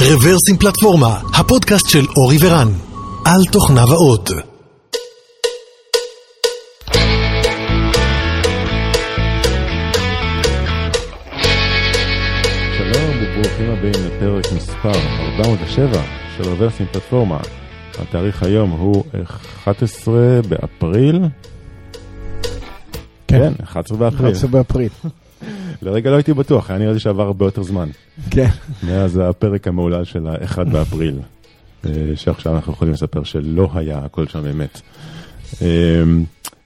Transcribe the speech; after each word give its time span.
רברס 0.00 0.37
עם 0.37 0.56
פלטפורמה, 0.60 1.20
הפודקאסט 1.34 1.88
של 1.88 2.06
אורי 2.16 2.36
ורן, 2.40 2.68
על 3.24 3.44
תוכנה 3.52 3.92
ועוד. 3.92 4.30
שלום 12.78 13.10
וברוכים 13.22 13.70
הבאים 13.70 14.06
לפרק 14.06 14.52
מספר 14.56 14.92
407 15.38 16.02
של 16.36 16.48
רברס 16.48 16.73
עם 16.73 16.86
פלטפורמה. 16.92 17.38
התאריך 17.98 18.42
היום 18.42 18.70
הוא 18.70 19.04
11 19.64 20.14
באפריל. 20.48 21.20
כן, 23.28 23.52
11 23.64 23.98
באפריל. 23.98 24.30
11 24.30 24.50
באפריל. 24.50 24.90
לרגע 25.82 26.10
לא 26.10 26.16
הייתי 26.16 26.32
בטוח, 26.32 26.70
היה 26.70 26.78
נראה 26.78 26.92
לי 26.92 26.98
שעבר 26.98 27.22
הרבה 27.22 27.44
יותר 27.44 27.62
זמן. 27.62 27.88
כן. 28.30 28.48
מאז 28.82 29.20
הפרק 29.24 29.68
המהולל 29.68 30.04
של 30.04 30.26
ה-1 30.26 30.64
באפריל, 30.64 31.18
אה, 31.86 31.90
שעכשיו 32.14 32.54
אנחנו 32.54 32.72
יכולים 32.72 32.94
לספר 32.94 33.24
שלא 33.24 33.70
היה 33.74 33.98
הכל 33.98 34.26
שם 34.26 34.46
אמת. 34.46 34.80
אה, 35.62 36.02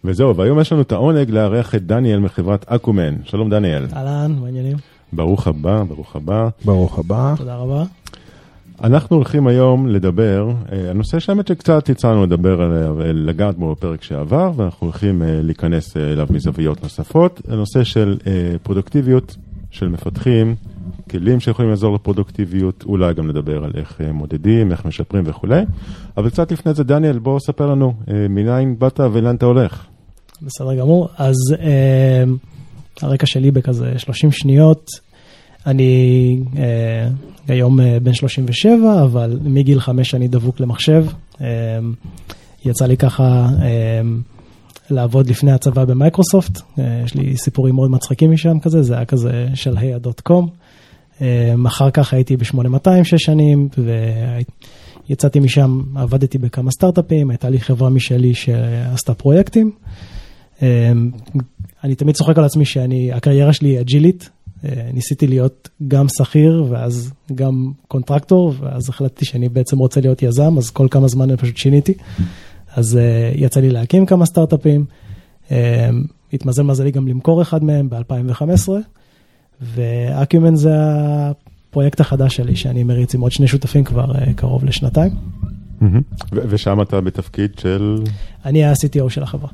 וזהו, 0.04 0.36
והיום 0.36 0.60
יש 0.60 0.72
לנו 0.72 0.82
את 0.82 0.92
העונג 0.92 1.30
לארח 1.30 1.74
את 1.74 1.86
דניאל 1.86 2.18
מחברת 2.18 2.64
אקומן. 2.68 3.14
שלום 3.24 3.50
דניאל. 3.50 3.86
אהלן, 3.92 4.36
מה 4.40 4.46
העניינים? 4.46 4.76
ברוך 5.12 5.46
הבא, 5.46 5.82
ברוך 5.88 6.16
הבא. 6.16 6.48
ברוך 6.64 6.98
הבא. 6.98 7.34
תודה 7.36 7.56
רבה. 7.56 7.84
אנחנו 8.82 9.16
הולכים 9.16 9.46
היום 9.46 9.86
לדבר, 9.86 10.50
אה, 10.72 10.90
הנושא 10.90 11.18
שהאמת 11.18 11.46
שקצת 11.46 11.88
יצאנו 11.88 12.22
לדבר 12.22 12.62
עליו, 12.62 13.00
אה, 13.00 13.12
לגעת 13.12 13.58
בו 13.58 13.72
בפרק 13.74 14.02
שעבר, 14.02 14.52
ואנחנו 14.56 14.86
הולכים 14.86 15.22
אה, 15.22 15.40
להיכנס 15.42 15.96
אליו 15.96 16.26
מזוויות 16.30 16.82
נוספות, 16.82 17.40
הנושא 17.48 17.84
של 17.84 18.16
פרודוקטיביות 18.62 19.36
של 19.70 19.88
מפתחים, 19.88 20.54
כלים 21.10 21.40
שיכולים 21.40 21.70
לעזור 21.70 21.94
לפרודוקטיביות, 21.94 22.84
אולי 22.86 23.14
גם 23.14 23.28
לדבר 23.28 23.64
על 23.64 23.70
איך 23.74 24.00
מודדים, 24.12 24.72
איך 24.72 24.84
משפרים 24.84 25.24
וכולי. 25.26 25.62
אבל 26.16 26.30
קצת 26.30 26.52
לפני 26.52 26.74
זה, 26.74 26.84
דניאל, 26.84 27.18
בוא 27.18 27.38
ספר 27.38 27.66
לנו, 27.66 27.94
מניין 28.08 28.78
באת 28.78 29.00
ולאן 29.00 29.36
אתה 29.36 29.46
הולך. 29.46 29.86
בסדר 30.42 30.74
גמור, 30.74 31.08
אז 31.18 31.36
אה, 31.60 32.24
הרקע 33.02 33.26
שלי 33.26 33.50
בכזה 33.50 33.98
30 33.98 34.32
שניות. 34.32 34.90
אני 35.66 36.38
אה, 36.56 37.08
היום 37.48 37.80
אה, 37.80 37.98
בן 38.02 38.14
37, 38.14 39.02
אבל 39.02 39.38
מגיל 39.44 39.80
5 39.80 40.14
אני 40.14 40.28
דבוק 40.28 40.60
למחשב. 40.60 41.06
אה, 41.40 41.46
יצא 42.64 42.86
לי 42.86 42.96
ככה 42.96 43.48
אה, 43.62 44.00
לעבוד 44.90 45.30
לפני 45.30 45.52
הצבא 45.52 45.84
במייקרוסופט, 45.84 46.60
אה, 46.78 47.02
יש 47.04 47.14
לי 47.14 47.36
סיפורים 47.36 47.74
מאוד 47.74 47.90
מצחיקים 47.90 48.30
משם 48.30 48.60
כזה, 48.60 48.82
זה 48.82 48.94
היה 48.94 49.04
כזה 49.04 49.46
של 49.54 49.78
היה.קום. 49.78 50.48
אה, 51.22 51.54
אחר 51.66 51.90
כך 51.90 52.14
הייתי 52.14 52.36
ב-8200 52.36 53.04
שש 53.04 53.22
שנים, 53.22 53.68
ויצאתי 55.08 55.40
משם, 55.40 55.82
עבדתי 55.96 56.38
בכמה 56.38 56.70
סטארט-אפים, 56.70 57.30
הייתה 57.30 57.50
לי 57.50 57.60
חברה 57.60 57.90
משלי 57.90 58.34
שעשתה 58.34 59.14
פרויקטים. 59.14 59.70
אה, 60.62 60.92
אני 61.84 61.94
תמיד 61.94 62.14
צוחק 62.14 62.38
על 62.38 62.44
עצמי 62.44 62.64
שהקריירה 62.64 63.52
שלי 63.52 63.68
היא 63.68 63.80
אג'ילית, 63.80 64.30
ניסיתי 64.92 65.26
להיות 65.26 65.68
גם 65.88 66.06
שכיר 66.18 66.64
ואז 66.68 67.12
גם 67.34 67.72
contractor, 67.88 68.54
ואז 68.60 68.88
החלטתי 68.88 69.24
שאני 69.24 69.48
בעצם 69.48 69.78
רוצה 69.78 70.00
להיות 70.00 70.22
יזם, 70.22 70.58
אז 70.58 70.70
כל 70.70 70.86
כמה 70.90 71.08
זמן 71.08 71.30
אני 71.30 71.36
פשוט 71.38 71.56
שיניתי. 71.56 71.94
אז 72.76 72.98
uh, 72.98 73.38
יצא 73.38 73.60
לי 73.60 73.70
להקים 73.70 74.06
כמה 74.06 74.26
סטארט-אפים, 74.26 74.84
uh, 75.48 75.52
התמזל 76.32 76.62
מזלי 76.62 76.90
גם 76.90 77.08
למכור 77.08 77.42
אחד 77.42 77.64
מהם 77.64 77.88
ב-2015, 77.90 78.68
ואקיומן 79.60 80.56
זה 80.56 80.70
הפרויקט 80.74 82.00
החדש 82.00 82.36
שלי 82.36 82.56
שאני 82.56 82.84
מריץ 82.84 83.14
עם 83.14 83.20
עוד 83.20 83.32
שני 83.32 83.48
שותפים 83.48 83.84
כבר 83.84 84.12
קרוב 84.36 84.64
לשנתיים. 84.64 85.12
ושם 86.32 86.82
אתה 86.82 87.00
בתפקיד 87.00 87.58
של? 87.58 87.98
אני 88.44 88.64
ה-CTO 88.64 89.08
של 89.08 89.22
החברה. 89.22 89.50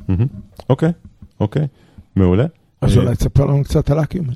אוקיי, 0.69 0.91
אוקיי, 1.39 1.67
מעולה. 2.15 2.45
אז 2.81 2.97
אולי 2.97 3.15
תספר 3.15 3.45
לנו 3.45 3.63
קצת 3.63 3.89
על 3.89 3.99
אקיומן. 3.99 4.33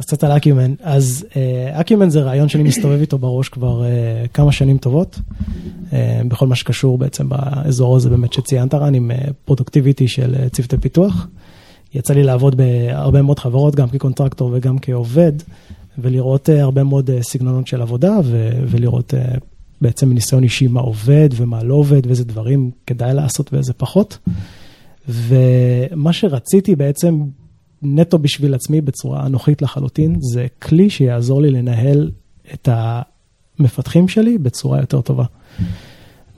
אז 0.00 0.04
קצת 0.04 0.24
על 0.24 0.32
אקיומן. 0.32 0.74
אז 0.82 1.26
אקיומן 1.72 2.06
uh, 2.06 2.10
זה 2.10 2.20
רעיון 2.20 2.48
שאני 2.48 2.62
מסתובב 2.62 3.00
איתו 3.00 3.18
בראש 3.18 3.48
כבר 3.48 3.82
uh, 3.82 4.28
כמה 4.28 4.52
שנים 4.52 4.78
טובות, 4.78 5.20
uh, 5.20 5.94
בכל 6.28 6.46
מה 6.46 6.54
שקשור 6.54 6.98
בעצם 6.98 7.28
באזור 7.28 7.96
הזה 7.96 8.10
באמת 8.10 8.32
שציינת 8.32 8.74
רן, 8.74 8.94
עם 8.94 9.10
פרודוקטיביטי 9.44 10.08
של 10.08 10.48
צוותי 10.48 10.76
פיתוח. 10.76 11.26
יצא 11.94 12.14
לי 12.14 12.22
לעבוד 12.22 12.56
בהרבה 12.56 13.22
מאוד 13.22 13.38
חברות, 13.38 13.74
גם 13.74 13.88
כקונטרקטור 13.88 14.50
וגם 14.54 14.78
כעובד, 14.78 15.32
ולראות 15.98 16.48
הרבה 16.48 16.84
מאוד 16.84 17.10
סגנונות 17.20 17.66
של 17.66 17.82
עבודה, 17.82 18.16
ולראות 18.68 19.14
בעצם 19.80 20.08
מניסיון 20.08 20.42
אישי 20.42 20.66
מה 20.66 20.80
עובד 20.80 21.28
ומה 21.36 21.62
לא 21.62 21.74
עובד, 21.74 22.06
ואיזה 22.06 22.24
דברים 22.24 22.70
כדאי 22.86 23.14
לעשות 23.14 23.52
ואיזה 23.52 23.72
פחות. 23.72 24.18
ומה 25.08 26.12
שרציתי 26.12 26.76
בעצם 26.76 27.20
נטו 27.82 28.18
בשביל 28.18 28.54
עצמי 28.54 28.80
בצורה 28.80 29.26
אנוכית 29.26 29.62
לחלוטין, 29.62 30.16
זה 30.20 30.46
כלי 30.62 30.90
שיעזור 30.90 31.42
לי 31.42 31.50
לנהל 31.50 32.10
את 32.54 32.68
המפתחים 33.58 34.08
שלי 34.08 34.38
בצורה 34.38 34.80
יותר 34.80 35.00
טובה. 35.00 35.24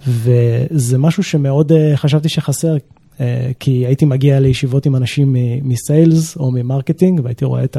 וזה 0.09 0.99
משהו 0.99 1.23
שמאוד 1.23 1.73
אה, 1.73 1.97
חשבתי 1.97 2.29
שחסר, 2.29 2.77
אה, 3.21 3.51
כי 3.61 3.87
הייתי 3.87 4.05
מגיע 4.05 4.41
לישיבות 4.41 4.87
עם 4.87 4.97
אנשים 4.97 5.37
מ 5.63 5.75
sales 5.75 6.37
או 6.37 6.51
מ 6.51 6.57
marketing, 6.57 7.21
והייתי 7.25 7.45
רואה 7.45 7.65
את 7.65 7.77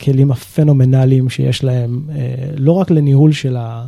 הכלים 0.00 0.30
הפנומנליים 0.30 1.28
שיש 1.28 1.64
להם, 1.64 2.00
אה, 2.10 2.50
לא 2.56 2.72
רק 2.72 2.90
לניהול 2.90 3.32
של 3.32 3.56
ה... 3.56 3.86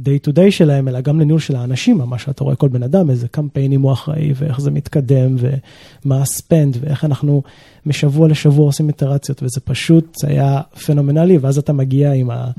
day 0.00 0.28
to 0.28 0.30
day 0.30 0.50
שלהם, 0.50 0.88
אלא 0.88 1.00
גם 1.00 1.20
לניהול 1.20 1.40
של 1.40 1.56
האנשים, 1.56 1.98
ממש 1.98 2.28
אתה 2.28 2.44
רואה 2.44 2.56
כל 2.56 2.68
בן 2.68 2.82
אדם, 2.82 3.10
איזה 3.10 3.28
קמפיינים 3.28 3.82
הוא 3.82 3.92
אחראי, 3.92 4.32
ואיך 4.36 4.60
זה 4.60 4.70
מתקדם, 4.70 5.36
ומה 5.38 6.22
ה 6.22 6.30
spend, 6.30 6.76
ואיך 6.80 7.04
אנחנו 7.04 7.42
משבוע 7.86 8.28
לשבוע 8.28 8.66
עושים 8.66 8.88
איטרציות, 8.88 9.42
וזה 9.42 9.60
פשוט 9.60 10.16
היה 10.22 10.60
פנומנלי, 10.86 11.38
ואז 11.38 11.58
אתה 11.58 11.72
מגיע 11.72 12.12
עם, 12.12 12.30
ה, 12.30 12.50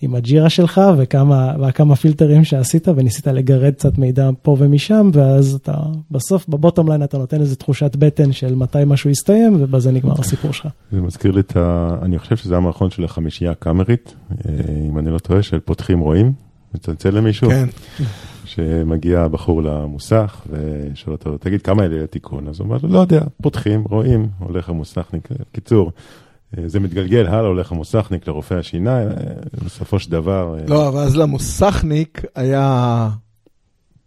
עם 0.00 0.14
הג'ירה 0.14 0.50
שלך, 0.50 0.80
וכמה, 0.96 1.54
וכמה 1.68 1.96
פילטרים 1.96 2.44
שעשית, 2.44 2.88
וניסית 2.88 3.26
לגרד 3.26 3.72
קצת 3.72 3.98
מידע 3.98 4.30
פה 4.42 4.56
ומשם, 4.58 5.10
ואז 5.12 5.54
אתה 5.54 5.74
בסוף, 6.10 6.48
בבוטום 6.48 6.88
ליין 6.88 7.02
אתה 7.02 7.18
נותן 7.18 7.40
איזה 7.40 7.56
תחושת 7.56 7.96
בטן 7.96 8.32
של 8.32 8.54
מתי 8.54 8.78
משהו 8.86 9.10
יסתיים, 9.10 9.56
ובזה 9.60 9.92
נגמר 9.92 10.14
הסיפור 10.18 10.52
שלך. 10.52 10.68
זה 10.92 11.00
מזכיר 11.00 11.30
לי 11.30 11.40
את 11.40 11.56
ה... 11.56 11.88
אני 12.02 12.18
חושב 12.18 12.36
שזה 12.36 12.56
המערכון 12.56 12.90
של 12.90 13.04
החמישייה 13.04 13.50
הקאמרית, 13.50 14.14
אה, 14.30 14.54
אם 14.88 14.98
אני 14.98 15.10
לא 15.10 15.18
טועה, 15.18 15.42
של 15.42 15.60
פותחים 15.60 16.00
רואים. 16.00 16.51
מצלצל 16.74 17.10
למישהו? 17.10 17.50
כן. 17.50 17.66
שמגיע 18.44 19.28
בחור 19.28 19.62
למוסך 19.62 20.46
ושואל 20.50 21.16
אותו, 21.16 21.38
תגיד, 21.38 21.62
כמה 21.62 21.84
יהיה 21.84 22.04
התיקון? 22.04 22.48
אז 22.48 22.60
הוא 22.60 22.64
אומר 22.64 22.78
לו, 22.82 22.88
לא 22.88 22.98
יודע, 22.98 23.20
פותחים, 23.42 23.84
רואים, 23.90 24.28
הולך 24.38 24.68
המוסכניק. 24.68 25.28
קיצור, 25.52 25.92
זה 26.66 26.80
מתגלגל 26.80 27.26
הלאה, 27.26 27.48
הולך 27.48 27.72
המוסכניק 27.72 28.28
לרופא 28.28 28.54
השיניים, 28.54 29.08
בסופו 29.64 29.98
של 29.98 30.10
דבר... 30.10 30.56
לא, 30.68 30.88
אבל 30.88 31.00
אז 31.00 31.16
למוסכניק 31.16 32.22
היה... 32.34 33.08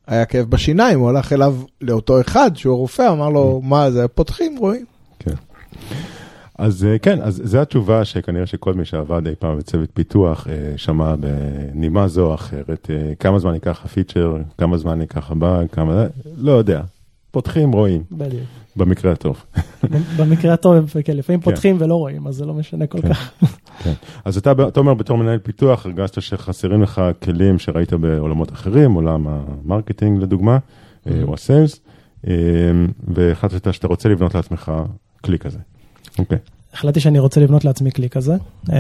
היה 0.07 0.25
כאב 0.25 0.49
בשיניים, 0.49 0.99
הוא 0.99 1.09
הלך 1.09 1.33
אליו 1.33 1.55
לאותו 1.81 2.21
אחד 2.21 2.51
שהוא 2.55 2.77
רופא, 2.77 3.11
אמר 3.11 3.29
לו, 3.29 3.61
מה 3.63 3.91
זה, 3.91 4.07
פותחים, 4.07 4.57
רואים. 4.57 4.85
כן. 5.19 5.33
אז 6.57 6.85
אה, 6.85 6.99
כן, 6.99 7.21
אז 7.21 7.41
זו 7.43 7.61
התשובה 7.61 8.05
שכנראה 8.05 8.45
שכל 8.45 8.73
מי 8.73 8.85
שעבד 8.85 9.27
אי 9.27 9.35
פעם 9.39 9.57
בצוות 9.57 9.89
פיתוח 9.93 10.47
אה, 10.47 10.73
שמע 10.77 11.15
בנימה 11.15 12.07
זו 12.07 12.25
או 12.25 12.33
אחרת. 12.33 12.87
אה, 12.89 13.13
כמה 13.19 13.39
זמן 13.39 13.53
ייקח 13.53 13.85
הפיצ'ר, 13.85 14.37
כמה 14.57 14.77
זמן 14.77 15.01
ייקח 15.01 15.31
הבא, 15.31 15.61
כמה... 15.71 16.05
לא 16.37 16.51
יודע. 16.51 16.81
פותחים, 17.31 17.71
רואים. 17.71 18.03
בדיוק. 18.11 18.43
במקרה 18.75 19.11
הטוב. 19.11 19.43
במקרה 20.17 20.53
הטוב, 20.53 20.93
כן, 21.05 21.17
לפעמים 21.17 21.41
כן. 21.41 21.51
פותחים 21.51 21.77
ולא 21.79 21.95
רואים, 21.95 22.27
אז 22.27 22.35
זה 22.35 22.45
לא 22.45 22.53
משנה 22.53 22.87
כל 22.87 23.01
כן, 23.01 23.13
כך. 23.13 23.31
כן. 23.83 23.93
אז 24.25 24.37
אתה, 24.37 24.51
אתה 24.67 24.79
אומר 24.79 24.93
בתור 24.93 25.17
מנהל 25.17 25.37
פיתוח, 25.37 25.85
הרגשת 25.85 26.21
שחסרים 26.21 26.81
לך 26.81 27.01
כלים 27.23 27.59
שראית 27.59 27.93
בעולמות 27.93 28.51
אחרים, 28.51 28.93
עולם 28.93 29.27
ה 29.27 29.37
marketing 29.37 30.21
לדוגמה, 30.21 30.57
mm-hmm. 30.57 31.09
או 31.23 31.33
ה 31.33 31.40
sales, 31.40 31.79
והחלטת 33.07 33.73
שאתה 33.73 33.87
רוצה 33.87 34.09
לבנות 34.09 34.35
לעצמך 34.35 34.71
כלי 35.23 35.39
כזה. 35.39 35.59
אוקיי. 36.19 36.37
Okay. 36.37 36.55
החלטתי 36.75 36.99
שאני 36.99 37.19
רוצה 37.19 37.41
לבנות 37.41 37.65
לעצמי 37.65 37.91
כלי 37.91 38.09
כזה. 38.09 38.35
Um, 38.65 38.71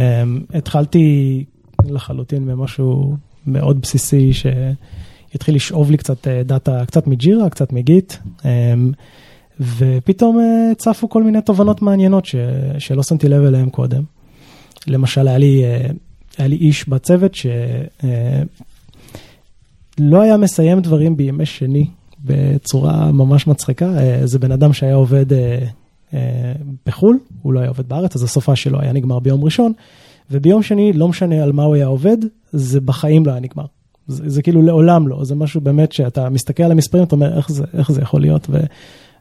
התחלתי 0.53 1.43
לחלוטין 1.85 2.45
במשהו 2.45 3.15
מאוד 3.47 3.81
בסיסי 3.81 4.31
שהתחיל 4.33 5.55
לשאוב 5.55 5.91
לי 5.91 5.97
קצת 5.97 6.27
אה, 6.27 6.43
דאטה, 6.43 6.85
קצת 6.85 7.07
מ 7.07 7.14
Jira, 7.14 7.49
קצת 7.49 7.73
מ 7.73 7.81
Git, 7.81 8.13
um, 8.13 8.43
ופתאום 9.59 10.37
uh, 10.37 10.75
צפו 10.75 11.09
כל 11.09 11.23
מיני 11.23 11.41
תובנות 11.41 11.81
מעניינות 11.81 12.25
ש, 12.25 12.35
שלא 12.79 13.03
שמתי 13.03 13.29
לב 13.29 13.43
אליהן 13.43 13.69
קודם. 13.69 14.03
למשל, 14.87 15.27
היה 15.27 15.37
לי, 15.37 15.63
uh, 15.63 15.93
היה 16.37 16.47
לי 16.47 16.55
איש 16.55 16.89
בצוות 16.89 17.35
שלא 17.35 17.51
uh, 20.01 20.21
היה 20.21 20.37
מסיים 20.37 20.81
דברים 20.81 21.17
בימי 21.17 21.45
שני 21.45 21.87
בצורה 22.23 23.11
ממש 23.11 23.47
מצחיקה. 23.47 23.93
זה 24.23 24.39
בן 24.39 24.51
אדם 24.51 24.73
שהיה 24.73 24.95
עובד... 24.95 25.25
Uh, 26.09 26.15
בחו"ל, 26.85 27.19
הוא 27.41 27.53
לא 27.53 27.59
היה 27.59 27.69
עובד 27.69 27.89
בארץ, 27.89 28.15
אז 28.15 28.23
הסופה 28.23 28.55
שלו 28.55 28.81
היה 28.81 28.93
נגמר 28.93 29.19
ביום 29.19 29.43
ראשון, 29.43 29.73
וביום 30.31 30.63
שני, 30.63 30.93
לא 30.93 31.07
משנה 31.07 31.43
על 31.43 31.51
מה 31.51 31.63
הוא 31.63 31.75
היה 31.75 31.85
עובד, 31.85 32.17
זה 32.51 32.81
בחיים 32.81 33.25
לא 33.25 33.31
היה 33.31 33.39
נגמר. 33.39 33.65
זה, 34.07 34.29
זה 34.29 34.41
כאילו 34.41 34.61
לעולם 34.61 35.07
לא, 35.07 35.25
זה 35.25 35.35
משהו 35.35 35.61
באמת 35.61 35.91
שאתה 35.91 36.29
מסתכל 36.29 36.63
על 36.63 36.71
המספרים, 36.71 37.03
אתה 37.03 37.15
אומר, 37.15 37.37
איך 37.37 37.51
זה, 37.51 37.63
איך 37.73 37.91
זה 37.91 38.01
יכול 38.01 38.21
להיות? 38.21 38.47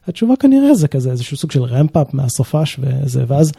והתשובה 0.07 0.35
כנראה 0.35 0.75
זה 0.75 0.87
כזה, 0.87 1.11
איזשהו 1.11 1.37
סוג 1.37 1.51
של 1.51 1.63
רמפ-אפ 1.63 2.13
מהסופש 2.13 2.79
וזה, 2.79 3.23
ואז 3.27 3.51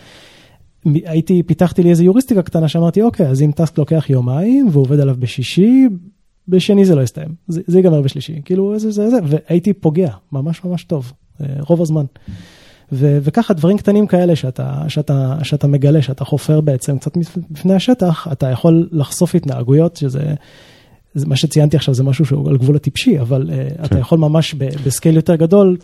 הייתי, 0.85 1.43
פיתחתי 1.43 1.83
לי 1.83 1.91
איזה 1.91 2.05
יוריסטיקה 2.05 2.43
קטנה 2.43 2.69
שאמרתי, 2.69 3.03
אוקיי, 3.03 3.27
אז 3.27 3.43
אם 3.43 3.51
טסק 3.55 3.79
לוקח 3.79 4.11
יומיים 4.11 4.69
והוא 4.73 4.83
עובד 4.83 5.01
עליו 5.01 5.17
בשישי, 5.19 5.87
בשני 6.49 6.85
זה 6.85 6.95
לא 6.95 7.03
יסתיים, 7.03 7.35
זה, 7.49 7.61
זה 7.67 7.79
ייגמר 7.79 8.01
בשלישי, 8.01 8.41
כאילו 8.45 8.75
איזה 8.75 8.91
זה 8.91 9.11
זה, 9.11 9.19
והייתי 9.25 9.73
פוגע, 9.73 10.11
ממש 10.33 10.65
ממש 10.65 10.85
טוב, 10.85 11.13
אה, 11.41 11.47
רוב 11.61 11.83
הזמן. 11.83 12.05
ו- 12.93 13.19
וככה 13.23 13.55
דברים 13.55 13.79
קטנים 13.79 14.07
כאלה 14.07 14.37
שאתה, 14.37 14.83
שאתה, 14.89 15.35
שאתה 15.43 15.67
מגלה, 15.67 16.03
שאתה 16.03 16.25
חופר 16.25 16.61
בעצם 16.61 16.99
קצת 16.99 17.13
בפני 17.51 17.75
השטח, 17.75 18.29
אתה 18.33 18.51
יכול 18.51 18.89
לחשוף 18.93 19.35
התנהגויות 19.35 19.97
שזה, 19.97 20.35
זה, 21.15 21.27
מה 21.27 21.37
שציינתי 21.37 21.77
עכשיו 21.77 21.95
זה 21.95 22.05
משהו 22.05 22.25
שהוא 22.25 22.49
על 22.49 22.57
גבול 22.57 22.77
הטיפשי, 22.77 23.21
אבל 23.21 23.51
uh, 23.51 23.85
אתה 23.85 23.99
יכול 23.99 24.19
ממש 24.19 24.55
בסקייל 24.55 25.17
יותר 25.17 25.37
גדול 25.37 25.77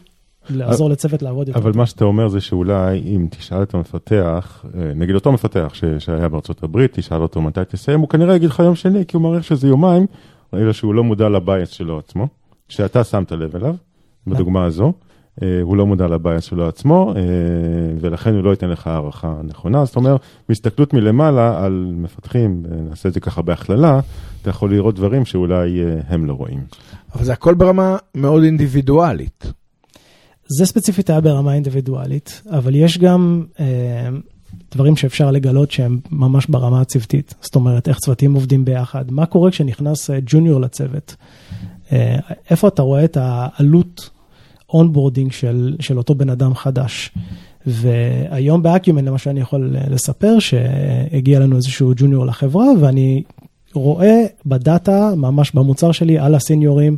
לעזור 0.51 0.91
לצוות 0.91 1.23
לעבוד 1.23 1.49
יותר. 1.49 1.61
אבל 1.61 1.73
מה 1.75 1.87
שאתה 1.87 2.05
אומר 2.05 2.29
זה 2.29 2.41
שאולי 2.41 2.99
אם 2.99 3.27
תשאל 3.31 3.63
את 3.63 3.75
המפתח, 3.75 4.65
אה, 4.75 4.93
נגיד 4.95 5.15
אותו 5.15 5.33
מפתח 5.33 5.71
ש- 5.75 5.85
שהיה 5.99 6.29
בארצות 6.29 6.63
הברית, 6.63 6.93
תשאל 6.93 7.23
אותו 7.23 7.41
מתי 7.41 7.61
תסיים, 7.69 8.01
הוא 8.01 8.09
כנראה 8.09 8.37
יגיד 8.37 8.51
לך 8.51 8.59
יום 8.59 8.75
שני, 8.75 9.07
כי 9.07 9.17
הוא 9.17 9.23
מעריך 9.23 9.45
שזה 9.45 9.69
יומיים, 9.69 10.07
אלא 10.55 10.73
שהוא 10.73 10.95
לא 10.95 11.05
מודע 11.05 11.29
לבייס 11.29 11.69
שלו 11.69 11.99
עצמו, 11.99 12.29
שאתה 12.69 13.05
שמת 13.05 13.33
לב 13.33 13.57
אליו, 13.57 13.75
בדוגמה 14.27 14.65
הזו. 14.65 14.93
אה, 15.43 15.61
הוא 15.63 15.77
לא 15.77 15.87
מודע 15.87 16.07
לבעיה 16.07 16.41
שלו 16.41 16.69
עצמו, 16.69 17.13
אה, 17.17 17.23
ולכן 18.01 18.35
הוא 18.35 18.45
לא 18.45 18.51
ייתן 18.51 18.71
לך 18.71 18.87
הערכה 18.87 19.35
נכונה. 19.45 19.85
זאת 19.85 19.97
אומרת, 19.97 20.21
מהסתכלות 20.49 20.95
מלמעלה 20.95 21.65
על 21.65 21.93
מפתחים, 21.97 22.63
אה, 22.71 22.77
נעשה 22.77 23.09
את 23.09 23.15
זה 23.15 23.21
ככה 23.21 23.43
בהכללה, 23.43 24.01
אתה 24.43 24.51
יכול 24.51 24.75
לראות 24.75 24.95
דברים 24.95 25.25
שאולי 25.25 25.81
הם 26.09 26.27
לא 26.27 26.33
רואים. 26.33 26.61
אבל 27.15 27.25
זה 27.25 27.33
הכל 27.33 27.55
ברמה 27.55 27.97
מאוד 28.15 28.43
אינדיבידואלית. 28.43 29.53
זה 30.59 30.67
ספציפית 30.67 31.11
היה 31.11 31.21
ברמה 31.21 31.55
אינדיבידואלית, 31.55 32.43
אבל 32.51 32.75
יש 32.75 32.99
גם 32.99 33.45
אה, 33.61 34.09
דברים 34.73 34.97
שאפשר 34.97 35.31
לגלות 35.31 35.71
שהם 35.71 35.99
ממש 36.11 36.47
ברמה 36.47 36.81
הצוותית. 36.81 37.35
זאת 37.41 37.55
אומרת, 37.55 37.89
איך 37.89 37.99
צוותים 37.99 38.35
עובדים 38.35 38.65
ביחד, 38.65 39.13
מה 39.13 39.27
קורה 39.27 39.51
כשנכנס 39.51 40.11
ג'וניור 40.27 40.61
לצוות, 40.61 41.17
אה, 41.93 42.19
איפה 42.51 42.69
אתה 42.69 42.83
רואה 42.83 43.05
את 43.05 43.17
העלות 43.21 44.11
onboarding 44.73 45.33
של, 45.33 45.77
של 45.81 45.99
אותו 45.99 46.15
בן 46.15 46.31
אדם 46.31 46.55
חדש. 46.55 47.11
והיום 47.67 48.63
ב 48.63 48.69
Acumen 48.69 49.05
למשל 49.05 49.31
אני 49.31 49.41
יכול 49.41 49.77
לספר 49.91 50.39
שהגיע 50.39 51.41
לנו 51.41 51.57
איזשהו 51.57 51.93
ג'וניור 51.97 52.27
לחברה 52.27 52.67
ואני 52.81 53.23
רואה 53.75 54.25
בדאטה, 54.47 55.13
ממש 55.17 55.53
במוצר 55.55 55.93
שלי, 55.93 56.19
על 56.19 56.35
הסיניורים, 56.35 56.97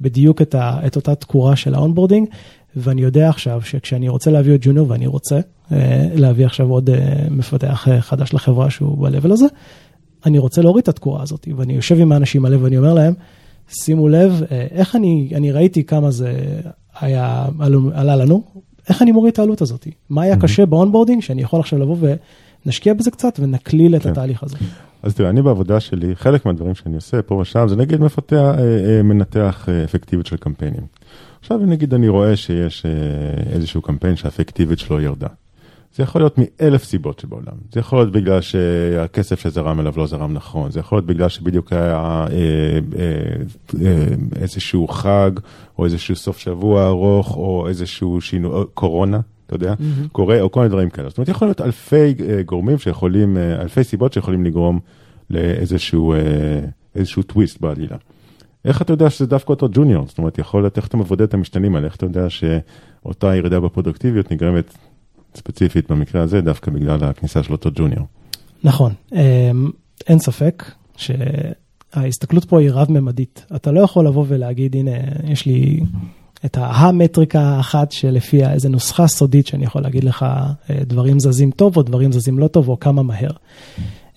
בדיוק 0.00 0.42
את, 0.42 0.54
ה, 0.54 0.80
את 0.86 0.96
אותה 0.96 1.14
תקורה 1.14 1.56
של 1.56 1.74
ה 1.74 1.78
onboarding, 1.78 2.28
ואני 2.76 3.02
יודע 3.02 3.28
עכשיו 3.28 3.62
שכשאני 3.62 4.08
רוצה 4.08 4.30
להביא 4.30 4.52
עוד 4.52 4.60
ג'וניור, 4.62 4.90
ואני 4.90 5.06
רוצה 5.06 5.40
אה, 5.72 6.08
להביא 6.14 6.46
עכשיו 6.46 6.70
עוד 6.70 6.90
אה, 6.90 7.26
מפתח 7.30 7.88
אה, 7.88 8.00
חדש 8.00 8.34
לחברה 8.34 8.70
שהוא 8.70 8.98
ב-level 8.98 9.32
הזה, 9.32 9.46
אני 10.26 10.38
רוצה 10.38 10.62
להוריד 10.62 10.82
את 10.82 10.88
התקורה 10.88 11.22
הזאת, 11.22 11.48
ואני 11.56 11.72
יושב 11.72 12.00
עם 12.00 12.12
האנשים 12.12 12.44
האלה 12.44 12.62
ואני 12.62 12.78
אומר 12.78 12.94
להם, 12.94 13.14
שימו 13.68 14.08
לב, 14.08 14.42
איך 14.50 14.96
אני, 14.96 15.30
אני 15.34 15.52
ראיתי 15.52 15.84
כמה 15.84 16.10
זה 16.10 16.60
היה, 17.00 17.46
עלה 17.94 18.16
לנו, 18.16 18.42
איך 18.88 19.02
אני 19.02 19.12
מוריד 19.12 19.32
את 19.32 19.38
העלות 19.38 19.60
הזאת? 19.60 19.88
מה 20.10 20.22
היה 20.22 20.36
קשה 20.36 20.66
ב 20.66 20.71
onboarding 20.71 21.22
שאני 21.22 21.42
יכול 21.42 21.60
עכשיו 21.60 21.78
לבוא 21.78 21.96
ונשקיע 22.66 22.94
בזה 22.94 23.10
קצת 23.10 23.40
ונקליל 23.42 23.96
את 23.96 24.02
כן. 24.02 24.10
התהליך 24.10 24.42
הזה. 24.42 24.56
אז 25.02 25.14
תראה, 25.14 25.30
אני 25.30 25.42
בעבודה 25.42 25.80
שלי, 25.80 26.16
חלק 26.16 26.46
מהדברים 26.46 26.74
שאני 26.74 26.94
עושה 26.94 27.22
פה 27.22 27.34
ושם, 27.34 27.68
זה 27.68 27.76
נגיד 27.76 28.00
מפתח, 28.00 28.36
אה, 28.36 28.96
אה, 28.96 29.02
מנתח 29.02 29.68
אה, 29.68 29.84
אפקטיביות 29.84 30.26
של 30.26 30.36
קמפיינים. 30.36 30.82
עכשיו 31.40 31.58
נגיד 31.58 31.94
אני 31.94 32.08
רואה 32.08 32.36
שיש 32.36 32.86
איזשהו 33.52 33.82
קמפיין 33.82 34.16
שהאפקטיביות 34.16 34.78
שלו 34.78 35.00
ירדה. 35.00 35.28
זה 35.96 36.02
יכול 36.02 36.20
להיות 36.20 36.38
מאלף 36.38 36.84
סיבות 36.84 37.18
שבעולם. 37.18 37.52
זה 37.72 37.80
יכול 37.80 37.98
להיות 37.98 38.12
בגלל 38.12 38.40
שהכסף 38.40 39.40
שזרם 39.40 39.80
אליו 39.80 39.92
לא 39.96 40.06
זרם 40.06 40.32
נכון, 40.32 40.70
זה 40.70 40.80
יכול 40.80 40.98
להיות 40.98 41.06
בגלל 41.06 41.28
שבדיוק 41.28 41.72
היה 41.72 41.92
אה, 41.92 42.26
אה, 42.28 42.78
אה, 43.86 44.06
איזשהו 44.36 44.88
חג, 44.88 45.30
או 45.78 45.84
איזשהו 45.84 46.16
סוף 46.16 46.38
שבוע 46.38 46.86
ארוך, 46.86 47.36
או 47.36 47.68
איזשהו 47.68 48.20
שינוי, 48.20 48.64
קורונה, 48.74 49.20
אתה 49.46 49.54
יודע, 49.54 49.72
mm-hmm. 49.74 50.08
קורה, 50.12 50.40
או 50.40 50.50
כל 50.50 50.60
מיני 50.60 50.70
דברים 50.70 50.90
כאלה. 50.90 51.08
זאת 51.08 51.18
אומרת, 51.18 51.28
יכול 51.28 51.48
להיות 51.48 51.60
אלפי 51.60 52.14
אה, 52.28 52.42
גורמים 52.42 52.78
שיכולים, 52.78 53.36
אה, 53.36 53.62
אלפי 53.62 53.84
סיבות 53.84 54.12
שיכולים 54.12 54.44
לגרום 54.44 54.80
לאיזשהו 55.30 56.12
אה, 56.12 56.18
איזשהו 56.94 57.22
טוויסט 57.22 57.60
בעלילה. 57.60 57.96
איך 58.64 58.82
אתה 58.82 58.92
יודע 58.92 59.10
שזה 59.10 59.26
דווקא 59.26 59.52
אותו 59.52 59.68
ג'וניור? 59.72 60.06
זאת 60.06 60.18
אומרת, 60.18 60.38
יכול 60.38 60.62
להיות, 60.62 60.76
איך 60.76 60.86
אתה 60.86 60.96
מבודד 60.96 61.22
את 61.22 61.34
המשתנים 61.34 61.74
האלה? 61.74 61.86
איך 61.86 61.96
אתה 61.96 62.06
יודע 62.06 62.26
שאותה 62.30 63.36
ירידה 63.36 63.60
בפרודוקטיביות 63.60 64.32
נגרמת 64.32 64.74
ספציפית 65.36 65.90
במקרה 65.90 66.22
הזה, 66.22 66.40
דווקא 66.40 66.70
בגלל 66.70 67.04
הכניסה 67.04 67.42
של 67.42 67.52
אותו 67.52 67.70
ג'וניור. 67.74 68.06
נכון, 68.64 68.92
אמ, 69.12 69.70
אין 70.08 70.18
ספק 70.18 70.64
שההסתכלות 70.96 72.44
פה 72.44 72.60
היא 72.60 72.70
רב-ממדית. 72.72 73.46
אתה 73.56 73.72
לא 73.72 73.80
יכול 73.80 74.06
לבוא 74.06 74.24
ולהגיד, 74.28 74.76
הנה, 74.76 74.90
יש 75.24 75.46
לי 75.46 75.80
את 76.44 76.56
המטריקה 76.60 77.40
האחת 77.40 77.92
שלפיה 77.92 78.52
איזה 78.52 78.68
נוסחה 78.68 79.06
סודית 79.06 79.46
שאני 79.46 79.64
יכול 79.64 79.82
להגיד 79.82 80.04
לך, 80.04 80.22
אה, 80.22 80.56
דברים 80.86 81.20
זזים 81.20 81.50
טוב 81.50 81.76
או 81.76 81.82
דברים 81.82 82.12
זזים 82.12 82.38
לא 82.38 82.48
טוב 82.48 82.68
או 82.68 82.80
כמה 82.80 83.02
מהר. 83.02 83.30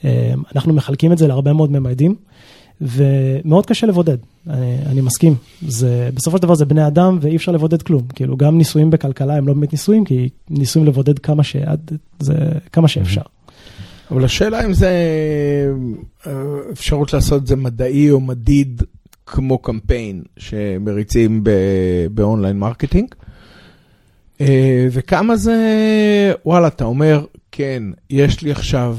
אמ, 0.03 0.09
אנחנו 0.55 0.73
מחלקים 0.73 1.11
את 1.11 1.17
זה 1.17 1.27
להרבה 1.27 1.53
מאוד 1.53 1.71
ממדים. 1.71 2.15
ומאוד 2.81 3.65
קשה 3.65 3.87
לבודד, 3.87 4.17
אני, 4.49 4.77
אני 4.85 5.01
מסכים. 5.01 5.35
זה, 5.67 6.09
בסופו 6.13 6.37
של 6.37 6.43
דבר 6.43 6.55
זה 6.55 6.65
בני 6.65 6.87
אדם 6.87 7.17
ואי 7.21 7.35
אפשר 7.35 7.51
לבודד 7.51 7.81
כלום. 7.81 8.01
כאילו, 8.15 8.37
גם 8.37 8.57
ניסויים 8.57 8.89
בכלכלה 8.89 9.35
הם 9.35 9.47
לא 9.47 9.53
באמת 9.53 9.71
ניסויים, 9.71 10.05
כי 10.05 10.29
ניסויים 10.49 10.87
לבודד 10.87 11.19
כמה, 11.19 11.43
שעד, 11.43 11.91
זה, 12.19 12.35
כמה 12.71 12.87
שאפשר. 12.87 13.21
אבל 14.11 14.25
השאלה 14.25 14.65
אם 14.65 14.73
זה 14.73 14.91
אה, 16.27 16.31
אפשרות 16.71 17.13
לעשות 17.13 17.41
את 17.41 17.47
זה 17.47 17.55
מדעי 17.55 18.11
או 18.11 18.19
מדיד 18.19 18.83
כמו 19.25 19.57
קמפיין 19.57 20.23
שמריצים 20.37 21.43
ב 22.11 22.18
online 22.18 22.59
marketing. 22.59 23.15
אה, 24.41 24.87
וכמה 24.91 25.35
זה, 25.35 25.55
וואלה, 26.45 26.67
אתה 26.67 26.83
אומר, 26.83 27.25
כן, 27.51 27.83
יש 28.09 28.41
לי 28.41 28.51
עכשיו 28.51 28.97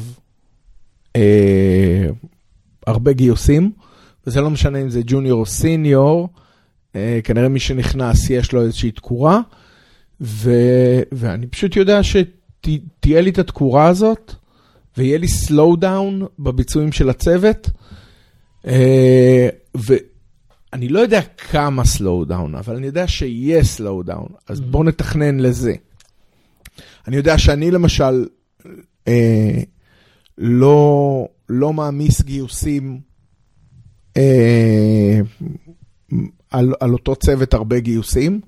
אה, 1.16 2.06
הרבה 2.86 3.12
גיוסים, 3.12 3.72
וזה 4.26 4.40
לא 4.40 4.50
משנה 4.50 4.78
אם 4.78 4.90
זה 4.90 5.00
ג'וניור 5.06 5.40
או 5.40 5.46
סיניור, 5.46 6.28
אה, 6.96 7.20
כנראה 7.24 7.48
מי 7.48 7.60
שנכנס 7.60 8.30
יש 8.30 8.52
לו 8.52 8.62
איזושהי 8.62 8.90
תקורה, 8.90 9.40
ו, 10.20 10.52
ואני 11.12 11.46
פשוט 11.46 11.76
יודע 11.76 12.00
שתהיה 12.02 13.20
לי 13.20 13.30
את 13.30 13.38
התקורה 13.38 13.86
הזאת, 13.86 14.34
ויהיה 14.96 15.18
לי 15.18 15.26
slow 15.26 15.82
down 15.82 16.24
בביצועים 16.38 16.92
של 16.92 17.10
הצוות, 17.10 17.70
אה, 18.66 19.48
ואני 19.74 20.88
לא 20.88 21.00
יודע 21.00 21.20
כמה 21.22 21.82
slow 21.82 22.30
down, 22.30 22.58
אבל 22.58 22.76
אני 22.76 22.86
יודע 22.86 23.08
שיהיה 23.08 23.62
slow 23.76 24.08
down, 24.08 24.32
אז 24.48 24.60
mm-hmm. 24.60 24.64
בואו 24.64 24.84
נתכנן 24.84 25.40
לזה. 25.40 25.74
אני 27.08 27.16
יודע 27.16 27.38
שאני 27.38 27.70
למשל, 27.70 28.26
אה, 29.08 29.60
לא, 30.38 31.28
לא 31.50 31.72
מעמיס 31.72 32.22
גיוסים 32.22 33.00
אה, 34.16 35.20
על, 36.50 36.74
על 36.80 36.92
אותו 36.92 37.16
צוות 37.16 37.54
הרבה 37.54 37.80
גיוסים, 37.80 38.40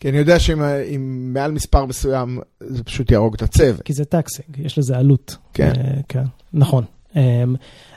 כי 0.00 0.08
אני 0.08 0.18
יודע 0.18 0.38
שאם 0.38 1.30
מעל 1.34 1.52
מספר 1.52 1.84
מסוים 1.86 2.38
זה 2.60 2.84
פשוט 2.84 3.10
יהרוג 3.10 3.34
את 3.34 3.42
הצוות. 3.42 3.82
כי 3.82 3.92
זה 3.92 4.04
טקסינג, 4.04 4.58
יש 4.58 4.78
לזה 4.78 4.96
עלות. 4.96 5.36
כן. 5.54 5.72
אה, 5.76 6.00
כן, 6.08 6.24
נכון. 6.52 6.84
אה, 7.16 7.44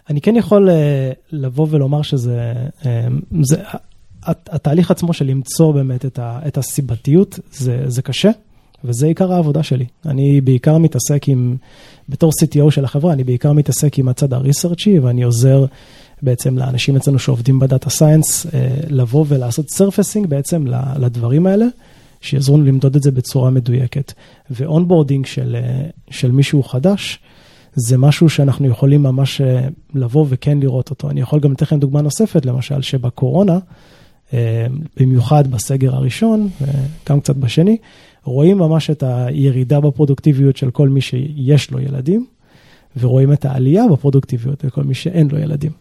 אני 0.10 0.22
כן 0.22 0.36
יכול 0.36 0.70
אה, 0.70 1.12
לבוא 1.32 1.67
ולומר 1.70 2.01
שזה, 2.01 2.53
אה, 2.86 3.08
זה, 3.41 3.63
התהליך 4.27 4.91
עצמו 4.91 5.13
של 5.13 5.25
למצוא 5.25 5.74
באמת 5.74 6.05
את, 6.05 6.20
ה, 6.20 6.39
את 6.48 6.58
הסיבתיות, 6.58 7.39
זה, 7.51 7.84
זה 7.88 8.01
קשה. 8.01 8.29
וזה 8.85 9.07
עיקר 9.07 9.33
העבודה 9.33 9.63
שלי. 9.63 9.85
אני 10.05 10.41
בעיקר 10.41 10.77
מתעסק 10.77 11.29
עם, 11.29 11.55
בתור 12.09 12.31
CTO 12.41 12.71
של 12.71 12.85
החברה, 12.85 13.13
אני 13.13 13.23
בעיקר 13.23 13.53
מתעסק 13.53 13.99
עם 13.99 14.07
הצד 14.07 14.33
הריסרצ'י, 14.33 14.99
ואני 14.99 15.23
עוזר 15.23 15.65
בעצם 16.21 16.57
לאנשים 16.57 16.95
אצלנו 16.95 17.19
שעובדים 17.19 17.59
ב 17.59 17.65
data 17.65 17.89
science, 17.89 18.45
אה, 18.45 18.67
לבוא 18.89 19.25
ולעשות 19.27 19.69
surfacing 19.69 20.27
בעצם 20.27 20.65
לדברים 20.99 21.47
האלה, 21.47 21.65
שיעזרו 22.21 22.57
לנו 22.57 22.65
למדוד 22.65 22.95
את 22.95 23.03
זה 23.03 23.11
בצורה 23.11 23.49
מדויקת. 23.49 24.13
ו 24.50 24.56
onboarding 24.56 25.25
של, 25.25 25.55
אה, 25.59 25.85
של 26.09 26.31
מישהו 26.31 26.63
חדש, 26.63 27.19
זה 27.75 27.97
משהו 27.97 28.29
שאנחנו 28.29 28.67
יכולים 28.67 29.03
ממש 29.03 29.41
אה, 29.41 29.67
לבוא 29.93 30.25
וכן 30.29 30.59
לראות 30.59 30.89
אותו. 30.89 31.09
אני 31.09 31.21
יכול 31.21 31.39
גם 31.39 31.51
לתת 31.51 31.61
לכם 31.61 31.79
דוגמה 31.79 32.01
נוספת, 32.01 32.45
למשל, 32.45 32.81
שבקורונה, 32.81 33.59
במיוחד 34.97 35.51
בסגר 35.51 35.95
הראשון, 35.95 36.49
גם 37.09 37.19
קצת 37.19 37.35
בשני, 37.35 37.77
רואים 38.23 38.57
ממש 38.57 38.89
את 38.89 39.03
הירידה 39.03 39.79
בפרודוקטיביות 39.79 40.57
של 40.57 40.71
כל 40.71 40.89
מי 40.89 41.01
שיש 41.01 41.71
לו 41.71 41.79
ילדים, 41.79 42.25
ורואים 42.99 43.33
את 43.33 43.45
העלייה 43.45 43.83
בפרודוקטיביות 43.91 44.63
לכל 44.63 44.83
מי 44.83 44.93
שאין 44.93 45.27
לו 45.31 45.37
ילדים. 45.37 45.71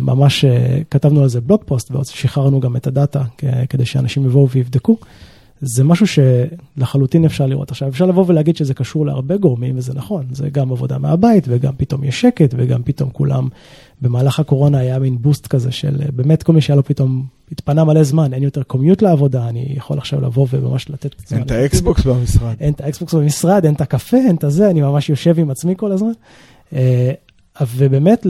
ממש 0.00 0.44
כתבנו 0.90 1.22
על 1.22 1.28
זה 1.28 1.40
blog 1.40 1.62
post 1.66 1.90
ושחררנו 1.90 2.60
גם 2.60 2.76
את 2.76 2.86
הדאטה 2.86 3.22
כדי 3.68 3.86
שאנשים 3.86 4.24
יבואו 4.24 4.50
ויבדקו. 4.50 4.96
זה 5.60 5.84
משהו 5.84 6.06
שלחלוטין 6.06 7.24
אפשר 7.24 7.46
לראות. 7.46 7.70
עכשיו, 7.70 7.88
אפשר 7.88 8.06
לבוא 8.06 8.24
ולהגיד 8.26 8.56
שזה 8.56 8.74
קשור 8.74 9.06
להרבה 9.06 9.36
גורמים, 9.36 9.78
וזה 9.78 9.94
נכון, 9.94 10.24
זה 10.32 10.50
גם 10.50 10.72
עבודה 10.72 10.98
מהבית, 10.98 11.44
וגם 11.48 11.72
פתאום 11.76 12.04
יש 12.04 12.20
שקט, 12.20 12.54
וגם 12.56 12.82
פתאום 12.82 13.10
כולם, 13.12 13.48
במהלך 14.02 14.40
הקורונה 14.40 14.78
היה 14.78 14.98
מין 14.98 15.18
boost 15.20 15.46
כזה 15.46 15.72
של 15.72 16.02
באמת 16.12 16.42
כל 16.42 16.52
מי 16.52 16.60
שהיה 16.60 16.76
לו 16.76 16.84
פתאום, 16.84 17.26
התפנה 17.52 17.84
מלא 17.84 18.02
זמן, 18.02 18.34
אין 18.34 18.42
יותר 18.42 18.62
commute 18.62 19.02
לעבודה, 19.02 19.48
אני 19.48 19.66
יכול 19.76 19.98
עכשיו 19.98 20.20
לבוא 20.20 20.46
וממש 20.50 20.90
לתת 20.90 21.10
זמן. 21.26 21.38
אין 21.38 21.46
את 21.46 21.50
ה 21.50 21.61
Xbox 21.61 22.04
במשרד. 22.04 22.54
אין 22.60 22.72
את 22.72 22.80
ה 22.80 22.87
Xbox 22.87 23.14
במשרד, 23.14 23.64
אין 23.64 23.74
את 23.74 23.80
הקפה, 23.80 24.16
אין 24.16 24.36
את 24.36 24.44
הזה, 24.44 24.70
אני 24.70 24.80
ממש 24.80 25.10
יושב 25.10 25.38
עם 25.38 25.50
עצמי 25.50 25.74
כל 25.76 25.92
הזמן. 25.92 26.12
אה, 26.72 27.12
ובאמת, 27.76 28.26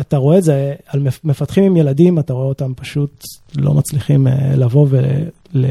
אתה 0.00 0.16
רואה 0.16 0.38
את 0.38 0.42
זה 0.42 0.74
על 0.86 1.06
מפתחים 1.24 1.64
עם 1.64 1.76
ילדים, 1.76 2.18
אתה 2.18 2.32
רואה 2.32 2.46
אותם 2.46 2.72
פשוט 2.76 3.24
לא 3.56 3.74
מצליחים 3.74 4.26
אה, 4.26 4.56
לבוא 4.56 4.86
ול... 4.90 5.64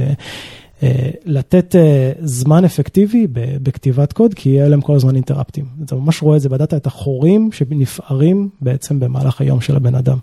אה, 0.83 1.09
לתת 1.25 1.75
אה, 1.75 2.11
זמן 2.21 2.65
אפקטיבי 2.65 3.27
בכתיבת 3.63 4.13
קוד, 4.13 4.33
כי 4.33 4.49
יהיה 4.49 4.69
להם 4.69 4.81
כל 4.81 4.95
הזמן 4.95 5.15
אינטראפטים. 5.15 5.65
אתה 5.85 5.95
ממש 5.95 6.21
רואה 6.21 6.35
את 6.35 6.41
זה 6.41 6.49
בדאטה, 6.49 6.77
את 6.77 6.87
החורים 6.87 7.51
שנפערים 7.51 8.49
בעצם 8.61 8.99
במהלך 8.99 9.41
היום 9.41 9.61
של 9.61 9.75
הבן 9.75 9.95
אדם. 9.95 10.17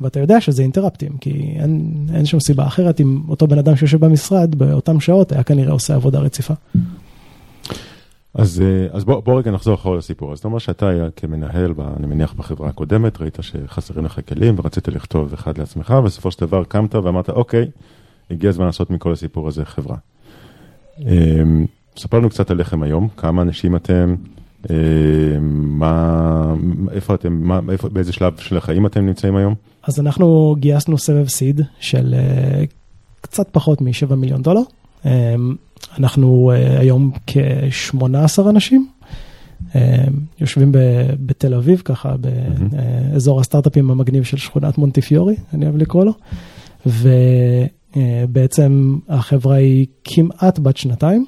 ואתה 0.00 0.20
יודע 0.20 0.40
שזה 0.40 0.62
אינטראפטים, 0.62 1.16
כי 1.20 1.54
אין, 1.58 1.92
אין 2.14 2.26
שום 2.26 2.40
סיבה 2.40 2.66
אחרת 2.66 3.00
אם 3.00 3.22
אותו 3.28 3.46
בן 3.46 3.58
אדם 3.58 3.76
שיושב 3.76 4.04
במשרד 4.04 4.54
באותן 4.54 5.00
שעות 5.00 5.32
היה 5.32 5.42
כנראה 5.42 5.72
עושה 5.72 5.94
עבודה 5.94 6.18
רציפה. 6.18 6.54
אז, 8.34 8.62
אה, 8.64 8.96
אז 8.96 9.04
בוא, 9.04 9.20
בוא 9.20 9.38
רגע 9.38 9.50
נחזור 9.50 9.74
אחורה 9.74 9.98
לסיפור. 9.98 10.32
אז 10.32 10.38
אתה 10.38 10.48
אומר 10.48 10.58
שאתה 10.58 10.90
כמנהל, 11.16 11.74
אני 11.96 12.06
מניח 12.06 12.32
בחברה 12.32 12.68
הקודמת, 12.68 13.20
ראית 13.20 13.38
שחסרים 13.40 14.04
לך 14.04 14.20
כלים 14.28 14.54
ורצית 14.58 14.88
לכתוב 14.88 15.32
אחד 15.32 15.58
לעצמך, 15.58 15.94
ובסופו 15.98 16.30
של 16.30 16.46
דבר 16.46 16.64
קמת 16.64 16.94
ואמרת, 16.94 17.30
אוקיי, 17.30 17.66
הגיע 18.30 18.50
הזמן 18.50 18.66
לעשות 18.66 18.90
מכל 18.90 19.12
הסיפור 19.12 19.48
הזה 19.48 19.64
חברה. 19.64 19.96
אמ, 21.00 21.66
ספר 21.96 22.18
לנו 22.18 22.30
קצת 22.30 22.50
עליכם 22.50 22.82
היום, 22.82 23.08
כמה 23.16 23.42
אנשים 23.42 23.76
אתם, 23.76 24.14
אמ, 24.70 24.74
מה, 25.78 26.54
איפה 26.92 27.14
אתם, 27.14 27.32
מה, 27.32 27.60
איפה, 27.72 27.88
באיזה 27.88 28.12
שלב 28.12 28.36
של 28.36 28.56
החיים 28.56 28.86
אתם 28.86 29.06
נמצאים 29.06 29.36
היום? 29.36 29.54
אז 29.82 30.00
אנחנו 30.00 30.56
גייסנו 30.58 30.98
סבב 30.98 31.28
סיד 31.28 31.60
של 31.80 32.14
אה, 32.14 32.64
קצת 33.20 33.48
פחות 33.52 33.80
מ-7 33.80 34.14
מיליון 34.14 34.42
דולר. 34.42 34.60
אמ, 35.04 35.10
אנחנו 35.98 36.52
אה, 36.54 36.80
היום 36.80 37.10
כ-18 37.26 38.50
אנשים. 38.50 38.88
יושבים 40.40 40.72
בתל 41.20 41.54
אביב, 41.54 41.82
ככה 41.84 42.14
באזור 42.16 43.40
הסטארט-אפים 43.40 43.90
המגניב 43.90 44.24
של 44.24 44.36
שכונת 44.36 44.78
מונטיפיורי, 44.78 45.36
אני 45.54 45.64
אוהב 45.64 45.76
לקרוא 45.76 46.04
לו. 46.04 46.12
בעצם 48.28 48.98
החברה 49.08 49.56
היא 49.56 49.86
כמעט 50.04 50.58
בת 50.58 50.76
שנתיים. 50.76 51.26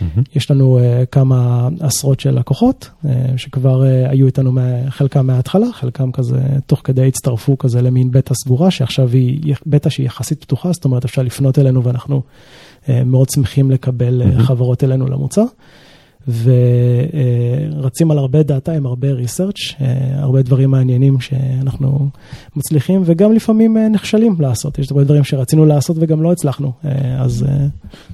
Mm-hmm. 0.00 0.20
יש 0.36 0.50
לנו 0.50 0.78
uh, 0.78 1.06
כמה 1.06 1.68
עשרות 1.80 2.20
של 2.20 2.38
לקוחות 2.38 2.90
uh, 3.04 3.08
שכבר 3.36 3.82
uh, 3.82 4.10
היו 4.10 4.26
איתנו 4.26 4.52
חלקם 4.88 5.26
מההתחלה, 5.26 5.66
חלקם 5.72 6.12
כזה 6.12 6.40
תוך 6.66 6.80
כדי 6.84 7.08
הצטרפו 7.08 7.58
כזה 7.58 7.82
למין 7.82 8.10
בטא 8.10 8.34
סגורה 8.34 8.70
שעכשיו 8.70 9.08
היא 9.08 9.54
בטא 9.66 9.90
שהיא 9.90 10.06
יחסית 10.06 10.40
פתוחה, 10.40 10.72
זאת 10.72 10.84
אומרת 10.84 11.04
אפשר 11.04 11.22
לפנות 11.22 11.58
אלינו 11.58 11.84
ואנחנו 11.84 12.22
uh, 12.84 12.88
מאוד 13.06 13.28
שמחים 13.34 13.70
לקבל 13.70 14.22
mm-hmm. 14.22 14.42
חברות 14.42 14.84
אלינו 14.84 15.06
למוצר. 15.06 15.44
ורצים 16.28 18.10
על 18.10 18.18
הרבה 18.18 18.42
דאטה 18.42 18.72
עם 18.72 18.86
הרבה 18.86 19.12
ריסרצ', 19.12 19.74
הרבה 20.12 20.42
דברים 20.42 20.70
מעניינים 20.70 21.20
שאנחנו 21.20 22.08
מצליחים 22.56 23.02
וגם 23.04 23.32
לפעמים 23.32 23.76
אה, 23.76 23.88
נכשלים 23.88 24.36
לעשות. 24.40 24.78
יש 24.78 24.90
הרבה 24.90 25.04
דברים 25.04 25.24
שרצינו 25.24 25.66
לעשות 25.66 25.96
וגם 26.00 26.22
לא 26.22 26.32
הצלחנו, 26.32 26.72
אה, 26.84 27.22
אז... 27.22 27.46
אה, 27.48 27.66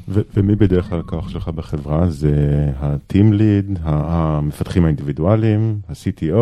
ומי 0.09 0.57
בדרך 0.57 0.89
כלל 0.89 1.01
הכוח 1.01 1.29
שלך 1.29 1.49
בחברה? 1.49 2.11
זה 2.11 2.33
ה-team 2.79 3.33
lead, 3.33 3.79
המפתחים 3.85 4.85
האינדיבידואליים, 4.85 5.79
ה-CTO, 5.89 6.35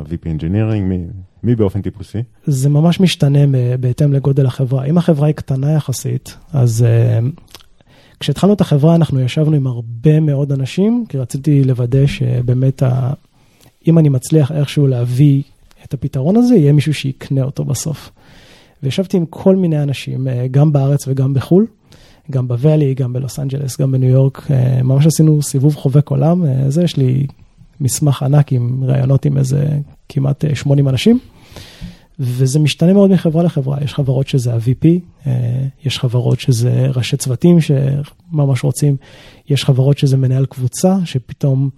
ה-VP 0.00 0.24
Engineering, 0.24 0.82
מי, 0.82 1.04
מי 1.42 1.54
באופן 1.54 1.82
טיפוסי? 1.82 2.22
זה 2.46 2.68
ממש 2.68 3.00
משתנה 3.00 3.38
בהתאם 3.80 4.12
לגודל 4.12 4.46
החברה. 4.46 4.84
אם 4.84 4.98
החברה 4.98 5.26
היא 5.26 5.34
קטנה 5.34 5.72
יחסית, 5.72 6.36
אז 6.52 6.86
כשהתחלנו 8.20 8.52
את 8.52 8.60
החברה 8.60 8.94
אנחנו 8.94 9.20
ישבנו 9.20 9.56
עם 9.56 9.66
הרבה 9.66 10.20
מאוד 10.20 10.52
אנשים, 10.52 11.04
כי 11.08 11.18
רציתי 11.18 11.64
לוודא 11.64 12.06
שבאמת, 12.06 12.82
ה... 12.82 13.12
אם 13.88 13.98
אני 13.98 14.08
מצליח 14.08 14.52
איכשהו 14.52 14.86
להביא 14.86 15.42
את 15.84 15.94
הפתרון 15.94 16.36
הזה, 16.36 16.54
יהיה 16.56 16.72
מישהו 16.72 16.94
שיקנה 16.94 17.42
אותו 17.42 17.64
בסוף. 17.64 18.10
וישבתי 18.82 19.16
עם 19.16 19.26
כל 19.26 19.56
מיני 19.56 19.82
אנשים, 19.82 20.28
אה, 20.28 20.46
גם 20.50 20.72
בארץ 20.72 21.08
וגם 21.08 21.34
בחו"ל, 21.34 21.66
גם 22.30 22.48
בוואלי, 22.48 22.94
גם 22.94 23.12
בלוס 23.12 23.38
אנג'לס, 23.38 23.80
גם 23.80 23.92
בניו 23.92 24.10
יורק, 24.10 24.50
אה, 24.50 24.82
ממש 24.82 25.06
עשינו 25.06 25.42
סיבוב 25.42 25.74
חובק 25.74 26.08
עולם, 26.08 26.44
אה, 26.44 26.70
זה 26.70 26.82
יש 26.82 26.96
לי 26.96 27.26
מסמך 27.80 28.22
ענק 28.22 28.52
עם 28.52 28.84
ראיונות 28.84 29.24
עם 29.24 29.38
איזה 29.38 29.68
כמעט 30.08 30.44
80 30.54 30.88
אנשים. 30.88 31.18
וזה 32.18 32.58
משתנה 32.58 32.92
מאוד 32.92 33.10
מחברה 33.10 33.42
לחברה, 33.42 33.78
יש 33.84 33.94
חברות 33.94 34.28
שזה 34.28 34.54
ה-VP, 34.54 34.86
אה, 35.26 35.66
יש 35.84 35.98
חברות 35.98 36.40
שזה 36.40 36.86
ראשי 36.94 37.16
צוותים 37.16 37.58
שממש 37.60 38.64
רוצים, 38.64 38.96
יש 39.48 39.64
חברות 39.64 39.98
שזה 39.98 40.16
מנהל 40.16 40.46
קבוצה 40.46 40.96
שפתאום 41.04 41.70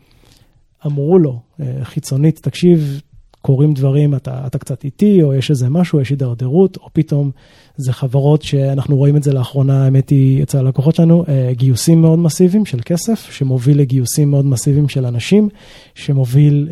אמרו 0.86 1.18
לו 1.18 1.40
אה, 1.60 1.84
חיצונית, 1.84 2.38
תקשיב, 2.42 3.00
קורים 3.42 3.74
דברים, 3.74 4.14
אתה, 4.14 4.46
אתה 4.46 4.58
קצת 4.58 4.84
איטי, 4.84 5.22
או 5.22 5.34
יש 5.34 5.50
איזה 5.50 5.68
משהו, 5.68 6.00
יש 6.00 6.10
הידרדרות, 6.10 6.76
או 6.76 6.88
פתאום 6.92 7.30
זה 7.76 7.92
חברות 7.92 8.42
שאנחנו 8.42 8.96
רואים 8.96 9.16
את 9.16 9.22
זה 9.22 9.32
לאחרונה, 9.32 9.84
האמת 9.84 10.10
היא, 10.10 10.42
אצל 10.42 10.58
הלקוחות 10.58 10.94
שלנו, 10.94 11.24
אה, 11.28 11.50
גיוסים 11.52 12.00
מאוד 12.00 12.18
מסיביים 12.18 12.66
של 12.66 12.78
כסף, 12.84 13.30
שמוביל 13.30 13.80
לגיוסים 13.80 14.30
מאוד 14.30 14.46
מסיביים 14.46 14.88
של 14.88 15.06
אנשים, 15.06 15.48
שמוביל... 15.94 16.68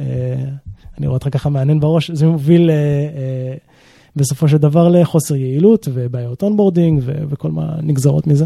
אני 0.99 1.07
רואה 1.07 1.17
אותך 1.17 1.29
ככה 1.33 1.49
מעניין 1.49 1.81
בראש, 1.81 2.11
זה 2.11 2.27
מוביל 2.27 2.71
אה, 2.71 2.75
אה, 2.75 3.55
בסופו 4.17 4.49
של 4.49 4.57
דבר 4.57 4.89
לחוסר 4.89 5.37
יעילות 5.37 5.89
ובעיות 5.95 6.43
onboarding 6.43 7.03
וכל 7.07 7.51
מה 7.51 7.77
נגזרות 7.83 8.27
מזה. 8.27 8.45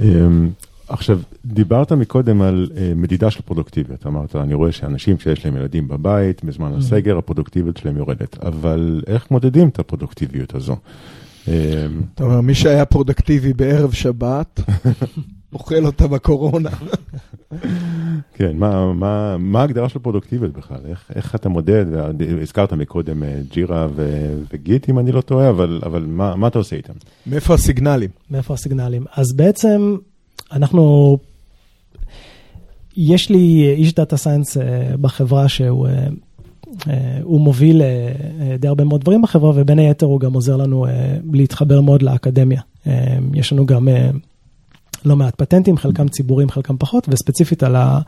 אמ, 0.00 0.50
עכשיו, 0.88 1.20
דיברת 1.44 1.92
מקודם 1.92 2.42
על 2.42 2.68
uh, 2.70 2.78
מדידה 2.96 3.30
של 3.30 3.42
פרודוקטיביות. 3.42 4.06
אמרת, 4.06 4.36
אני 4.36 4.54
רואה 4.54 4.72
שאנשים 4.72 5.18
שיש 5.18 5.44
להם 5.44 5.56
ילדים 5.56 5.88
בבית, 5.88 6.44
בזמן 6.44 6.72
הסגר, 6.74 7.18
הפרודוקטיביות 7.18 7.76
שלהם 7.76 7.96
יורדת. 7.96 8.44
אבל 8.44 9.02
איך 9.06 9.30
מודדים 9.30 9.68
את 9.68 9.78
הפרודוקטיביות 9.78 10.54
הזו? 10.54 10.76
אמ, 11.48 11.52
אתה 12.14 12.24
אומר, 12.24 12.40
מי 12.40 12.54
שהיה 12.54 12.84
פרודוקטיבי 12.84 13.52
בערב 13.52 13.92
שבת, 13.92 14.60
אוכל 15.52 15.86
אותה 15.86 16.06
בקורונה. 16.06 16.70
כן, 18.34 18.56
מה, 18.56 18.92
מה, 18.92 19.36
מה 19.38 19.60
ההגדרה 19.60 19.88
של 19.88 19.98
פרודוקטיביות 19.98 20.52
בכלל? 20.52 20.78
איך, 20.88 21.10
איך 21.14 21.34
אתה 21.34 21.48
מודד? 21.48 21.84
הזכרת 22.42 22.72
מקודם 22.72 23.22
אה, 23.22 23.40
Jira 23.52 23.88
ו, 23.94 24.30
ו 24.52 24.59
Git, 24.59 24.88
אם 24.88 24.98
אני 24.98 25.12
לא 25.12 25.20
טועה, 25.20 25.50
אבל, 25.50 25.80
אבל 25.86 26.06
מה, 26.08 26.36
מה 26.36 26.46
אתה 26.46 26.58
עושה 26.58 26.76
איתם? 26.76 26.92
מאיפה 27.26 27.54
הסיגנלים? 27.54 28.10
מאיפה 28.30 28.54
הסיגנלים? 28.54 29.04
אז 29.14 29.32
בעצם 29.36 29.96
אנחנו, 30.52 31.18
יש 32.96 33.30
לי 33.30 33.74
איש 33.76 33.94
data 33.94 34.16
science 34.16 34.56
אה, 34.56 34.92
בחברה 35.00 35.48
שהוא... 35.48 35.88
אה, 35.88 37.18
הוא 37.22 37.40
מוביל 37.40 37.82
די 38.58 38.68
הרבה 38.68 38.84
מאוד 38.84 39.00
דברים 39.00 39.22
בחברה, 39.22 39.52
ובין 39.54 39.78
היתר 39.78 40.06
הוא 40.06 40.20
גם 40.20 40.32
עוזר 40.32 40.56
לנו 40.56 40.86
להתחבר 41.32 41.80
מאוד 41.80 42.02
לאקדמיה. 42.02 42.60
יש 43.34 43.52
לנו 43.52 43.66
גם 43.66 43.88
לא 45.04 45.16
מעט 45.16 45.34
פטנטים, 45.34 45.76
חלקם 45.76 46.08
ציבוריים, 46.08 46.50
חלקם 46.50 46.76
פחות, 46.78 47.08
וספציפית 47.10 47.62
על, 47.62 47.76
ה, 47.76 48.00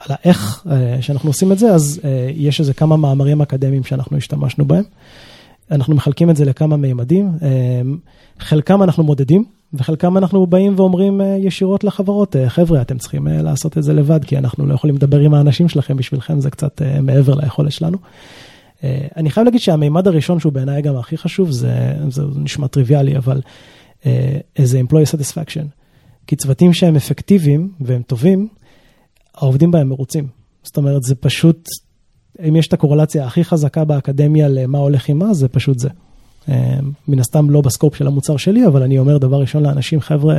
על 0.00 0.16
האיך 0.18 0.64
אה, 0.70 1.02
שאנחנו 1.02 1.30
עושים 1.30 1.52
את 1.52 1.58
זה, 1.58 1.74
אז 1.74 2.00
אה, 2.04 2.30
יש 2.34 2.60
איזה 2.60 2.74
כמה 2.74 2.96
מאמרים 2.96 3.42
אקדמיים 3.42 3.84
שאנחנו 3.84 4.16
השתמשנו 4.16 4.64
בהם. 4.64 4.84
אנחנו 5.70 5.94
מחלקים 5.94 6.30
את 6.30 6.36
זה 6.36 6.44
לכמה 6.44 6.76
מימדים, 6.76 7.30
אה, 7.42 7.48
חלקם 8.38 8.82
אנחנו 8.82 9.02
מודדים, 9.02 9.44
וחלקם 9.74 10.18
אנחנו 10.18 10.46
באים 10.46 10.74
ואומרים 10.76 11.20
ישירות 11.38 11.84
לחברות, 11.84 12.36
חבר'ה, 12.48 12.80
אתם 12.80 12.98
צריכים 12.98 13.26
לעשות 13.26 13.78
את 13.78 13.82
זה 13.82 13.92
לבד, 13.92 14.24
כי 14.24 14.38
אנחנו 14.38 14.66
לא 14.66 14.74
יכולים 14.74 14.96
לדבר 14.96 15.18
עם 15.18 15.34
האנשים 15.34 15.68
שלכם, 15.68 15.96
בשבילכם 15.96 16.40
זה 16.40 16.50
קצת 16.50 16.82
מעבר 17.02 17.34
ליכולת 17.34 17.72
שלנו. 17.72 17.98
אני 19.16 19.30
חייב 19.30 19.44
להגיד 19.44 19.60
שהמימד 19.60 20.08
הראשון, 20.08 20.40
שהוא 20.40 20.52
בעיניי 20.52 20.82
גם 20.82 20.96
הכי 20.96 21.16
חשוב, 21.16 21.50
זה, 21.50 21.94
זה 22.08 22.22
נשמע 22.36 22.66
טריוויאלי, 22.66 23.16
אבל 23.16 23.40
איזה 24.56 24.80
employee 24.80 25.16
satisfaction. 25.16 25.83
כי 26.26 26.36
צוותים 26.36 26.72
שהם 26.72 26.96
אפקטיביים 26.96 27.72
והם 27.80 28.02
טובים, 28.02 28.48
העובדים 29.34 29.70
בהם 29.70 29.88
מרוצים. 29.88 30.26
זאת 30.62 30.76
אומרת, 30.76 31.02
זה 31.02 31.14
פשוט, 31.14 31.68
אם 32.48 32.56
יש 32.56 32.66
את 32.66 32.72
הקורלציה 32.72 33.26
הכי 33.26 33.44
חזקה 33.44 33.84
באקדמיה 33.84 34.48
למה 34.48 34.78
הולך 34.78 35.08
עם 35.08 35.18
מה, 35.18 35.34
זה 35.34 35.48
פשוט 35.48 35.78
זה. 35.78 35.88
אה, 36.48 36.78
מן 37.08 37.18
הסתם 37.18 37.50
לא 37.50 37.60
בסקופ 37.60 37.94
של 37.94 38.06
המוצר 38.06 38.36
שלי, 38.36 38.66
אבל 38.66 38.82
אני 38.82 38.98
אומר 38.98 39.18
דבר 39.18 39.40
ראשון 39.40 39.62
לאנשים, 39.62 40.00
חבר'ה, 40.00 40.34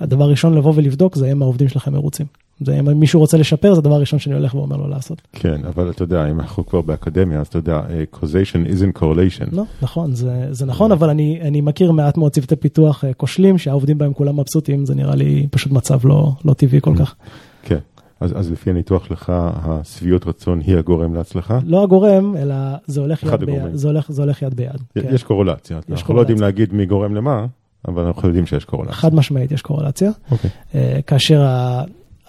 הדבר 0.00 0.30
ראשון 0.30 0.54
לבוא 0.54 0.72
ולבדוק 0.76 1.16
זה 1.16 1.32
אם 1.32 1.42
העובדים 1.42 1.68
שלכם 1.68 1.92
מרוצים. 1.92 2.26
זה 2.60 2.78
אם 2.78 2.98
מישהו 3.00 3.20
רוצה 3.20 3.38
לשפר, 3.38 3.74
זה 3.74 3.80
הדבר 3.80 3.94
הראשון 3.94 4.18
שאני 4.18 4.34
הולך 4.34 4.54
ואומר 4.54 4.76
לו 4.76 4.88
לעשות. 4.88 5.22
כן, 5.32 5.64
אבל 5.64 5.90
אתה 5.90 6.02
יודע, 6.02 6.30
אם 6.30 6.40
אנחנו 6.40 6.66
כבר 6.66 6.80
באקדמיה, 6.80 7.40
אז 7.40 7.46
אתה 7.46 7.58
יודע, 7.58 7.80
אה, 7.90 8.04
causation 8.14 8.68
isn't 8.68 9.00
correlation. 9.00 9.48
לא, 9.52 9.62
נכון, 9.82 10.14
זה, 10.14 10.46
זה 10.50 10.66
נכון, 10.66 10.92
אבל 10.92 11.10
אני, 11.10 11.38
אני 11.42 11.60
מכיר 11.60 11.92
מעט 11.92 12.16
מאוד 12.16 12.32
צוותי 12.32 12.56
פיתוח 12.56 13.04
אה, 13.04 13.14
כושלים, 13.14 13.58
שהעובדים 13.58 13.98
בהם 13.98 14.12
כולם 14.12 14.40
מבסוטים, 14.40 14.86
זה 14.86 14.94
נראה 14.94 15.14
לי 15.14 15.46
פשוט 15.50 15.72
מצב 15.72 15.98
לא, 16.04 16.32
לא 16.44 16.54
טבעי 16.54 16.80
כל 16.80 16.94
כך. 16.98 17.14
כן, 17.62 17.78
אז, 18.20 18.38
אז 18.38 18.52
לפי 18.52 18.70
הניתוח 18.70 19.04
שלך, 19.04 19.32
השביעות 19.36 20.26
רצון 20.26 20.60
היא 20.60 20.76
הגורם 20.76 21.14
להצלחה? 21.14 21.58
לא 21.66 21.82
הגורם, 21.82 22.36
אלא 22.36 22.54
זה 22.86 23.00
הולך, 23.00 23.22
יד 23.22 23.44
ביד. 23.44 23.62
זה 23.72 23.88
הולך, 23.88 24.12
זה 24.12 24.22
הולך 24.22 24.42
יד 24.42 24.54
ביד. 24.54 24.82
כן. 24.94 25.14
יש 25.14 25.22
קורולציה, 25.22 25.76
אנחנו 25.76 25.94
לא 25.94 26.00
קורלציה. 26.00 26.22
יודעים 26.22 26.40
להגיד 26.40 26.72
מי 26.72 26.86
גורם 26.86 27.14
למה, 27.14 27.46
אבל 27.88 28.02
אנחנו 28.02 28.28
יודעים 28.28 28.46
שיש 28.46 28.64
קורולציה. 28.64 28.94
חד 28.94 29.14
משמעית 29.14 29.52
יש 29.52 29.62
קורלציה. 29.62 30.10
אוקיי. 30.30 30.50
אה, 30.74 31.00
כאשר 31.06 31.46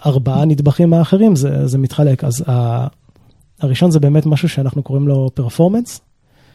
הארבעה 0.04 0.44
נדבכים 0.44 0.94
האחרים 0.94 1.36
זה, 1.36 1.66
זה 1.66 1.78
מתחלק. 1.78 2.24
אז 2.24 2.44
ה- 2.48 2.86
הראשון 3.60 3.90
זה 3.90 4.00
באמת 4.00 4.26
משהו 4.26 4.48
שאנחנו 4.48 4.82
קוראים 4.82 5.08
לו 5.08 5.30
פרפורמנס, 5.34 6.00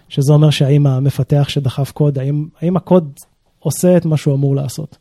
שזה 0.09 0.33
אומר 0.33 0.49
שהאם 0.49 0.87
המפתח 0.87 1.45
שדחף 1.49 1.91
קוד, 1.91 2.19
האם, 2.19 2.45
האם 2.61 2.77
הקוד 2.77 3.11
עושה 3.59 3.97
את 3.97 4.05
מה 4.05 4.17
שהוא 4.17 4.35
אמור 4.35 4.55
לעשות. 4.55 4.97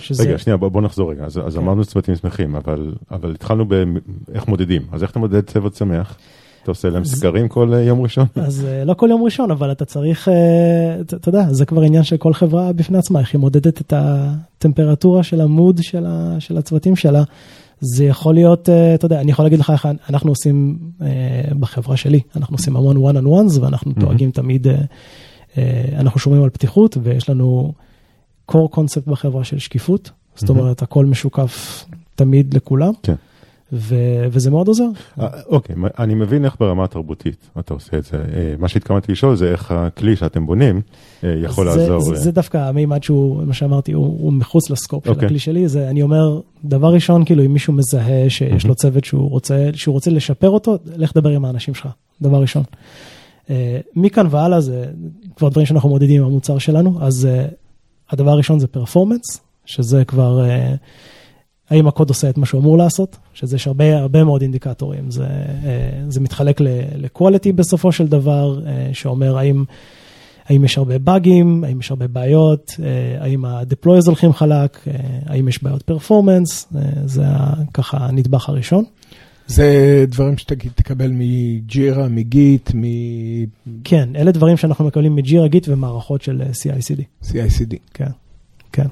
שזה, 0.00 0.22
רגע, 0.22 0.38
שנייה, 0.38 0.56
בוא, 0.56 0.68
בוא 0.68 0.82
נחזור 0.82 1.10
רגע. 1.10 1.24
אז, 1.24 1.40
אז 1.46 1.54
כן. 1.54 1.60
אמרנו 1.60 1.84
צוותים 1.84 2.16
שמחים, 2.16 2.56
אבל, 2.56 2.92
אבל 3.10 3.30
התחלנו 3.30 3.64
באיך 3.68 4.48
מודדים. 4.48 4.82
אז 4.92 5.02
איך 5.02 5.10
אתה 5.10 5.18
מודד 5.18 5.40
צוות 5.40 5.74
שמח? 5.74 6.16
אתה 6.62 6.70
עושה 6.70 6.88
להם 6.88 7.04
סקרים 7.04 7.48
כל 7.48 7.74
אה, 7.74 7.80
יום 7.82 8.02
ראשון? 8.02 8.26
אז 8.46 8.64
אה, 8.64 8.84
לא 8.84 8.94
כל 8.94 9.08
יום 9.10 9.22
ראשון, 9.22 9.50
אבל 9.50 9.72
אתה 9.72 9.84
צריך, 9.84 10.28
אה, 10.28 11.00
אתה 11.00 11.16
אתה 11.16 11.28
יודע, 11.28 11.52
זה 11.52 11.64
כבר 11.64 11.82
עניין 11.82 12.02
של 12.02 12.16
כל 12.16 12.32
חברה 12.32 12.72
בפני 12.72 12.98
עצמה, 12.98 13.20
איך 13.20 13.32
היא 13.34 13.40
מודדת 13.40 13.80
את 13.80 13.92
הטמפרטורה 13.96 15.22
של 15.22 15.40
המוד 15.40 15.78
של, 15.82 16.06
ה, 16.06 16.36
של 16.38 16.58
הצוותים 16.58 16.96
שלה. 16.96 17.22
זה 17.80 18.04
יכול 18.04 18.34
להיות, 18.34 18.68
אה, 18.68 18.94
אתה 18.94 19.06
יודע, 19.06 19.20
אני 19.20 19.30
יכול 19.30 19.44
להגיד 19.44 19.58
לך 19.58 19.70
איך 19.70 19.88
אנחנו 20.10 20.30
עושים 20.30 20.78
אה, 21.02 21.08
בחברה 21.58 21.96
שלי, 21.96 22.20
אנחנו 22.36 22.56
עושים 22.56 22.76
המון 22.76 22.96
one 22.96 23.22
on 23.22 23.26
ones 23.26 23.60
ואנחנו. 23.60 23.92
דואגים 23.92 24.30
תמיד, 24.30 24.66
אה, 24.66 25.84
אנחנו 25.98 26.20
שומרים 26.20 26.42
על 26.42 26.50
פתיחות 26.50 26.96
ויש 27.02 27.30
לנו 27.30 27.72
core 28.50 28.74
concept 28.74 29.10
בחברה 29.10 29.44
של 29.44 29.58
שקיפות, 29.58 30.10
זאת. 30.36 30.48
אומרת 30.48 30.82
הכל 30.82 31.06
משוקף 31.06 31.84
תמיד 32.14 32.54
לכולם, 32.54 32.92
כן. 33.02 33.14
ו- 33.72 33.94
וזה 34.30 34.50
מאוד 34.50 34.68
עוזר. 34.68 34.84
אה, 35.20 35.26
אוקיי, 35.46 35.76
מה- 35.76 35.88
אני 35.98 36.14
מבין 36.14 36.44
איך 36.44 36.56
ברמה 36.60 36.84
התרבותית 36.84 37.50
אתה 37.58 37.74
עושה 37.74 37.98
את 37.98 38.04
זה. 38.04 38.16
אה, 38.16 38.54
מה 38.58 38.68
שהתכוונתי 38.68 39.12
לשאול 39.12 39.36
זה 39.36 39.52
איך 39.52 39.70
הכלי 39.70 40.16
שאתם 40.16 40.46
בונים 40.46 40.80
אה, 41.24 41.34
יכול 41.44 41.70
זה, 41.70 41.80
לעזור. 41.80 42.00
זה, 42.14 42.20
זה 42.20 42.32
דווקא 42.32 42.56
המימד 42.58 43.02
שהוא, 43.02 43.42
מה 43.44 43.54
שאמרתי, 43.54 43.92
הוא, 43.92 44.06
הוא 44.06 44.32
מחוץ 44.32 44.70
לסקופ 44.70 45.04
של 45.04 45.10
אוקיי. 45.10 45.26
הכלי 45.26 45.38
שלי, 45.38 45.68
זה 45.68 45.90
אני 45.90 46.02
אומר, 46.02 46.40
דבר 46.64 46.92
ראשון, 46.94 47.24
כאילו 47.24 47.44
אם 47.44 47.52
מישהו 47.52 47.72
מזהה 47.72 48.30
שיש 48.30 48.42
מהמם. 48.50 48.68
לו 48.68 48.74
צוות 48.74 49.04
שהוא 49.04 49.30
רוצה, 49.30 49.70
שהוא 49.74 49.92
רוצה 49.92 50.10
לשפר 50.10 50.50
אותו, 50.50 50.76
לך 50.96 51.12
דבר 51.14 51.30
עם 51.30 51.44
האנשים 51.44 51.74
שלך, 51.74 51.88
דבר 52.22 52.40
ראשון. 52.40 52.62
מכאן 53.96 54.26
והלאה 54.30 54.60
זה 54.60 54.84
כבר 55.36 55.48
דברים 55.48 55.66
שאנחנו 55.66 55.88
מודדים 55.88 56.20
עם 56.22 56.28
המוצר 56.28 56.58
שלנו, 56.58 56.98
אז 57.00 57.28
הדבר 58.10 58.30
הראשון 58.30 58.58
זה 58.58 58.66
פרפורמנס, 58.66 59.40
שזה 59.64 60.04
כבר, 60.04 60.44
האם 61.70 61.86
הקוד 61.86 62.08
עושה 62.08 62.30
את 62.30 62.38
מה 62.38 62.46
שהוא 62.46 62.60
אמור 62.60 62.78
לעשות, 62.78 63.16
שזה 63.34 63.56
יש 63.56 63.66
הרבה, 63.66 63.98
הרבה 63.98 64.24
מאוד 64.24 64.42
אינדיקטורים, 64.42 65.10
זה, 65.10 65.24
אה, 65.24 66.00
זה 66.08 66.20
מתחלק 66.20 66.60
ל-quality 66.60 67.52
בסופו 67.54 67.92
של 67.92 68.06
דבר, 68.06 68.60
אה, 68.66 68.90
שאומר 68.92 69.38
האם... 69.38 69.64
האם 70.48 70.64
יש 70.64 70.78
הרבה 70.78 70.98
באגים, 70.98 71.64
האם 71.64 71.80
יש 71.80 71.90
הרבה 71.90 72.06
בעיות, 72.06 72.72
אה, 72.82 73.22
האם 73.24 73.44
ה-deploys 73.44 74.06
הולכים 74.06 74.32
חלק, 74.32 74.84
האם 75.26 75.48
יש 75.48 75.62
בעיות 75.62 75.82
פרפורמנס, 75.82 76.72
זה 77.04 77.24
ככה 77.74 77.96
הנדבך 78.00 78.48
הראשון. 78.48 78.84
זה 79.46 80.04
דברים 80.08 80.38
שתגיד, 80.38 80.72
תקבל 80.74 81.10
מ-Jira, 81.14 82.08
מ-Git, 82.08 82.70
כן, 83.84 84.08
אלה 84.16 84.32
דברים 84.32 84.56
שאנחנו 84.56 84.84
מקבלים 84.84 85.14
מ-Jira 85.14 85.48
Git 85.48 85.68
ומערכות 85.68 86.22
של 86.22 86.42
CI/CD. 86.42 87.02
מ-CI/CD. 87.22 87.76
כן, 87.94 88.10
כן. 88.72 88.86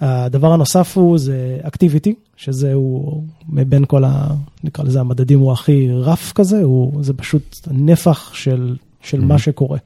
הדבר 0.00 0.52
הנוסף 0.52 0.96
הוא 0.96 1.18
זה 1.18 1.58
activity, 1.64 2.10
שזה 2.36 2.72
הוא 2.74 3.22
מבין 3.48 3.84
כל 3.84 4.04
ה... 4.04 4.34
נקרא 4.64 4.84
לזה 4.84 5.00
המדדים 5.00 5.38
הוא 5.38 5.52
הכי 5.52 5.88
רף 5.92 6.32
כזה, 6.32 6.62
הוא, 6.62 7.04
זה 7.04 7.12
פשוט 7.14 7.56
נפח 7.70 8.34
של, 8.34 8.76
של 9.02 9.20
מה 9.20 9.34
Mhm. 9.34 9.38
שקורה. 9.38 9.78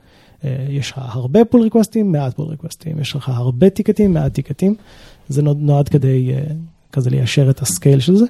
אה, 0.45 0.67
יש 0.71 0.91
לך 0.91 1.01
הרבה 1.03 1.45
pull 1.45 1.63
requestים, 1.63 2.13
מעט 2.13 2.35
pull 2.35 2.47
requestים, 2.49 2.99
יש 3.01 3.17
לך 3.17 3.29
הרבה 3.29 3.71
ticketים, 3.71 4.13
מעט 4.15 4.35
ticketים. 4.35 4.75
זה 5.29 5.43
נועד, 5.43 5.57
נועד 5.61 5.89
כדי 5.89 6.33
אה, 6.35 6.43
כזה 6.93 7.11
ליישר 7.11 7.51
את 7.51 7.61
הסקייל 7.61 8.01
של 8.01 8.17
זה. 8.17 8.25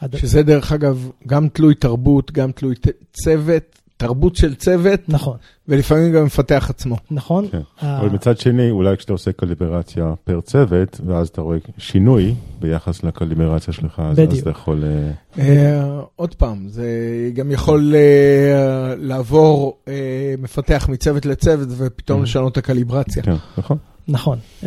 הד- 0.00 0.16
שזה 0.16 0.42
דרך 0.42 0.72
אגב 0.72 1.10
גם 1.26 1.48
תלוי 1.48 1.74
תרבות, 1.74 2.32
גם 2.32 2.52
תלוי 2.52 2.74
צוות, 3.12 3.78
תרבות 3.98 4.36
של 4.36 4.54
צוות, 4.54 5.00
נכון, 5.08 5.36
ולפעמים 5.68 6.12
גם 6.12 6.24
מפתח 6.24 6.66
עצמו. 6.70 6.96
נכון. 7.10 7.46
כן. 7.52 7.60
ה- 7.80 8.00
אבל 8.00 8.08
מצד 8.08 8.38
שני, 8.38 8.70
אולי 8.70 8.96
כשאתה 8.96 9.12
עושה 9.12 9.32
קליברציה 9.32 10.14
פר 10.24 10.40
צוות, 10.40 11.00
ואז 11.06 11.28
אתה 11.28 11.40
רואה 11.40 11.56
שינוי 11.78 12.34
ביחס 12.60 13.02
לקליברציה 13.04 13.74
שלך, 13.74 14.02
אז, 14.04 14.18
אז. 14.18 14.38
אתה 14.38 14.50
יכול... 14.50 14.84
אה, 14.84 15.10
אה, 15.44 16.00
עוד 16.16 16.34
פעם, 16.34 16.68
זה 16.68 16.86
גם 17.34 17.50
יכול 17.50 17.94
אה, 17.94 18.94
לעבור 18.98 19.76
אה, 19.88 19.94
מפתח 20.38 20.86
מצוות 20.92 21.26
לצוות 21.26 21.68
ופתאום 21.70 22.20
Mhm. 22.20 22.24
לשנות 22.24 22.52
את 22.52 22.58
הקליברציה. 22.58 23.22
כן, 23.22 23.34
נכון? 23.58 23.76
נכון. 24.08 24.38
Um, 24.62 24.66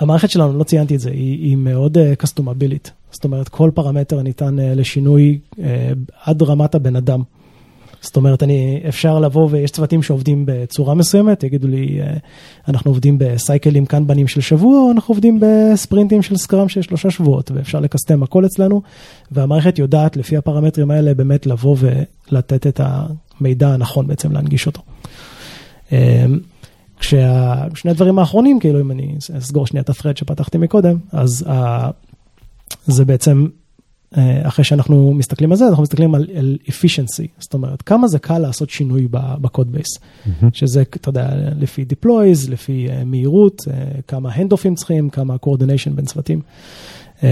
המערכת 0.00 0.30
שלנו, 0.30 0.58
לא 0.58 0.64
ציינתי 0.64 0.94
את 0.94 1.00
זה, 1.00 1.10
היא, 1.10 1.44
היא 1.48 1.56
מאוד 1.56 1.98
uh, 1.98 2.00
קסטומבילית. 2.18 2.90
זאת 3.10 3.24
אומרת, 3.24 3.48
כל 3.48 3.70
פרמטר 3.74 4.22
ניתן 4.22 4.58
uh, 4.58 4.62
לשינוי 4.62 5.38
uh, 5.52 5.58
עד 6.24 6.42
רמת 6.42 6.74
הבן 6.74 6.96
אדם. 6.96 7.22
זאת 8.00 8.16
אומרת, 8.16 8.42
אני, 8.42 8.82
אפשר 8.88 9.18
לבוא 9.18 9.48
ויש 9.50 9.70
צוותים 9.70 10.02
שעובדים 10.02 10.44
בצורה 10.46 10.94
מסוימת, 10.94 11.44
יגידו 11.44 11.68
לי, 11.68 12.00
uh, 12.00 12.18
אנחנו 12.68 12.90
עובדים 12.90 13.18
בסייקלים 13.18 13.86
קנבנים 13.86 14.28
של 14.28 14.40
שבוע, 14.40 14.78
או 14.78 14.90
אנחנו 14.90 15.12
עובדים 15.12 15.40
בספרינטים 15.40 16.22
של 16.22 16.36
סקראם 16.36 16.68
של 16.68 16.82
שלושה 16.82 17.10
שבועות, 17.10 17.50
ואפשר 17.54 17.80
לקסטם 17.80 18.22
הכל 18.22 18.46
אצלנו, 18.46 18.82
והמערכת 19.30 19.78
יודעת 19.78 20.16
לפי 20.16 20.36
הפרמטרים 20.36 20.90
האלה 20.90 21.14
באמת 21.14 21.46
לבוא 21.46 21.76
ולתת 22.30 22.66
את 22.66 22.80
המידע 22.84 23.68
הנכון 23.68 24.06
בעצם 24.06 24.32
להנגיש 24.32 24.66
אותו. 24.66 24.82
Um, 25.88 25.92
כששני 27.00 27.90
הדברים 27.90 28.18
האחרונים, 28.18 28.60
כאילו 28.60 28.80
אם 28.80 28.90
אני 28.90 29.14
אסגור 29.38 29.66
שנייה 29.66 29.82
את 29.82 29.90
ה-thread 29.90 30.18
שפתחתי 30.18 30.58
מקודם, 30.58 30.98
אז 31.12 31.44
uh, 31.46 31.50
זה 32.86 33.04
בעצם, 33.04 33.46
אחרי 34.42 34.64
שאנחנו 34.64 35.14
מסתכלים 35.14 35.52
על 35.52 35.58
זה, 35.58 35.68
אנחנו 35.68 35.82
מסתכלים 35.82 36.14
על, 36.14 36.26
על 36.38 36.58
efficiency, 36.66 37.26
זאת 37.38 37.54
אומרת, 37.54 37.82
כמה 37.82 38.08
זה 38.08 38.18
קל 38.18 38.38
לעשות 38.38 38.70
שינוי 38.70 39.08
בקוד 39.10 39.72
בייס, 39.72 39.86
שזה, 40.52 40.82
אתה 40.82 41.08
יודע, 41.08 41.30
לפי 41.34 41.84
deploys, 41.92 42.50
לפי 42.50 42.88
uh, 42.88 43.04
מהירות, 43.04 43.60
uh, 43.60 44.02
כמה 44.08 44.34
handoffים 44.34 44.74
צריכים, 44.74 45.10
כמה 45.10 45.36
coordination 45.46 45.90
בין 45.94 46.04
צוותים. 46.04 46.40
Uh, 47.20 47.22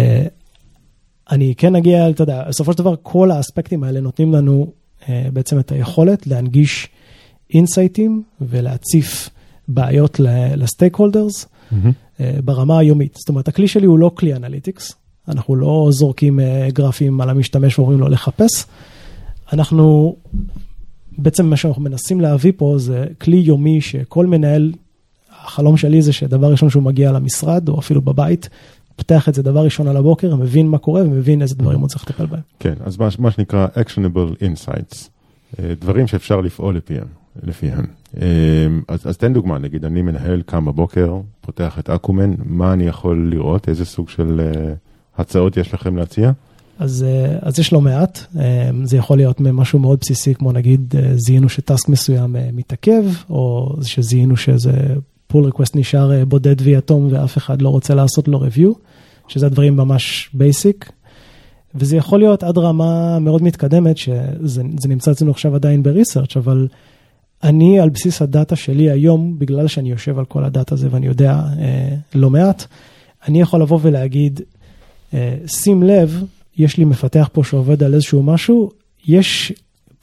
אני 1.30 1.54
כן 1.56 1.76
אגיע, 1.76 2.10
אתה 2.10 2.22
יודע, 2.22 2.44
בסופו 2.48 2.72
של 2.72 2.78
דבר 2.78 2.94
כל 3.02 3.30
האספקטים 3.30 3.84
האלה 3.84 4.00
נותנים 4.00 4.34
לנו 4.34 4.66
בעצם 5.32 5.58
את 5.58 5.72
היכולת 5.72 6.26
להנגיש 6.26 6.88
insightים 7.54 8.22
ולהציף 8.40 9.30
בעיות 9.68 10.20
ל-stakeholders 10.56 11.46
מהמם. 11.70 11.92
ברמה 12.44 12.78
היומית. 12.78 13.14
זאת 13.14 13.28
אומרת, 13.28 13.48
הכלי 13.48 13.68
שלי 13.68 13.86
הוא 13.86 13.98
לא 13.98 14.10
כלי 14.14 14.34
analytics, 14.34 14.92
אנחנו 15.28 15.56
לא 15.56 15.88
זורקים 15.90 16.40
אה, 16.40 16.68
גרפים 16.72 17.20
על 17.20 17.30
המשתמש 17.30 17.78
ואומרים 17.78 18.00
לו 18.00 18.08
לחפש. 18.08 18.66
אנחנו, 19.52 20.16
בעצם 21.18 21.46
מה 21.46 21.56
שאנחנו 21.56 21.82
מנסים 21.82 22.20
להביא 22.20 22.52
פה 22.56 22.74
זה 22.78 23.06
כלי 23.20 23.36
יומי 23.36 23.80
שכל 23.80 24.26
מנהל, 24.26 24.72
החלום 25.44 25.76
שלי 25.76 26.02
זה 26.02 26.12
שדבר 26.12 26.50
ראשון 26.50 26.70
שהוא 26.70 26.82
מגיע 26.82 27.12
למשרד 27.12 27.68
או 27.68 27.78
אפילו 27.78 28.02
בבית, 28.02 28.48
פותח 28.96 29.28
את 29.28 29.34
זה 29.34 29.42
דבר 29.42 29.64
ראשון 29.64 29.88
על 29.88 29.96
הבוקר, 29.96 30.36
מבין 30.36 30.68
מה 30.68 30.78
קורה 30.78 31.02
ומבין 31.02 31.42
איזה 31.42 31.54
דברים 31.54 31.80
הוא 31.80 31.88
צריך 31.88 32.04
לטפל 32.04 32.26
בהם. 32.26 32.40
כן, 32.58 32.74
אז 32.84 32.96
מה, 32.96 33.08
מה 33.18 33.30
שנקרא 33.30 33.66
actionable 33.74 34.42
insights, 34.42 35.08
אה, 35.58 35.72
דברים 35.80 36.06
שאפשר 36.06 36.40
לפעול 36.40 36.76
לפיהם. 36.76 37.06
לפיהם. 37.42 37.84
אה, 38.20 38.66
אז, 38.88 39.08
אז 39.08 39.16
תן 39.16 39.32
דוגמה, 39.32 39.58
נגיד 39.58 39.84
אני 39.84 40.02
מנהל, 40.02 40.42
קם 40.42 40.64
בבוקר, 40.64 41.20
פותח 41.40 41.78
את 41.78 41.90
אקומן, 41.90 42.34
מה 42.44 42.72
אני 42.72 42.86
יכול 42.86 43.28
לראות, 43.30 43.68
איזה 43.68 43.84
סוג 43.84 44.08
של 44.08 44.40
הצעות 45.18 45.56
יש 45.56 45.74
לכם 45.74 45.96
להציע? 45.96 46.32
אז, 46.78 47.06
אה, 47.08 47.38
אז 47.42 47.58
יש 47.58 47.72
לא 47.72 47.80
מעט, 47.80 48.18
אה, 48.38 48.70
זה 48.84 48.96
יכול 48.96 49.16
להיות 49.16 49.40
משהו 49.40 49.78
מאוד 49.78 49.98
בסיסי, 50.00 50.34
כמו 50.34 50.52
נגיד 50.52 50.94
אה, 50.98 51.10
זיהינו 51.16 51.48
שטאסק 51.48 51.88
מסוים 51.88 52.36
מתעכב, 52.52 53.04
או 53.30 53.74
שזיהינו 53.82 54.36
שאיזה 54.36 54.72
pull 55.26 55.44
request 55.44 55.76
נשאר 55.76 56.24
בודד 56.24 56.56
ויתום 56.60 57.08
ואף 57.10 57.38
אחד 57.38 57.62
לא 57.62 57.68
רוצה 57.68 57.94
לעשות 57.94 58.28
לו 58.28 58.40
review, 58.40 58.78
שזה 59.28 59.48
דברים 59.48 59.76
ממש 59.76 60.30
basic. 60.32 60.92
וזה 61.74 61.96
יכול 61.96 62.18
להיות 62.18 62.42
עד 62.42 62.58
רמה 62.58 63.18
מאוד 63.18 63.42
מתקדמת, 63.42 63.96
שזה 63.96 64.62
זה 64.78 64.88
נמצא 64.88 65.10
אצלנו 65.10 65.30
עכשיו 65.30 65.54
עדיין 65.54 65.82
ב-research, 65.82 66.36
אבל 66.36 66.68
אני 67.42 67.80
על 67.80 67.88
בסיס 67.88 68.22
ה-data 68.22 68.56
שלי 68.56 68.90
היום, 68.90 69.38
בגלל 69.38 69.66
שאני 69.66 69.90
יושב 69.90 70.18
על 70.18 70.24
כל 70.24 70.44
ה-data 70.44 70.74
הזה 70.74 70.88
ואני 70.90 71.06
יודע 71.06 71.42
לא 72.14 72.30
מעט, 72.30 72.64
אני 73.28 73.40
יכול 73.40 73.62
לבוא 73.62 73.78
ולהגיד, 73.82 74.40
שים 75.46 75.82
לב, 75.82 76.22
יש 76.56 76.76
לי 76.76 76.84
מפתח 76.84 77.28
פה 77.32 77.44
שעובד 77.44 77.82
על 77.82 77.94
איזשהו 77.94 78.22
משהו, 78.22 78.70
יש 79.06 79.52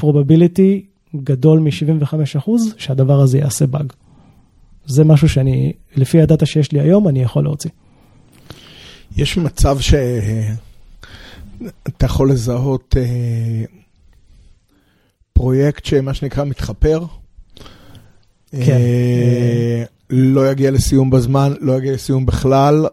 probability 0.02 0.82
גדול 1.16 1.60
מ-75% 1.60 2.50
שהדבר 2.78 3.20
הזה 3.22 3.38
יעשה 3.38 3.68
באג. 3.68 3.94
זה 4.86 5.04
משהו 5.04 5.30
שאני, 5.30 5.74
לפי 5.96 6.22
הדאטה 6.22 6.46
שיש 6.46 6.72
לי 6.72 6.80
היום, 6.80 7.08
אני 7.08 7.22
יכול 7.22 7.44
להוציא. 7.44 7.70
יש 9.18 9.38
מצב 9.38 9.78
שאתה 9.80 10.56
יכול 12.04 12.32
לזהות 12.32 12.96
אה, 12.98 13.64
פרויקט 15.34 15.86
שמה 15.86 16.14
שנקרא 16.14 16.44
מתחפר? 16.44 17.06
כן. 18.52 18.58
אה, 18.72 19.84
לא 20.10 20.52
יגיע 20.52 20.72
לסיום 20.72 21.10
בזמן, 21.10 21.54
לא 21.60 21.78
יגיע 21.78 21.94
לסיום 21.94 22.26
בכלל. 22.26 22.86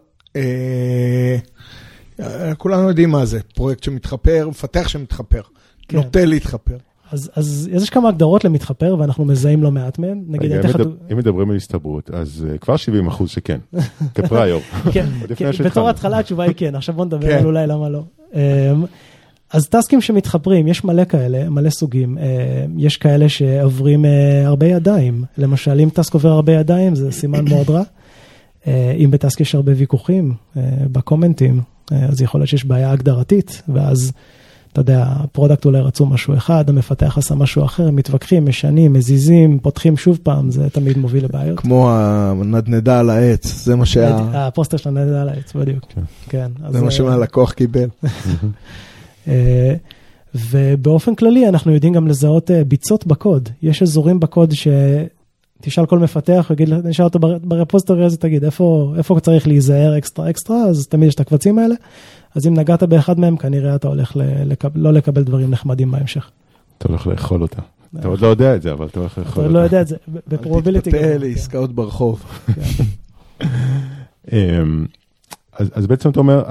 אה, 2.19 2.55
כולנו 2.55 2.87
יודעים 2.87 3.09
מה 3.09 3.25
זה, 3.25 3.39
פרויקט 3.55 3.83
שמתחפר, 3.83 4.47
מפתח 4.49 4.87
שמתחפר, 4.87 5.41
כן. 5.87 5.97
נוטה 5.97 6.25
להתחפר. 6.25 6.77
אז, 7.11 7.31
אז 7.35 7.69
יש 7.71 7.89
כמה 7.89 8.09
הגדרות 8.09 8.45
למתחפר 8.45 8.95
ואנחנו 8.99 9.25
מזהים 9.25 9.63
לא 9.63 9.71
מעט 9.71 9.99
מהן. 9.99 10.23
נגיד, 10.27 10.51
רגע, 10.51 10.69
אני 10.69 10.83
אם 11.11 11.17
מדברים 11.17 11.49
על 11.49 11.55
הסתברות, 11.55 12.11
אז 12.11 12.47
אה, 12.49 12.57
כבר 12.57 12.77
70 12.77 13.07
אחוז 13.07 13.29
שכן, 13.29 13.59
כפריור. 14.15 14.61
כן, 14.91 15.05
כן. 15.35 15.51
בתור 15.65 15.89
התחלה 15.89 16.19
התשובה 16.19 16.43
היא 16.43 16.53
כן, 16.57 16.75
עכשיו 16.75 16.95
בוא 16.95 17.05
נדבר 17.05 17.27
כן. 17.27 17.37
על 17.37 17.45
אולי 17.45 17.67
למה 17.67 17.89
לא. 17.89 18.03
אמ, 18.33 18.39
אז 19.53 19.67
טסקים 19.69 20.01
שמתחברים, 20.01 20.67
יש 20.67 20.83
מלא 20.83 21.03
כאלה, 21.03 21.49
מלא 21.49 21.69
סוגים. 21.69 22.17
אמ, 22.17 22.79
יש 22.79 22.97
כאלה 22.97 23.29
שעוברים 23.29 24.05
אה, 24.05 24.47
הרבה 24.47 24.65
ידיים. 24.65 25.23
למשל, 25.37 25.79
אם 25.79 25.89
טסק 25.89 26.13
עובר 26.13 26.29
הרבה 26.29 26.53
ידיים, 26.53 26.95
זה 26.95 27.11
סימן 27.11 27.49
מאוד 27.49 27.69
רע. 27.69 27.83
אה, 28.67 28.91
אם 28.97 29.11
בטסק 29.11 29.41
יש 29.41 29.55
הרבה 29.55 29.71
ויכוחים 29.75 30.33
אה, 30.57 30.63
ב-commentים, 30.91 31.57
אה, 31.57 31.63
אז 32.09 32.21
יכול 32.21 32.41
להיות 32.41 32.49
שיש 32.49 32.65
בעיה 32.65 32.91
הגדרתית, 32.91 33.61
ואז, 33.73 34.11
אתה 34.73 34.81
יודע, 34.81 35.05
ה-product 35.07 35.65
אולי 35.65 35.81
רצו 35.81 36.05
משהו 36.05 36.33
אחד, 36.33 36.69
המפתח 36.69 37.17
עשה 37.17 37.35
משהו 37.35 37.65
אחר, 37.65 37.87
הם 37.87 37.95
מתווכחים, 37.95 38.45
משנים, 38.45 38.93
מזיזים, 38.93 39.59
פותחים 39.59 39.97
שוב 39.97 40.19
פעם, 40.23 40.51
זה 40.51 40.69
תמיד 40.69 40.97
מוביל 40.97 41.23
לבעיות. 41.23 41.59
כמו 41.59 41.91
הנדנדה 41.91 42.99
על 42.99 43.09
העץ, 43.09 43.63
זה 43.63 43.75
מה 43.75 43.85
שה... 43.85 44.17
הפוסטר 44.33 44.77
של 44.77 44.89
הנדנדה 44.89 45.13
על 45.13 45.29
העץ, 45.29 45.53
בדיוק. 45.53 45.85
כן. 45.89 46.01
כן. 46.29 46.51
זה 46.71 46.79
מה 46.79 46.85
אה, 46.85 46.91
שהלקוח 46.91 47.51
קיבל. 47.51 47.89
אה, 49.27 49.73
ובאופן 50.35 51.15
כללי 51.15 51.49
אנחנו 51.49 51.71
יודעים 51.71 51.93
גם 51.93 52.07
לזהות 52.07 52.51
אה, 52.51 52.63
ביצות 52.63 53.07
בקוד. 53.07 53.49
יש 53.61 53.81
אזורים 53.81 54.19
בקוד 54.19 54.53
שתשאל 55.61 55.85
כל 55.85 55.99
מפתח, 55.99 56.51
יגיד, 56.53 56.73
נשאל 56.73 57.05
אותו 57.05 57.19
בר- 57.19 57.37
ב-repository 57.43 58.05
הזה, 58.05 58.17
תגיד, 58.17 58.43
איפה, 58.43 58.93
איפה 58.97 59.19
צריך 59.19 59.47
להיזהר 59.47 59.97
extra 59.97 60.29
extra, 60.29 60.63
אז 60.63 60.87
תמיד 60.87 61.07
יש 61.07 61.15
את 61.15 61.19
הקבצים 61.19 61.59
האלה. 61.59 61.75
אז 62.35 62.47
אם 62.47 62.53
נגעת 62.53 62.83
באחד 62.83 63.19
מהם, 63.19 63.37
כנראה 63.37 63.75
אתה 63.75 63.87
הולך 63.87 64.15
ל- 64.17 64.21
לקב, 64.51 64.69
לא 64.75 64.93
לקבל 64.93 65.23
דברים 65.23 65.51
נחמדים 65.51 65.91
בהמשך. 65.91 66.29
אתה 66.77 66.87
הולך 66.87 67.07
לאכול 67.07 67.41
אותה. 67.41 67.61
אתה 67.99 68.07
עוד 68.07 68.21
לא 68.21 68.27
יודע 68.27 68.55
את 68.55 68.61
זה, 68.61 68.71
אבל 68.71 68.85
אתה 68.85 68.99
הולך 68.99 69.13
אתה 69.13 69.21
לאכול 69.21 69.43
עוד 69.43 69.45
אותה. 69.51 69.59
לא 69.59 69.63
יודע 69.63 69.81
את 69.81 69.87
זה, 69.87 69.95
אל 70.15 70.19
בפרובביליטי. 70.27 70.91
תתפתה 70.91 71.17
לעסקאות 71.17 71.73
ברחוב. 71.75 72.23
אמ, 74.33 74.85
אז, 75.73 75.87
בעצם 75.87 76.09
אתה 76.09 76.19
אומר, 76.19 76.43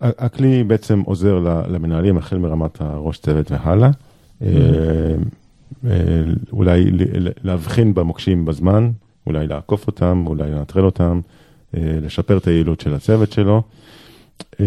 הכלי 0.00 0.64
בעצם 0.64 1.00
עוזר 1.00 1.38
למנהלים 1.68 2.18
החל 2.18 2.38
מרמת 2.38 2.80
הראש 2.80 3.18
צוות 3.18 3.50
והלאה. 3.52 3.90
אה, 5.86 5.90
אולי 6.52 6.90
להבחין 7.44 7.94
במוקשים 7.94 8.44
בזמן, 8.44 8.90
אולי 9.26 9.46
לעקוף 9.46 9.86
אותם, 9.86 10.24
אולי 10.26 10.50
לנטרל 10.50 10.84
אותם, 10.84 11.20
אה, 11.76 11.98
לשפר 12.02 12.38
את 12.38 12.46
היעילות 12.46 12.80
של 12.80 12.94
הצוות 12.94 13.32
שלו. 13.32 13.62
אמ, 14.60 14.66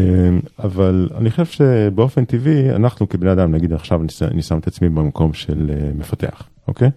אבל 0.59 1.09
אני 1.17 1.31
חושב 1.31 1.45
שבאופן 1.45 2.25
טבעי, 2.25 2.75
אנחנו 2.75 3.09
כבני 3.09 3.31
אדם, 3.31 3.51
נגיד 3.51 3.73
עכשיו 3.73 4.01
אני 4.21 4.41
שם 4.41 4.57
את 4.57 4.67
עצמי 4.67 4.89
במקום 4.89 5.33
של 5.33 5.71
אה, 5.73 5.91
מפתח, 5.95 6.43
אוקיי? 6.67 6.89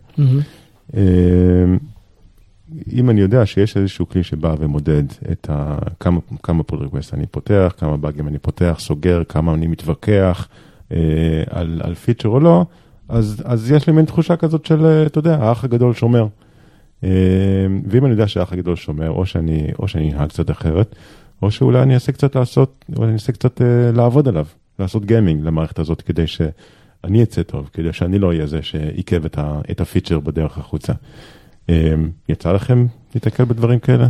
אמ, 0.96 1.78
אם 2.92 3.10
אני 3.10 3.20
יודע 3.20 3.46
שיש 3.46 3.76
איזשהו 3.76 4.08
כלי 4.08 4.22
שבא 4.22 4.54
ומודד 4.58 5.02
את 5.32 5.50
ה... 5.50 5.78
כמה, 6.00 6.20
כמה 6.42 6.62
pull 6.62 6.78
request 6.78 7.14
אני 7.14 7.26
פותח, 7.26 7.74
כמה 7.78 7.96
באגים 7.96 8.28
אני 8.28 8.38
פותח, 8.38 8.76
סוגר, 8.78 9.24
כמה 9.24 9.54
אני 9.54 9.66
מתווכח 9.66 10.48
אה, 10.92 10.98
על, 11.50 11.80
על 11.84 11.94
feature 11.94 12.28
או 12.28 12.40
לא, 12.40 12.66
אז, 13.08 13.42
אז 13.44 13.70
יש 13.70 13.86
לי 13.86 13.92
מין 13.92 14.04
תחושה 14.04 14.36
כזאת 14.36 14.66
של, 14.66 14.86
אה, 14.86 15.06
אתה 15.06 15.18
יודע, 15.18 15.36
האח 15.36 15.64
הגדול 15.64 15.94
שומר. 15.94 16.26
אה, 17.04 17.10
ואם 17.86 18.04
אני 18.04 18.12
יודע 18.12 18.28
שהאח 18.28 18.52
הגדול 18.52 18.76
שומר, 18.76 19.10
או 19.10 19.26
שאני, 19.26 20.12
אנהג 20.14 20.28
קצת 20.28 20.50
אחרת, 20.50 20.94
או 21.42 21.50
שאולי 21.50 21.82
אני 21.82 21.94
אעשה 21.94 22.12
קצת 22.12 22.36
לעשות, 22.36 22.84
או 22.96 23.04
אני 23.04 23.12
אעשה 23.12 23.32
קצת 23.32 23.62
אה, 23.62 23.92
לעבוד 23.92 24.28
עליו, 24.28 24.46
לעשות 24.78 25.04
gaming 25.04 25.44
למערכת 25.44 25.78
הזאת 25.78 26.02
כדי 26.02 26.26
שאני 26.26 27.22
אצא 27.22 27.42
טוב, 27.42 27.70
כדי 27.72 27.92
שאני 27.92 28.18
לא 28.18 28.28
אהיה 28.28 28.46
זה 28.46 28.62
שעיכב 28.62 29.24
את, 29.24 29.38
ה, 29.38 29.60
את 29.70 29.80
ה-feature 29.80 30.20
בדרך 30.20 30.58
החוצה. 30.58 30.92
יצא 32.28 32.52
לכם 32.52 32.86
להתקל 33.14 33.44
בדברים 33.44 33.78
כאלה? 33.78 34.08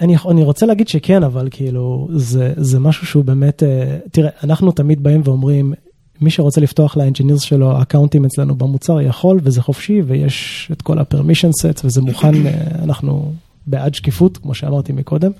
אני, 0.00 0.16
אני 0.30 0.42
רוצה 0.42 0.66
להגיד 0.66 0.88
שכן, 0.88 1.22
אבל 1.22 1.48
כאילו, 1.50 2.08
זה, 2.12 2.52
זה 2.56 2.80
משהו 2.80 3.06
שהוא 3.06 3.24
באמת, 3.24 3.62
אה, 3.62 3.98
תראה, 4.12 4.30
אנחנו 4.44 4.72
תמיד 4.72 5.02
באים 5.02 5.20
ואומרים, 5.24 5.74
מי 6.20 6.30
שרוצה 6.30 6.60
לפתוח 6.60 6.96
ל-engineers 6.96 7.42
שלו 7.42 7.82
accountים 7.82 8.24
אצלנו 8.24 8.54
במוצר 8.54 9.00
יכול, 9.00 9.40
וזה 9.42 9.62
חופשי, 9.62 10.02
ויש 10.06 10.68
את 10.72 10.82
כל 10.82 10.98
ה-permission 10.98 11.50
sets, 11.62 11.80
וזה 11.84 12.02
מוכן, 12.02 12.46
אה, 12.46 12.52
אנחנו 12.82 13.32
בעד 13.66 13.94
שקיפות, 13.94 14.36
כמו 14.36 14.54
שאמרתי 14.54 14.92
מקודם. 14.92 15.30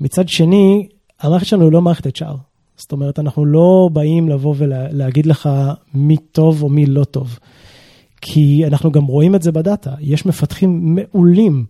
מצד 0.00 0.28
שני, 0.28 0.88
המערכת 1.20 1.46
שלנו 1.46 1.64
היא 1.64 1.72
לא 1.72 1.82
מערכת 1.82 2.06
HR. 2.06 2.36
זאת 2.76 2.92
אומרת, 2.92 3.18
אנחנו 3.18 3.44
לא 3.44 3.88
באים 3.92 4.28
לבוא 4.28 4.54
ולהגיד 4.58 5.26
לך 5.26 5.48
מי 5.94 6.16
טוב 6.16 6.62
או 6.62 6.68
מי 6.68 6.86
לא 6.86 7.04
טוב. 7.04 7.38
כי 8.20 8.66
אנחנו 8.66 8.92
גם 8.92 9.04
רואים 9.06 9.34
את 9.34 9.42
זה 9.42 9.52
ב-data, 9.52 9.94
יש 10.00 10.26
מפתחים 10.26 10.94
מעולים. 10.94 11.64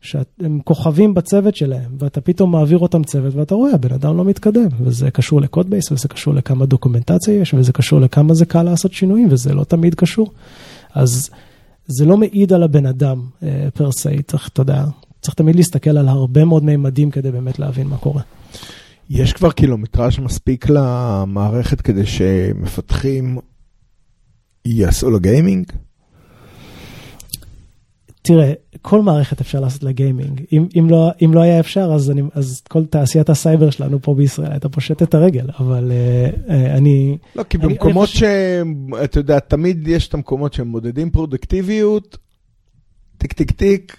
שהם 0.00 0.60
כוכבים 0.64 1.14
בצוות 1.14 1.56
שלהם, 1.56 1.96
ואתה 1.98 2.20
פתאום 2.20 2.52
מעביר 2.52 2.78
אותם 2.78 3.04
צוות, 3.04 3.34
ואתה 3.34 3.54
רואה, 3.54 3.74
הבן 3.74 3.92
אדם 3.92 4.16
לא 4.16 4.24
מתקדם, 4.24 4.68
וזה 4.80 5.10
קשור 5.10 5.40
ל-code 5.40 5.70
base, 5.70 5.92
וזה 5.92 6.08
קשור 6.08 6.34
לכמה 6.34 6.66
documentציה 6.66 7.34
יש, 7.34 7.54
וזה 7.54 7.72
קשור 7.72 8.00
לכמה 8.00 8.34
זה 8.34 8.46
קל 8.46 8.62
לעשות 8.62 8.92
שינויים, 8.92 9.28
וזה 9.30 9.54
לא 9.54 9.64
תמיד 9.64 9.94
קשור. 9.94 10.32
אז 10.94 11.30
זה 11.86 12.04
לא 12.04 12.16
מעיד 12.16 12.52
על 12.52 12.62
הבן 12.62 12.86
אדם 12.86 13.26
per 13.74 13.92
se, 13.92 14.22
צריך, 14.22 14.48
אתה 14.48 14.62
יודע, 14.62 14.84
צריך 15.20 15.34
תמיד 15.34 15.56
להסתכל 15.56 15.98
על 15.98 16.08
הרבה 16.08 16.44
מאוד 16.44 16.64
מימדים 16.64 17.10
כדי 17.10 17.30
באמת 17.30 17.58
להבין 17.58 17.86
מה 17.86 17.96
קורה. 17.96 18.22
יש 19.10 19.32
כבר 19.32 19.50
קילומטראז' 19.50 20.18
מספיק 20.18 20.66
למערכת 20.68 21.80
כדי 21.80 22.06
שמפתחים 22.06 23.38
יעשו 24.64 25.10
לו 25.10 25.20
gaming? 25.20 25.66
תראה, 28.26 28.52
כל 28.82 29.02
מערכת 29.02 29.40
אפשר 29.40 29.60
לעשות 29.60 29.82
לה 29.82 29.92
gaming. 29.92 30.42
אם, 30.52 30.66
אם, 30.78 30.90
לא, 30.90 31.10
אם 31.24 31.34
לא 31.34 31.40
היה 31.40 31.60
אפשר, 31.60 31.90
אז, 31.94 32.10
אני, 32.10 32.22
אז 32.34 32.62
כל 32.68 32.84
תעשיית 32.84 33.30
הסייבר 33.30 33.70
שלנו 33.70 34.02
פה 34.02 34.14
בישראל 34.14 34.50
הייתה 34.52 34.68
פושט 34.68 35.02
את 35.02 35.14
הרגל, 35.14 35.46
אבל 35.58 35.92
uh, 35.92 36.48
uh, 36.48 36.50
אני... 36.52 37.18
לא, 37.36 37.42
כי 37.42 37.56
אני- 37.58 37.66
במקומות 37.66 38.08
אני 38.08 38.18
שהם, 38.18 38.88
אתה 39.04 39.18
יודע, 39.18 39.38
תמיד 39.38 39.88
יש 39.88 40.08
את 40.08 40.14
המקומות 40.14 40.52
שהם 40.52 40.68
מודדים 40.68 41.10
פרודקטיביות, 41.10 42.16
טיק 43.18 43.32
טיק 43.32 43.50
טיק, 43.50 43.96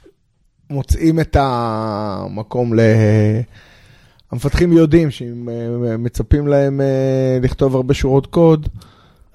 מוצאים 0.69 1.19
את 1.19 1.37
המקום 1.39 2.73
ל... 2.73 2.79
המפתחים 4.31 4.71
יודעים 4.73 5.11
שאם 5.11 5.49
אה, 5.89 5.97
מצפים 5.97 6.47
להם 6.47 6.81
לכתוב 7.41 7.75
הרבה 7.75 7.93
שורות 7.93 8.25
קוד, 8.25 8.69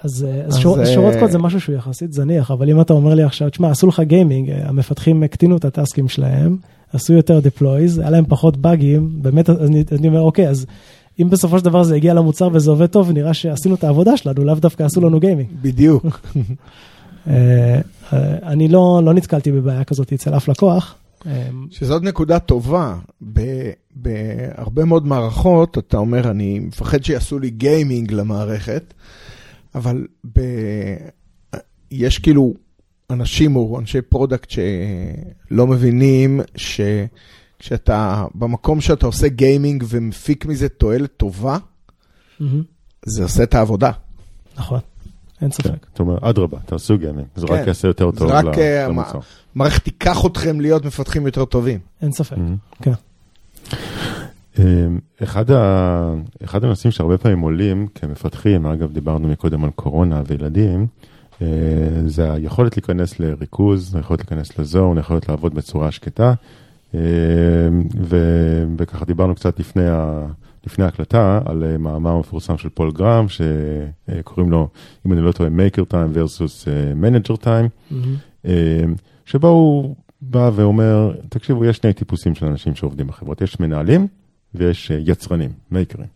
אז, 0.05 0.27
אה, 0.29 0.45
אז, 0.45 0.55
אז, 0.55 0.59
שור, 0.59 0.81
אה, 0.81 0.87
שורות 0.87 1.15
קוד 1.19 1.31
זה 1.31 1.39
משהו 1.39 1.61
שהוא 1.61 1.75
יחסית 1.75 2.13
זניח, 2.13 2.51
אבל 2.51 2.71
אם 2.71 2.81
אתה 2.81 2.93
אומר 2.93 3.15
לי 3.15 3.23
עכשיו, 3.23 3.51
תשמע, 3.51 3.71
עשו 3.71 3.87
לך 3.87 4.01
gaming, 4.01 4.51
אה, 4.51 4.69
המפתחים 4.69 5.23
הקטינו 5.23 5.57
את 5.57 5.65
ה-taskים 5.65 6.09
שלהם, 6.09 6.57
עשו 6.93 7.13
יותר 7.13 7.39
deploys, 7.39 8.01
היה 8.01 8.11
להם 8.11 8.25
פחות 8.29 8.57
באגים, 8.57 9.11
באמת, 9.13 9.51
אני, 9.51 9.85
אני 9.99 10.09
אומר, 10.09 10.21
אוקיי, 10.21 10.49
אז 10.49 10.67
אם 11.21 11.31
בסופו 11.31 11.59
של 11.59 11.65
דבר 11.65 11.83
זה 11.83 11.95
הגיע 11.95 12.15
למוצר 12.15 12.49
וזה 12.53 12.71
עובד 12.71 12.87
טוב, 12.87 13.11
נראה 13.11 13.35
שעשינו 13.35 13.75
את 13.75 13.85
העבודה 13.85 14.17
שלנו, 14.17 14.45
לאו 14.45 14.55
דווקא 14.55 14.83
עשו 14.83 15.01
לנו 15.01 15.21
gaming. 15.21 15.49
בדיוק. 15.63 16.07
אני 18.43 18.69
לא, 18.69 19.01
לא 19.05 19.15
נתקלתי 19.15 19.53
בבעיה 19.53 19.85
כזאת 19.85 20.13
אצל 20.13 20.37
אף 20.37 20.49
לקוח. 20.49 20.95
אה, 21.27 21.49
שזאת 21.71 22.03
נקודה 22.03 22.39
טובה. 22.39 22.95
בהרבה 23.97 24.85
מאוד 24.85 25.07
מערכות, 25.07 25.79
אתה 25.79 25.97
אומר, 25.97 26.31
אני 26.31 26.59
מפחד 26.59 27.05
שיעשו 27.05 27.39
לי 27.39 27.51
gaming 27.51 28.13
למערכת, 28.13 28.95
אבל 29.75 30.07
ב... 30.33 30.41
יש 31.91 32.19
כאילו 32.19 32.55
אנשים 33.11 33.57
או 33.57 33.79
אנשי 33.81 34.03
product 34.03 34.51
שלא 34.51 35.67
מבינים 35.67 36.41
שכשאתה, 36.57 38.25
במקום 38.35 38.81
שאתה 38.81 39.07
עושה 39.07 39.29
gaming 39.29 39.85
ומפיק 39.89 40.47
מזה 40.47 40.69
תועלת 40.69 41.17
טובה, 41.17 41.59
מהמם, 42.41 42.63
זה 43.05 43.23
עושה 43.23 43.43
את 43.43 43.55
העבודה. 43.55 43.91
נכון, 44.57 44.81
אין 45.41 45.51
ספק. 45.51 45.87
זאת 45.91 46.01
אומרת, 46.01 46.23
אדרבה, 46.23 46.59
תעשו 46.67 46.99
גיימינג, 46.99 47.27
זה 47.37 47.47
כן. 47.47 47.55
רק 47.55 47.67
יעשה 47.67 47.89
יותר 47.89 48.11
טוב 48.11 48.31
אה, 48.31 48.89
למוצר. 48.89 49.19
מערכת 49.55 49.85
תיקח 49.85 50.27
אתכם 50.27 50.61
להיות 50.61 50.85
מפתחים 50.85 51.27
יותר 51.27 51.45
טובים. 51.45 51.79
אין 52.03 52.13
ספק. 52.13 52.37
כן. 52.83 52.93
אחד, 55.23 55.51
ה... 55.51 56.15
אחד 56.45 56.65
הנושאים 56.65 56.91
שהרבה 56.91 57.19
פעמים 57.19 57.41
עולים 57.41 57.87
כמפתחים, 57.95 58.67
אגב 58.67 58.93
דיברנו 58.93 59.29
מקודם 59.29 59.65
על 59.65 59.71
קורונה 59.71 60.23
וילדים, 60.27 60.87
זה 62.07 62.33
היכולת 62.33 62.77
להיכנס 62.77 63.21
לריכוז, 63.21 63.95
היכולת 63.95 64.21
להיכנס 64.21 64.59
לזון, 64.59 64.99
היכולת 64.99 65.29
לעבוד 65.29 65.55
בצורה 65.55 65.91
שקטה. 65.91 66.35
ו... 68.01 68.17
וככה 68.77 69.05
דיברנו 69.05 69.35
קצת 69.35 69.61
לפני, 69.61 69.89
ה... 69.89 70.27
לפני 70.67 70.85
ההקלטה 70.85 71.41
על 71.45 71.77
מאמר 71.79 72.19
מפורסם 72.19 72.59
של 72.59 72.69
פול 72.69 72.93
גרם, 72.93 73.27
שקוראים 73.29 74.51
לו, 74.51 74.69
אם 75.07 75.13
אני 75.13 75.21
לא 75.21 75.33
טועה, 75.33 75.51
Maker 75.51 75.93
Time 75.93 76.17
versus 76.17 76.67
Manager 77.03 77.45
Time, 77.45 77.93
mm-hmm. 77.93 78.47
שבו 79.25 79.49
הוא 79.49 79.97
בא 80.21 80.51
ואומר, 80.55 81.13
תקשיבו, 81.29 81.65
יש 81.65 81.77
שני 81.77 81.93
טיפוסים 81.93 82.35
של 82.35 82.47
אנשים 82.47 82.75
שעובדים 82.75 83.07
בחברות, 83.07 83.41
יש 83.41 83.61
מנהלים 83.61 84.07
ויש 84.55 84.91
יצרנים, 84.91 85.51
מייקרים. 85.71 86.09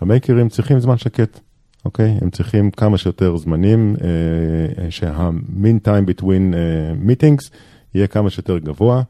המייקרים 0.00 0.48
צריכים 0.48 0.80
זמן 0.80 0.96
שקט, 0.96 1.40
אוקיי? 1.84 2.18
הם 2.20 2.30
צריכים 2.30 2.70
כמה 2.70 2.98
שיותר 2.98 3.36
זמנים, 3.36 3.96
שה-mean 4.90 5.86
time 5.86 6.10
between 6.10 6.54
meetings 7.06 7.50
יהיה 7.94 8.06
כמה 8.06 8.30
שיותר 8.30 8.58
גבוה. 8.58 9.02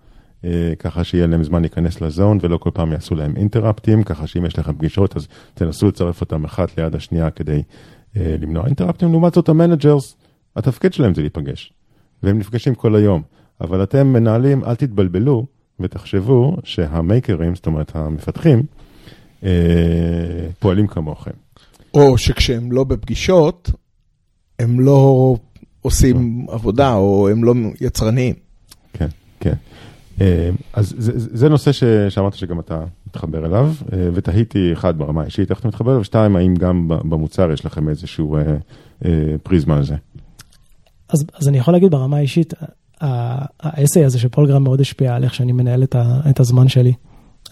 ככה 0.78 1.04
שיהיה 1.04 1.26
להם 1.26 1.44
זמן 1.44 1.60
להיכנס 1.60 2.00
ל-zone 2.00 2.38
ולא 2.40 2.56
כל 2.56 2.70
פעם 2.74 2.92
יעשו 2.92 3.14
להם 3.14 3.36
interruptים, 3.36 4.02
ככה 4.02 4.26
שאם 4.26 4.46
יש 4.46 4.58
לכם 4.58 4.72
פגישות 4.72 5.16
אז 5.16 5.28
תנסו 5.54 5.88
לצרף 5.88 6.20
אותם 6.20 6.44
אחת 6.44 6.78
ליד 6.78 6.94
השנייה 6.94 7.30
כדי 7.30 7.62
אה, 8.16 8.36
למנוע 8.40 8.66
interruptים. 8.66 9.10
לעומת 9.10 9.34
זאת 9.34 9.48
ה-managers, 9.48 10.16
התפקיד 10.56 10.92
שלהם 10.92 11.14
זה 11.14 11.20
להיפגש, 11.20 11.72
והם 12.22 12.38
נפגשים 12.38 12.74
כל 12.74 12.96
היום, 12.96 13.22
אבל 13.60 13.82
אתם 13.82 14.06
מנהלים, 14.06 14.64
אל 14.64 14.74
תתבלבלו 14.74 15.46
ותחשבו 15.80 16.56
שה-makerים, 16.64 17.54
זאת 17.54 17.66
אומרת 17.66 17.96
המפתחים, 17.96 18.62
אה, 19.44 19.50
פועלים 20.58 20.86
כמוכם. 20.86 21.30
או 21.94 22.18
שכשהם 22.18 22.72
לא 22.72 22.84
בפגישות, 22.84 23.70
הם 24.58 24.80
לא 24.80 25.36
עושים 25.82 26.46
עבודה 26.48 26.94
או 26.94 27.28
הם 27.28 27.44
לא 27.44 27.54
יצרניים. 27.80 28.34
כן, 28.92 29.08
כן. 29.40 29.54
אז 30.72 30.94
זה, 30.98 31.12
זה 31.14 31.48
נושא 31.48 31.72
ש, 31.72 31.84
שאמרת 32.08 32.34
שגם 32.34 32.60
אתה 32.60 32.84
מתחבר 33.06 33.46
אליו, 33.46 33.72
ותהיתי 34.14 34.72
אחד 34.72 34.98
ברמה 34.98 35.22
האישית, 35.22 35.50
איך 35.50 35.60
אתה 35.60 35.68
מתחבר 35.68 35.90
אליו, 35.90 36.00
ושתיים, 36.00 36.36
האם 36.36 36.54
גם 36.54 36.88
במוצר 36.88 37.52
יש 37.52 37.66
לכם 37.66 37.88
איזשהו 37.88 38.38
פריזמה 39.42 39.76
על 39.76 39.84
זה? 39.84 39.96
אז, 41.08 41.24
אז 41.34 41.48
אני 41.48 41.58
יכול 41.58 41.74
להגיד 41.74 41.90
ברמה 41.90 42.16
האישית, 42.16 42.54
ה-essay 43.00 44.04
הזה 44.04 44.18
של 44.18 44.28
פול 44.28 44.43
גרהם 44.43 44.64
מאוד 44.64 44.80
השפיע 44.80 45.14
על 45.14 45.24
איך 45.24 45.34
שאני 45.34 45.52
מנהל 45.52 45.82
את, 45.82 45.94
ה, 45.94 46.20
את 46.30 46.40
הזמן 46.40 46.68
שלי. 46.68 46.92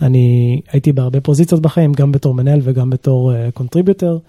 אני 0.03 0.61
הייתי 0.73 0.93
בהרבה 0.93 1.21
פוזיציות 1.21 1.63
בחיים, 1.63 1.93
גם 1.93 2.13
בתור 2.13 2.35
מנהל 2.35 2.61
וגם 2.63 2.91
בתור 2.91 3.33
contributor, 3.55 4.19
uh, 4.21 4.29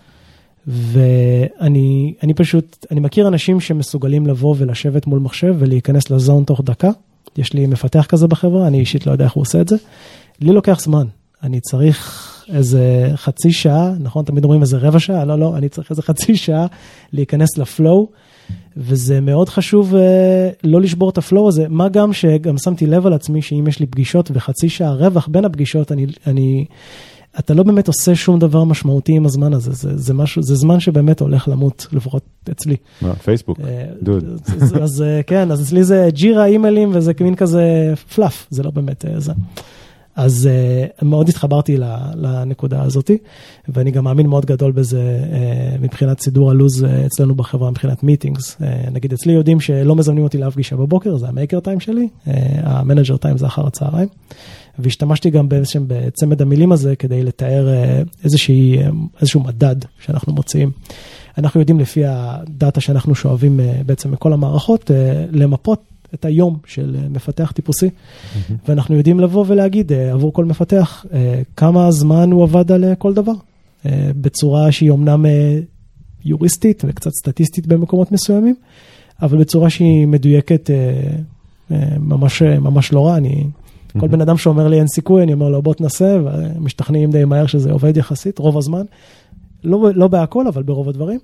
ואני 0.68 2.34
פשוט, 2.36 2.86
אני 2.92 3.00
מכיר 3.00 3.28
אנשים 3.28 3.60
שמסוגלים 3.60 4.28
לבוא 4.28 4.56
ולשבת 4.58 5.08
מול 5.08 5.20
מחשב 5.20 5.56
ולהיכנס 5.60 6.10
לזון 6.10 6.44
תוך 6.44 6.62
דקה. 6.64 6.90
יש 7.38 7.54
לי 7.54 7.68
מפתח 7.68 8.06
כזה 8.10 8.28
בחברה, 8.28 8.68
אני 8.68 8.80
אישית 8.80 9.08
לא 9.08 9.12
יודע 9.12 9.26
איך 9.26 9.34
הוא 9.34 9.42
עושה 9.42 9.62
את 9.62 9.68
זה. 9.68 9.76
לי 10.42 10.54
לוקח 10.54 10.80
זמן, 10.80 11.08
אני 11.44 11.60
צריך 11.60 12.32
איזה 12.54 13.12
חצי 13.16 13.52
שעה, 13.52 13.94
נכון? 14.00 14.26
תמיד 14.26 14.44
אומרים 14.44 14.62
איזה 14.62 14.78
רבע 14.78 15.00
שעה, 15.00 15.26
לא, 15.26 15.40
לא, 15.40 15.58
אני 15.58 15.70
צריך 15.70 15.92
איזה 15.92 16.02
חצי 16.02 16.36
שעה 16.36 16.66
להיכנס 17.14 17.58
לפלואו, 17.58 18.08
וזה 18.78 19.22
מאוד 19.22 19.50
חשוב 19.50 19.96
אה, 19.96 20.50
לא 20.64 20.82
לשבור 20.82 21.10
את 21.10 21.18
הפלואו 21.18 21.48
הזה, 21.48 21.66
מה 21.70 21.90
גם 21.90 22.14
שגם 22.14 22.58
שמתי 22.58 22.86
לב 22.86 23.06
על 23.06 23.14
עצמי 23.14 23.42
שאם 23.42 23.68
יש 23.68 23.80
לי 23.80 23.86
פגישות 23.86 24.32
וחצי 24.34 24.70
שעה 24.70 24.94
רווח 24.94 25.28
בין 25.28 25.46
הפגישות, 25.46 25.92
אני... 25.92 26.06
אני 26.28 26.66
אתה 27.40 27.54
לא 27.54 27.64
באמת 27.64 27.88
עושה 27.88 28.16
שום 28.16 28.40
דבר 28.40 28.64
משמעותי 28.64 29.12
עם 29.16 29.26
הזמן 29.26 29.54
הזה, 29.54 29.72
זה, 29.72 29.98
זה 29.98 30.14
משהו, 30.14 30.44
זה 30.44 30.56
זמן 30.56 30.80
שבאמת 30.80 31.20
הולך 31.20 31.48
למות, 31.48 31.88
לפחות 31.92 32.24
אצלי. 32.52 32.76
מה, 33.02 33.16
פייסבוק, 33.16 33.60
דוד. 34.02 34.24
אז, 34.62 34.74
אז 34.82 35.04
כן, 35.28 35.52
אז 35.52 35.62
אצלי 35.62 35.84
זה 35.84 36.10
ג'ירה, 36.12 36.46
אימיילים, 36.46 36.92
וזה 36.94 37.12
מין 37.22 37.36
כזה 37.36 37.94
פלאף, 38.16 38.48
זה 38.50 38.64
לא 38.64 38.72
באמת 38.72 39.06
זה. 39.18 39.34
אז 40.16 40.50
uh, 41.02 41.06
מאוד 41.06 41.30
התחברתי 41.30 41.78
לנקודה 42.16 42.82
הזאתי, 42.82 43.18
ואני 43.70 43.92
גם 43.92 44.04
מאמין 44.04 44.28
מאוד 44.28 44.46
גדול 44.46 44.72
בזה 44.72 45.20
uh, 45.22 45.82
מבחינת 45.82 46.20
סידור 46.20 46.52
הלו"ז 46.52 46.84
uh, 46.84 46.88
אצלנו 47.06 47.36
בחברה, 47.36 47.72
מבחינת 47.72 48.04
מיטינגס. 48.04 48.58
נגיד 48.92 49.14
אצלי 49.14 49.34
יודעים 49.34 49.60
שלא 49.60 49.96
מזמנים 49.96 50.24
אותי 50.24 50.38
לאף 50.38 50.54
פגישה 50.54 50.76
בבוקר, 50.76 51.18
זה 51.18 51.28
המייקר 51.28 51.60
טיים 51.60 51.80
שלי, 51.80 52.08
המנג'ר 52.64 53.18
טיים 53.18 53.38
זה 53.38 53.46
אחר 53.46 53.68
הצהריים. 53.68 54.08
והשתמשתי 54.80 55.30
גם 55.30 55.50
באיזשהם 55.50 55.86
בצמד 55.88 56.42
המילים 56.42 56.72
הזה 56.72 56.96
כדי 56.96 57.24
לתאר 57.24 57.68
איזושהי, 58.24 58.78
איזשהו 59.22 59.40
מדד 59.40 59.76
שאנחנו 60.00 60.34
מוציאים. 60.34 60.72
אנחנו 61.38 61.60
יודעים 61.60 61.80
לפי 61.80 62.02
הדאטה 62.06 62.82
שאנחנו 62.82 63.16
שואבים 63.16 63.60
בעצם 63.86 64.12
מכל 64.12 64.34
המערכות, 64.34 64.92
למפות 65.32 65.84
את 66.14 66.26
היום 66.26 66.58
של 66.66 66.96
מפתח 67.10 67.52
טיפוסי, 67.52 67.88
mm-hmm. 67.88 68.54
ואנחנו 68.68 68.96
יודעים 68.96 69.20
לבוא 69.20 69.46
ולהגיד 69.48 69.94
עבור 69.94 70.34
כל 70.34 70.46
מפתח 70.46 71.06
כמה 71.58 71.92
זמן 71.92 72.32
הוא 72.32 72.44
עבד 72.44 72.72
על 72.72 72.96
כל 72.98 73.14
דבר, 73.14 73.34
בצורה 74.22 74.72
שהיא 74.72 74.92
אמנם 74.92 75.26
יוריסטית 76.26 76.84
וקצת 76.88 77.12
סטטיסטית 77.12 77.68
במקומות 77.68 78.12
מסוימים, 78.12 78.56
אבל 79.22 79.38
בצורה 79.38 79.70
שהיא 79.70 80.08
מדויקת 80.08 80.70
ממש, 82.00 82.42
ממש 82.42 82.94
לא 82.94 83.08
רע. 83.08 83.18
אני 83.18 83.44
כל 84.00 84.08
בן 84.08 84.22
אדם 84.22 84.38
שאומר 84.38 84.68
לי 84.68 84.80
אין 84.80 84.88
סיכוי, 84.88 85.24
אני 85.24 85.34
אומר 85.34 85.50
לו 85.50 85.62
בוא 85.62 85.74
תנסה, 85.74 86.18
ומשתכנעים 86.24 87.12
די 87.12 87.26
מהר 87.26 87.46
שזה 87.46 87.72
עובד 87.72 87.98
יחסית, 87.98 88.40
רוב 88.40 88.58
הזמן. 88.58 88.84
לא, 89.64 89.90
לא 89.96 90.08
בהכל, 90.08 90.48
אבל 90.48 90.64
ברוב 90.64 90.90
הדברים. 90.90 91.20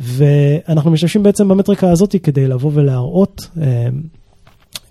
ואנחנו 0.00 0.90
משתמשים 0.90 1.22
בעצם 1.22 1.48
במטריקה 1.48 1.90
הזאת 1.90 2.16
כדי 2.22 2.48
לבוא 2.48 2.70
ולהראות 2.74 3.48
אה, 3.60 3.88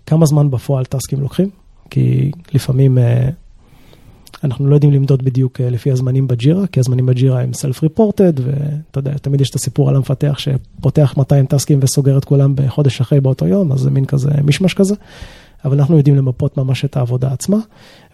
כמה 0.05 0.25
זמן 0.25 0.51
בפועל 0.51 0.85
טסקים 0.85 1.19
לוקחים, 1.19 1.49
כי 1.89 2.31
לפעמים 2.53 2.97
אה, 2.97 3.29
אנחנו 4.43 4.67
לא 4.67 4.75
יודעים 4.75 4.93
למדוד 4.93 5.23
בדיוק 5.23 5.61
אה, 5.61 5.69
לפי 5.69 5.91
הזמנים 5.91 6.27
בג'ירה, 6.27 6.67
כי 6.67 6.79
הזמנים 6.79 7.05
בג'ירה 7.05 7.41
הם 7.41 7.51
self-reported, 7.51 8.41
ואתה 8.43 8.99
יודע, 8.99 9.13
תמיד 9.17 9.41
יש 9.41 9.49
את 9.49 9.55
הסיפור 9.55 9.89
על 9.89 9.95
המפתח 9.95 10.39
שפותח 10.39 11.13
200 11.17 11.45
טסקים 11.45 11.79
וסוגר 11.81 12.17
את 12.17 12.25
כולם 12.25 12.53
בחודש 12.55 13.01
אחרי 13.01 13.21
באותו 13.21 13.47
יום, 13.47 13.71
אז 13.71 13.79
זה 13.79 13.89
מין 13.89 14.05
כזה 14.05 14.31
מישמש 14.43 14.73
כזה. 14.73 14.95
אבל 15.65 15.79
אנחנו 15.79 15.97
יודעים 15.97 16.15
למפות 16.15 16.57
ממש 16.57 16.85
את 16.85 16.97
העבודה 16.97 17.31
עצמה, 17.31 17.57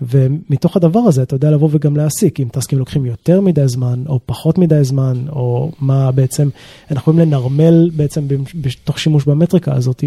ומתוך 0.01 0.77
הדבר 0.77 0.99
הזה 0.99 1.23
אתה 1.23 1.36
יודע 1.36 1.51
לבוא 1.51 1.69
וגם 1.71 1.97
להסיק, 1.97 2.39
אם 2.39 2.47
טסקים 2.51 2.79
לוקחים 2.79 3.05
יותר 3.05 3.41
מדי 3.41 3.67
זמן, 3.67 4.03
או 4.07 4.19
פחות 4.25 4.57
מדי 4.57 4.83
זמן, 4.83 5.25
או 5.29 5.71
מה 5.79 6.12
בעצם, 6.12 6.49
אנחנו 6.91 7.12
יכולים 7.13 7.19
לנרמל 7.19 7.89
בעצם 7.95 8.27
בתוך 8.62 8.99
שימוש 8.99 9.25
במטריקה 9.25 9.75
הזאת, 9.75 10.03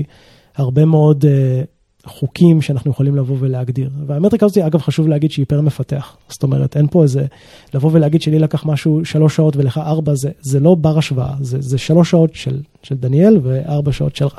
הרבה 0.57 0.85
מאוד 0.85 1.25
uh, 1.25 2.07
חוקים 2.07 2.63
שאנחנו 2.63 2.91
יכולים 2.91 3.17
לבוא 3.17 3.37
ולהגדיר. 3.41 3.91
והמטריקה 4.07 4.47
הזאת, 4.47 4.59
אגב, 4.59 4.81
חשוב 4.81 5.09
להגיד 5.09 5.31
שהיא 5.31 5.47
פר 5.49 5.61
מפתח. 5.61 6.17
זאת 6.29 6.43
אומרת, 6.43 6.77
אין 6.77 6.87
פה 6.91 7.03
איזה, 7.03 7.27
לבוא 7.75 7.91
ולהגיד 7.93 8.23
שלי 8.23 8.39
לקח 8.39 8.65
משהו 8.67 9.05
שלוש 9.05 9.37
שעות 9.37 9.57
ולך 9.57 9.79
ארבע, 9.79 10.15
זה, 10.15 10.31
זה 10.41 10.61
לא 10.61 10.75
בר 10.75 10.99
השוואה, 10.99 11.35
זה, 11.41 11.61
זה 11.61 11.79
שלוש 11.79 12.11
שעות 12.11 12.35
של, 12.35 12.61
של 12.83 12.95
דניאל 12.95 13.39
וארבע 13.43 13.93
שעות 13.93 14.17
של 14.17 14.25
רן. 14.25 14.31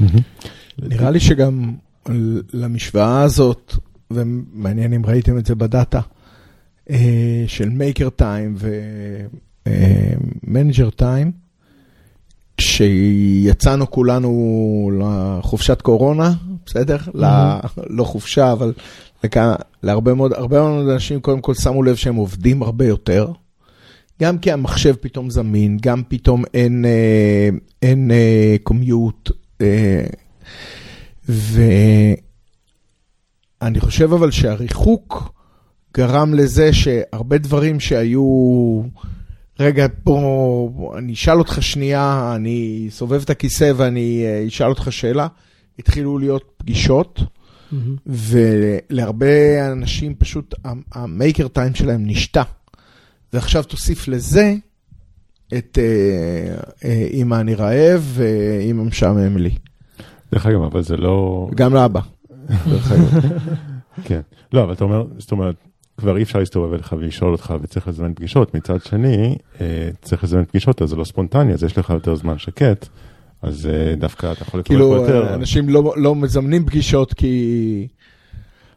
Mm-hmm. 0.00 0.46
נראה 0.78 1.10
לי 1.10 1.20
שגם 1.20 1.72
למשוואה 2.52 3.22
הזאת, 3.22 3.74
ומעניין 4.10 4.92
אם 4.92 5.06
ראיתם 5.06 5.38
את 5.38 5.46
זה 5.46 5.54
בדאטה, 5.54 6.00
אה, 6.90 7.44
של 7.46 7.68
maker 7.68 8.08
time 8.10 8.56
ו 9.66 9.82
manager 9.82 10.90
time, 10.90 11.32
כשיצאנו 12.56 13.90
כולנו 13.90 14.90
לחופשת 15.00 15.82
קורונה, 15.82 16.32
בסדר? 16.66 16.96
לא 17.90 18.04
חופשה, 18.04 18.52
אבל 18.52 18.72
להרבה 19.82 20.14
מאוד, 20.14 20.32
הרבה 20.32 20.60
מאוד 20.60 20.88
אנשים 20.88 21.20
קודם 21.20 21.40
כל 21.40 21.54
שמו 21.54 21.82
לב 21.82 21.94
שהם 21.94 22.14
עובדים 22.14 22.62
הרבה 22.62 22.86
יותר. 22.86 23.32
גם 24.22 24.38
כי 24.38 24.52
המחשב 24.52 24.94
פתאום 25.00 25.30
זמין, 25.30 25.78
גם 25.82 26.02
פתאום 26.08 26.44
אין, 26.54 26.84
אה, 26.84 27.48
אין 27.82 28.10
קומיוט, 28.62 29.30
אה, 29.60 30.04
ואני 31.28 32.10
חושב 33.80 34.12
אבל 34.12 34.30
שהריחוק 34.30 35.32
גרם 35.94 36.34
לזה 36.34 36.72
שהרבה 36.72 37.38
דברים 37.38 37.80
שהיו, 37.80 38.82
רגע, 39.60 39.86
בוא, 40.04 40.98
אני 40.98 41.12
אשאל 41.12 41.38
אותך 41.38 41.58
שנייה, 41.60 42.32
אני 42.36 42.86
סובב 42.90 43.22
את 43.22 43.30
הכיסא 43.30 43.72
ואני 43.76 44.24
אה, 44.24 44.46
אשאל 44.48 44.68
אותך 44.68 44.92
שאלה, 44.92 45.26
התחילו 45.78 46.18
להיות 46.18 46.52
פגישות. 46.56 47.20
Mm-hmm. 47.20 47.76
ולהרבה 48.06 49.72
אנשים 49.72 50.14
פשוט 50.14 50.54
המייקר 50.92 51.48
טיים 51.48 51.74
שלהם 51.74 52.06
נשתה. 52.06 52.42
ועכשיו 53.32 53.62
תוסיף 53.62 54.08
לזה 54.08 54.54
את 55.54 55.78
אימא 57.12 57.40
אני 57.40 57.54
רעב 57.54 58.12
ואימא 58.14 58.82
משעמם 58.82 59.36
לי. 59.36 59.50
דרך 60.32 60.46
אגב, 60.46 60.62
אבל 60.62 60.82
זה 60.82 60.96
לא... 60.96 61.48
גם 61.54 61.74
לאבא. 61.74 62.00
כן. 64.04 64.20
לא, 64.52 64.62
אבל 64.62 64.72
אתה 64.72 64.84
אומר, 64.84 65.04
זאת 65.18 65.32
אומרת, 65.32 65.54
כבר 65.96 66.16
אי 66.16 66.22
אפשר 66.22 66.38
להסתובב 66.38 66.72
אליך 66.72 66.94
ולשאול 66.98 67.32
אותך 67.32 67.54
וצריך 67.62 67.88
לזמן 67.88 68.14
פגישות. 68.14 68.54
מצד 68.54 68.82
שני, 68.82 69.36
אה, 69.60 69.88
צריך 70.02 70.24
לזמן 70.24 70.44
פגישות, 70.44 70.82
אז 70.82 70.88
זה 70.88 70.96
לא 70.96 71.04
ספונטני, 71.04 71.52
אז 71.52 71.62
יש 71.62 71.78
לך 71.78 71.90
יותר 71.90 72.14
זמן 72.14 72.38
שקט, 72.38 72.88
אז 73.42 73.66
אה, 73.66 73.94
דווקא 73.94 74.32
אתה 74.32 74.42
יכול 74.42 74.60
לקבל 74.60 74.78
פה 74.78 74.84
כאילו, 74.84 75.02
יותר. 75.02 75.34
אנשים 75.34 75.68
לא, 75.68 75.94
לא 75.96 76.14
מזמנים 76.14 76.66
פגישות 76.66 77.14
כי... 77.14 77.86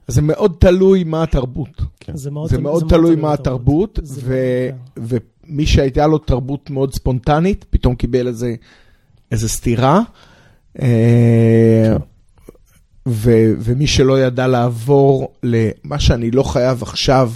זה 0.08 0.22
מאוד 0.22 0.56
תלוי 0.60 1.04
מה 1.04 1.24
התרבות. 1.24 1.82
כן. 2.00 2.16
זה 2.16 2.32
מאוד, 2.32 2.50
זה 2.50 2.58
מאוד 2.58 2.84
תלוי 2.90 3.16
מה 3.16 3.34
התרבות, 3.34 4.00
זה 4.04 4.22
ו- 4.24 4.70
מאוד, 4.98 5.22
ומי 5.48 5.66
שהייתה 5.66 6.08
לו 6.08 6.18
תרבות 6.18 6.70
מאוד 6.70 6.94
ספונטנית, 6.94 7.66
פתאום 7.70 7.96
קיבל 7.96 8.28
איזה, 8.28 8.56
איזה 9.32 9.50
סתירה. 9.50 10.02
אה, 10.82 11.96
ו- 13.08 13.54
ומי 13.60 13.88
שלא 13.88 14.22
ידע 14.22 14.48
לעבור 14.48 15.34
למה 15.44 16.00
שאני 16.00 16.32
לא 16.32 16.44
חייב 16.44 16.82
עכשיו, 16.84 17.32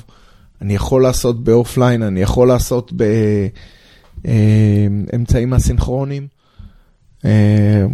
אני 0.61 0.75
יכול 0.75 1.03
לעשות 1.03 1.43
באופליין, 1.43 2.03
אני 2.03 2.21
יכול 2.21 2.47
לעשות 2.47 2.91
באמצעים 4.23 5.53
הסינכרונים. 5.53 6.27
אה, 7.25 7.85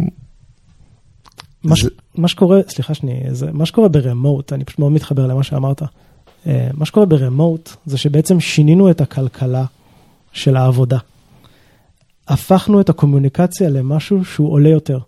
מה, 1.64 1.74
זה- 1.82 1.88
מה 2.14 2.28
שקורה, 2.28 2.60
סליחה 2.68 2.94
שנייה, 2.94 3.30
מה 3.52 3.66
שקורה 3.66 3.88
ברמוט, 3.88 4.52
אני 4.52 4.64
פשוט 4.64 4.78
מאוד 4.78 4.92
מתחבר 4.92 5.26
למה 5.26 5.42
שאמרת. 5.42 5.82
אה, 6.46 6.68
מה 6.74 6.84
שקורה 6.84 7.06
ברמוט 7.06 7.70
זה 7.86 7.98
שבעצם 7.98 8.40
שינינו 8.40 8.90
את 8.90 9.00
הכלכלה 9.00 9.64
של 10.32 10.56
העבודה. 10.56 10.98
הפכנו 12.28 12.80
את 12.80 12.88
הקומוניקציה 12.88 13.68
למשהו 13.68 14.24
שהוא 14.24 14.52
עולה 14.52 14.68
יותר. 14.68 14.98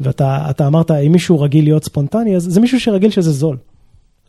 ואתה 0.00 0.46
אתה 0.50 0.66
אמרת, 0.66 0.90
אם 0.90 1.12
מישהו 1.12 1.40
רגיל 1.40 1.64
להיות 1.64 1.84
ספונטני, 1.84 2.36
אז 2.36 2.42
זה 2.42 2.60
מישהו 2.60 2.80
שרגיל 2.80 3.10
שזה 3.10 3.32
זול. 3.32 3.56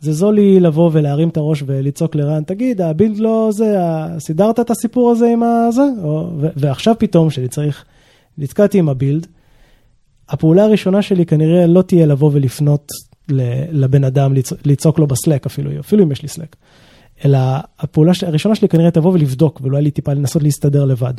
זה 0.00 0.12
זול 0.12 0.34
לי 0.34 0.60
לבוא 0.60 0.90
ולהרים 0.92 1.28
את 1.28 1.36
הראש 1.36 1.62
ולצעוק 1.66 2.14
לרן, 2.14 2.42
תגיד, 2.42 2.80
הבילד 2.80 3.18
לא 3.18 3.48
זה, 3.52 3.76
סידרת 4.18 4.60
את 4.60 4.70
הסיפור 4.70 5.10
הזה 5.10 5.26
עם 5.32 5.42
הזה? 5.42 5.82
או, 6.02 6.28
ועכשיו 6.38 6.94
פתאום, 6.98 7.30
שאני 7.30 7.48
צריך, 7.48 7.84
נתקעתי 8.38 8.78
עם 8.78 8.88
הבילד, 8.88 9.26
הפעולה 10.28 10.64
הראשונה 10.64 11.02
שלי 11.02 11.26
כנראה 11.26 11.66
לא 11.66 11.82
תהיה 11.82 12.06
לבוא 12.06 12.30
ולפנות 12.32 12.92
לבן 13.72 14.04
אדם, 14.04 14.34
לצ- 14.34 14.56
לצעוק 14.64 14.98
לו 14.98 15.06
בסלק 15.06 15.46
אפילו, 15.46 15.80
אפילו 15.80 16.04
אם 16.04 16.12
יש 16.12 16.22
לי 16.22 16.28
סלק. 16.28 16.56
אלא 17.24 17.38
הפעולה 17.78 18.12
הראשונה 18.22 18.54
שלי 18.54 18.68
כנראה 18.68 18.90
תבוא 18.90 19.12
ולבדוק, 19.12 19.60
ואולי 19.62 19.82
לי 19.82 19.90
טיפה 19.90 20.12
לנסות 20.12 20.42
להסתדר 20.42 20.84
לבד. 20.84 21.14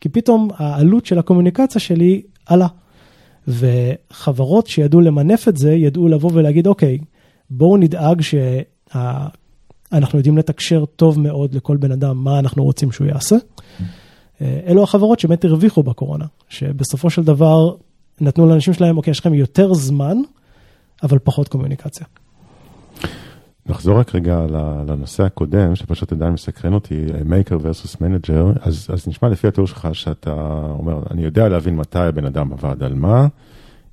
כי 0.00 0.08
פתאום 0.08 0.48
העלות 0.56 1.06
של 1.06 1.18
הקומוניקציה 1.18 1.80
שלי 1.80 2.22
עלה. 2.46 2.66
וחברות 3.48 4.66
שידעו 4.66 5.00
למנף 5.00 5.48
את 5.48 5.56
זה, 5.56 5.72
ידעו 5.72 6.08
לבוא 6.08 6.30
ולהגיד, 6.34 6.66
אוקיי, 6.66 6.98
בואו 7.50 7.76
נדאג 7.76 8.20
שאנחנו 8.20 10.18
יודעים 10.18 10.38
לתקשר 10.38 10.84
טוב 10.84 11.20
מאוד 11.20 11.54
לכל 11.54 11.76
בן 11.76 11.92
אדם 11.92 12.24
מה 12.24 12.38
אנחנו 12.38 12.64
רוצים 12.64 12.92
שהוא 12.92 13.06
יעשה. 13.06 13.36
אה, 14.40 14.60
אלו 14.66 14.82
החברות 14.82 15.20
שבאמת 15.20 15.44
הרוויחו 15.44 15.82
בקורונה, 15.82 16.26
שבסופו 16.48 17.10
של 17.10 17.22
דבר 17.22 17.74
נתנו 18.20 18.46
לאנשים 18.46 18.74
שלהם, 18.74 18.96
אוקיי, 18.96 19.10
יש 19.10 19.20
לכם 19.20 19.34
יותר 19.34 19.74
זמן, 19.74 20.16
אבל 21.02 21.18
פחות 21.18 21.48
קומוניקציה. 21.48 22.06
נחזור 23.68 23.98
רק 23.98 24.14
רגע 24.14 24.46
לנושא 24.86 25.22
הקודם, 25.22 25.76
שפשוט 25.76 26.12
עדיין 26.12 26.32
מסקרן 26.32 26.74
אותי, 26.74 27.06
maker 27.24 27.56
versus 27.56 27.96
manager, 28.00 28.52
אז, 28.60 28.86
אז 28.92 29.08
נשמע 29.08 29.28
לפי 29.28 29.48
התיאור 29.48 29.66
שלך 29.66 29.88
שאתה 29.92 30.32
אומר, 30.78 31.02
אני 31.10 31.24
יודע 31.24 31.48
להבין 31.48 31.76
מתי 31.76 31.98
הבן 31.98 32.24
אדם 32.24 32.52
עבד 32.52 32.82
על 32.82 32.94
מה, 32.94 33.26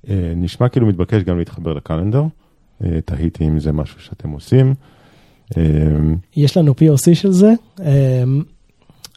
אה, 0.09 0.33
נשמע 0.35 0.69
כאילו 0.69 0.87
מתבקש 0.87 1.23
גם 1.23 1.37
להתחבר 1.37 1.73
ל 1.73 1.78
calendar, 1.78 2.23
אה, 2.83 3.01
תהיתי 3.05 3.47
אם 3.47 3.59
זה 3.59 3.71
משהו 3.71 3.99
שאתם 3.99 4.29
עושים. 4.29 4.73
אה, 5.57 5.63
יש 6.35 6.57
לנו 6.57 6.71
POC 6.71 7.13
של 7.13 7.31
זה. 7.31 7.53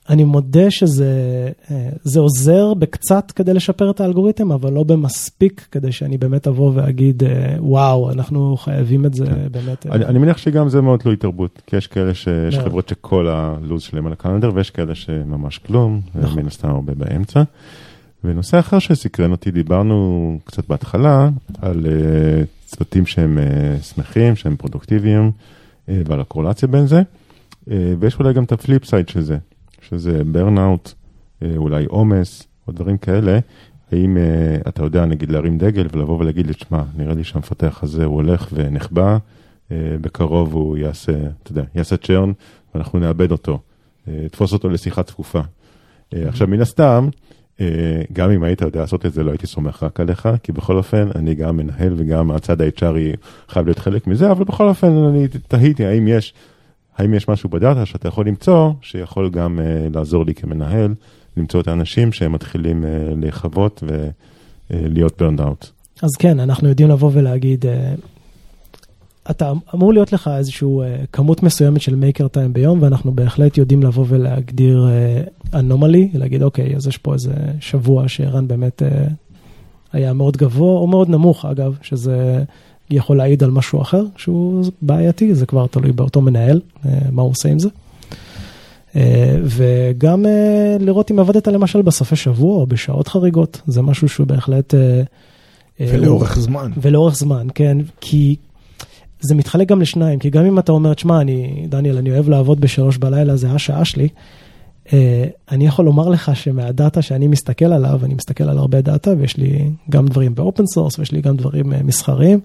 אני 0.09 0.25
מודה 0.25 0.71
שזה 0.71 1.13
אה, 1.71 2.21
עוזר 2.21 2.75
בקצת 2.75 3.33
כדי 3.37 3.55
לשפר 3.55 3.91
את 3.91 4.01
האלגוריתם, 4.01 4.53
אבל 4.53 4.73
לא 4.73 4.83
במספיק 4.83 5.67
כדי 5.71 5.93
שאני 5.93 6.19
באמת 6.19 6.47
אבוא 6.47 6.73
ואגיד, 6.75 7.23
אה, 7.25 7.57
וואו, 7.59 8.11
אנחנו 8.11 8.57
חייבים 8.57 9.07
את 9.07 9.15
זה 9.15 9.25
באמת. 9.25 9.87
אה, 9.87 9.95
אני, 9.95 10.05
אני 10.05 10.19
מניח 10.19 10.39
שגם 10.39 10.69
זה 10.69 10.81
מאוד 10.81 11.01
תלוי 11.01 11.17
תרבות, 11.17 11.63
כי 11.67 11.77
יש 11.77 11.87
כאלה 11.87 12.15
שיש 12.15 12.55
מאוד. 12.55 12.69
חברות 12.69 12.89
שכל 12.89 13.29
הלו"ז 13.29 13.83
שלהם 13.83 14.07
על 14.07 14.13
הקלנדר, 14.13 14.51
ויש 14.55 14.71
כאלה 14.71 14.95
שממש 14.95 15.59
כלום, 15.59 16.01
נכון. 16.15 16.39
ומן 16.39 16.47
הסתם 16.47 16.69
הרבה 16.69 16.95
באמצע. 16.95 17.43
ונושא 18.25 18.59
אחר 18.59 18.79
שסקרן 18.79 19.31
אותי, 19.31 19.51
דיברנו 19.51 20.39
קצת 20.45 20.69
בהתחלה 20.69 21.29
על 21.63 21.87
צוותים 22.67 23.07
שהם 23.07 23.39
שמחים, 23.83 24.37
שהם 24.37 24.57
פרודוקטיביים, 24.57 25.31
ועל 25.89 26.21
הקורלציה 26.21 26.69
בין 26.69 26.87
זה, 26.87 27.03
ויש 27.99 28.19
אולי 28.19 28.33
גם 28.33 28.45
את 28.45 28.53
ה 28.53 28.59
flip 28.59 28.85
side 28.85 29.09
של 29.09 29.21
זה, 29.21 29.37
שזה 29.91 30.25
burnout, 30.25 30.93
אה, 30.93 31.47
אולי 31.57 31.85
עומס, 31.85 32.49
או 32.69 32.73
דברים 32.73 32.99
כאלה. 32.99 33.39
האם 33.93 34.17
אה, 34.17 34.69
אתה 34.69 34.83
יודע, 34.83 35.05
נגיד, 35.05 35.31
להרים 35.31 35.59
דגל 35.59 35.87
ולבוא 35.93 36.19
ולהגיד 36.19 36.47
לי, 36.47 36.55
תשמע, 36.55 36.83
נראה 36.97 37.15
לי 37.15 37.25
שהמפתח 37.25 37.81
הזה 37.83 38.05
הוא 38.05 38.15
הולך 38.15 38.49
ונחבא, 38.53 39.19
אה, 39.69 39.73
בקרוב 40.01 40.55
הוא 40.55 40.77
יעשה, 40.77 41.13
אתה 41.43 41.53
יודע, 41.53 41.63
יעשה 41.75 41.97
churn, 41.97 42.33
ואנחנו 42.75 42.99
נאבד 42.99 43.33
אותו, 43.33 43.59
אה, 44.07 44.11
תפוס 44.33 44.53
אותו 44.53 44.69
לשיחה 44.69 45.03
צפופה. 45.03 45.41
אה, 45.41 46.17
עכשיו, 46.29 46.49
מן 46.49 46.61
הסתם, 46.61 47.09
אה, 47.57 47.61
גם 48.13 48.31
אם 48.31 48.43
היית 48.43 48.61
יודע 48.61 48.81
לעשות 48.81 49.07
את 49.07 49.13
זה, 49.13 49.25
לא 49.25 49.31
הייתי 49.31 49.47
סומך 49.47 49.83
רק 49.83 50.01
עליך, 50.01 50.29
כי 50.43 50.53
בכל 50.53 50.77
אופן, 50.77 51.09
אני 51.15 51.35
גם 51.35 51.57
מנהל 51.57 51.95
וגם 51.97 52.31
הצד 52.31 52.61
ה-HRי 52.61 53.17
חייב 53.49 53.67
להיות 53.67 53.79
חלק 53.79 54.07
מזה, 54.07 54.31
אבל 54.31 54.45
בכל 54.45 54.69
אופן, 54.69 54.93
אני 54.93 55.29
תהיתי 55.29 55.87
האם 55.87 56.09
יש, 56.09 56.35
האם 56.99 57.15
יש 57.15 57.29
משהו 57.29 57.49
בדאטה 57.49 57.87
שאתה 57.87 58.09
יכול 58.09 58.27
למצוא, 58.27 58.73
שיכול 58.83 59.31
גם 59.31 59.59
אה, 59.59 59.97
לעזור 59.97 60.25
לי 60.27 60.35
כמנהל, 60.35 60.95
למצוא 61.37 61.61
את 61.61 61.69
האנשים 61.69 62.13
שהם 62.13 62.33
מתחילים 62.33 62.85
אה, 62.85 62.87
להיכוות 63.21 63.83
ולהיות 64.71 65.23
burned 65.23 65.41
out. 65.41 65.67
אז 66.03 66.11
כן, 66.19 66.41
אנחנו 66.41 66.69
יודעים 66.69 66.89
לבוא 66.89 67.11
ולהגיד, 67.13 67.67
אה, 67.67 67.95
אתה 69.31 69.53
אמור 69.75 69.93
להיות 69.93 70.13
לך 70.13 70.31
איזושהי 70.37 70.69
כמות 71.13 71.43
מסוימת 71.43 71.81
של 71.81 71.95
maker 71.95 72.29
time 72.29 72.53
ביום, 72.53 72.83
ואנחנו 72.83 73.13
בהחלט 73.13 73.59
יודעים 73.59 73.83
לבוא 73.83 74.05
ולהגדיר 74.09 74.89
אנומלי, 75.55 76.11
להגיד, 76.15 76.43
אוקיי, 76.43 76.77
אז 76.77 76.87
יש 76.87 76.99
פה 76.99 77.15
איזה 77.15 77.35
שבוע 77.61 78.09
שערן 78.09 78.49
באמת 78.49 78.83
אה, 78.83 79.05
היה 79.93 80.13
מאוד 80.13 80.37
גבוה, 80.37 80.81
או 80.81 80.87
מאוד 80.87 81.09
נמוך, 81.09 81.45
אגב, 81.45 81.77
שזה 81.83 82.45
יכול 82.91 83.17
להעיד 83.17 83.43
על 83.43 83.51
משהו 83.51 83.83
אחר 83.83 84.03
שהוא 84.17 84.65
בעייתי, 84.83 85.35
זה 85.35 85.47
כבר 85.47 85.67
תלוי 85.67 85.93
באותו 85.93 86.21
מנהל, 86.21 86.61
אה, 86.87 86.99
מה 87.13 87.23
הוא 87.23 87.31
עושה 87.31 87.49
עם 87.49 87.59
זה. 87.59 87.69
אה, 88.97 89.37
וגם 89.45 90.27
אה, 90.27 90.77
לראות 90.81 91.11
אם 91.11 91.19
עבדת 91.19 91.49
למשל 91.49 91.83
בסופי 91.83 92.17
שבוע 92.17 92.57
או 92.57 92.67
בשעות 92.67 93.09
חריגות, 93.09 93.61
זה 93.67 93.83
משהו 93.83 94.09
שהוא 94.09 94.27
בהחלט... 94.27 94.75
ולאורך 95.81 96.39
זמן. 96.39 96.71
ולאורך 96.81 97.15
זמן, 97.15 97.47
כן, 97.55 97.79
כי 98.01 98.37
זה 99.21 99.35
מתחלק 99.35 99.69
גם 99.69 99.81
לשניים, 99.81 100.19
כי 100.19 100.31
גם 100.31 100.45
אם 100.45 100.59
אתה 100.59 100.73
אומר, 100.73 100.95
תשמע, 100.95 101.21
אני, 101.21 101.67
דניאל, 101.69 101.97
אני 101.97 102.11
אוהב 102.11 102.29
לעבוד 102.29 102.61
בשלוש 102.61 102.97
בלילה, 102.97 103.37
זה 103.37 103.51
השעה 103.51 103.85
שלי, 103.85 104.09
אני 105.51 105.67
יכול 105.67 105.85
לומר 105.85 106.09
לך 106.09 106.37
שמהדאטה 106.37 107.03
שאני 107.03 107.29
מסתכל 107.29 107.65
עליו, 107.65 108.01
אני 108.05 108.15
מסתכל 108.15 108.45
על 108.45 108.59
הרבה 108.59 108.81
דאטה, 108.81 109.11
ויש 109.19 109.37
לי 109.37 109.71
גם 109.91 110.07
דברים 110.07 110.35
ב 110.35 110.41
open 110.41 110.67
source, 110.67 110.99
ויש 110.99 111.13
לי 111.13 111.21
גם 111.21 111.37
דברים 111.37 111.73
מסחריים, 111.85 112.41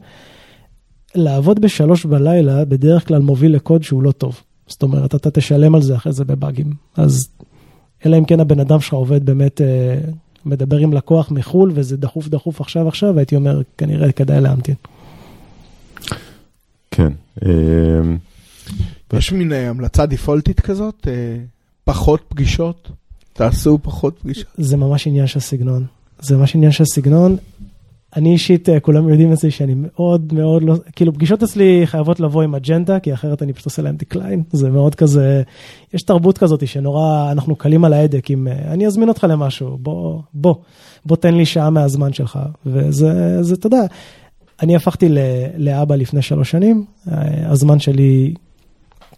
לעבוד 1.16 1.60
בשלוש 1.60 2.06
בלילה 2.06 2.66
בדרך 2.66 3.08
כלל 3.08 3.22
מוביל 3.22 3.56
לקוד 3.56 3.84
שהוא 3.84 4.04
לא 4.04 4.12
טוב. 4.12 4.42
זאת 4.68 4.84
אומרת, 4.84 5.16
אתה 5.16 5.32
תשלם 5.32 5.76
על 5.76 5.82
זה 5.82 5.96
אחרי 5.96 6.14
זה 6.14 6.26
בבאגים. 6.26 6.74
אז 6.96 7.28
אלא 8.06 8.18
אם 8.18 8.26
כן 8.26 8.40
הבן 8.40 8.60
אדם 8.60 8.80
שלך 8.80 8.94
עובד 8.94 9.26
באמת, 9.26 9.62
אה, 9.62 9.98
מדבר 10.46 10.78
עם 10.78 10.94
לקוח 10.94 11.32
מחו"ל, 11.32 11.72
וזה 11.76 11.98
דחוף 11.98 12.28
דחוף 12.28 12.62
עכשיו 12.62 12.88
עכשיו, 12.88 13.18
הייתי 13.18 13.36
אומר, 13.36 13.62
כנראה 13.78 14.12
כדאי 14.12 14.42
להמתין. 14.42 14.76
כן. 16.92 17.14
אה, 17.46 17.50
יש 19.14 19.32
מין 19.32 19.54
אה, 19.54 19.70
המלצה 19.70 20.06
דיפולטית 20.06 20.60
כזאת, 20.60 21.08
אה, 21.08 21.38
פחות 21.84 22.22
פגישות, 22.30 22.90
תעשו 23.34 23.80
פחות 23.82 24.20
פגישות. 24.20 24.48
זה 24.58 24.78
ממש 24.78 25.08
עניין 25.08 25.28
של 25.28 25.40
סגנון. 25.40 25.86
זה 26.20 26.38
ממש 26.38 26.56
עניין 26.56 26.72
של 26.72 26.86
סגנון. 26.86 27.38
אני 28.16 28.32
אישית, 28.32 28.70
אה, 28.70 28.80
כולם 28.80 29.10
יודעים 29.10 29.32
אצלי 29.32 29.52
שאני 29.52 29.74
מאוד 29.76 30.34
מאוד 30.34 30.64
לא, 30.64 30.76
כאילו 30.96 31.14
פגישות 31.14 31.44
אצלי 31.44 31.82
חייבות 31.86 32.20
לבוא 32.20 32.44
עם 32.44 32.56
אג'נדה, 32.56 33.00
כי 33.00 33.14
אחרת 33.14 33.42
אני 33.42 33.54
פשוט 33.54 33.66
עושה 33.66 33.82
להם 33.82 33.96
decline. 33.96 34.44
זה 34.52 34.70
מאוד 34.70 34.96
כזה, 34.96 35.44
יש 35.94 36.04
תרבות 36.04 36.38
כזאת 36.38 36.68
שנורא, 36.68 37.32
אנחנו 37.32 37.56
קלים 37.56 37.86
על 37.86 37.94
ההדק 37.94 38.30
עם, 38.30 38.48
אה, 38.48 38.74
אני 38.74 38.88
אזמין 38.88 39.10
אותך 39.10 39.26
למשהו, 39.30 39.78
בוא, 39.78 40.22
בוא, 40.34 40.56
בוא 41.06 41.16
תן 41.16 41.36
לי 41.36 41.46
שעה 41.46 41.70
מהזמן 41.70 42.14
שלך. 42.14 42.40
וזה, 42.66 43.44
זה, 43.44 43.54
אתה 43.54 43.68
יודע, 43.68 43.82
אני 44.62 44.76
הפכתי 44.76 45.10
לאבא 45.58 45.96
לפני 45.96 46.22
שלוש 46.22 46.52
שנים, 46.52 46.86
אה, 47.12 47.52
הזמן 47.52 47.80
שלי 47.80 48.34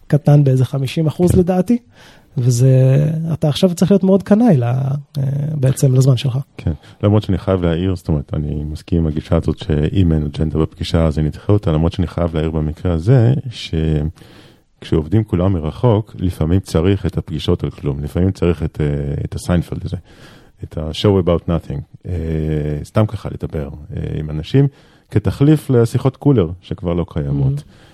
קטן 0.06 0.44
באיזה 0.44 0.64
50 0.64 1.06
אחוז 1.06 1.36
לדעתי, 1.36 1.78
וזה, 2.38 3.04
אתה 3.32 3.48
עכשיו 3.48 3.74
צריך 3.74 3.90
להיות 3.90 4.04
מאוד 4.04 4.22
קנאי 4.22 4.62
אה, 4.62 4.82
בעצם 5.54 5.94
לזמן 5.94 6.16
שלך. 6.16 6.38
כן, 6.56 6.72
למרות 7.02 7.22
שאני 7.22 7.38
חייב 7.38 7.62
להעיר, 7.62 7.96
זאת 7.96 8.08
אומרת, 8.08 8.34
אני 8.34 8.64
מסכים 8.64 8.98
עם 8.98 9.06
הגישה 9.06 9.36
הזאת 9.36 9.58
שאם 9.58 10.12
אין 10.12 10.22
אג'נדה 10.22 10.58
בפגישה 10.58 11.06
אז 11.06 11.18
אני 11.18 11.28
אדחה 11.28 11.52
אותה, 11.52 11.72
למרות 11.72 11.92
שאני 11.92 12.06
חייב 12.06 12.34
להעיר 12.34 12.50
במקרה 12.50 12.92
הזה, 12.92 13.34
שכשעובדים 14.80 15.24
כולם 15.24 15.52
מרחוק, 15.52 16.14
לפעמים 16.18 16.60
צריך 16.60 17.06
את 17.06 17.18
הפגישות 17.18 17.64
על 17.64 17.70
כלום, 17.70 18.00
לפעמים 18.00 18.30
צריך 18.30 18.62
את, 18.62 18.80
אה, 18.80 19.14
את 19.24 19.34
הסיינפלד 19.34 19.84
הזה, 19.84 19.96
את 20.64 20.78
ה-show 20.78 21.24
about 21.24 21.48
nothing, 21.48 21.80
אה, 22.06 22.12
סתם 22.84 23.06
ככה 23.06 23.28
לדבר 23.32 23.68
עם 24.18 24.30
אנשים, 24.30 24.68
כתחליף 25.10 25.70
לשיחות 25.70 26.16
קולר 26.16 26.50
שכבר 26.60 26.94
לא 26.94 27.06
קיימות. 27.08 27.58
Mm-hmm. 27.58 27.85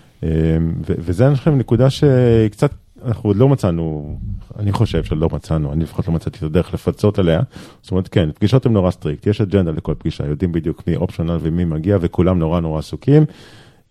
וזה 0.83 1.27
אני 1.27 1.37
חושב 1.37 1.51
נקודה 1.51 1.91
שקצת 1.91 2.73
אנחנו 3.05 3.31
עוד 3.31 3.37
לא 3.37 3.49
מצאנו, 3.49 4.17
אני 4.59 4.73
חושב 4.73 5.05
שלא 5.05 5.29
מצאנו, 5.33 5.73
אני 5.73 5.85
לפחות 5.85 6.09
לא 6.09 6.15
מצאתי 6.15 6.39
את 6.39 6.43
הדרך 6.43 6.75
לפצות 6.75 7.19
עליה. 7.19 7.41
זאת 7.83 7.91
אומרת, 7.91 8.09
כן, 8.09 8.29
פגישות 8.35 8.67
הן 8.67 8.73
נורא 8.73 8.91
strict, 8.91 9.27
יש 9.27 9.41
אג'נדה 9.41 9.71
לכל 9.71 9.95
פגישה, 9.99 10.27
יודעים 10.27 10.53
בדיוק 10.53 10.83
מי 10.87 10.97
optional 10.97 11.39
ומי 11.41 11.65
מגיע, 11.65 11.99
וכולם 12.01 12.39
נורא 12.39 12.61
נורא 12.61 12.79
עסוקים. 12.79 13.25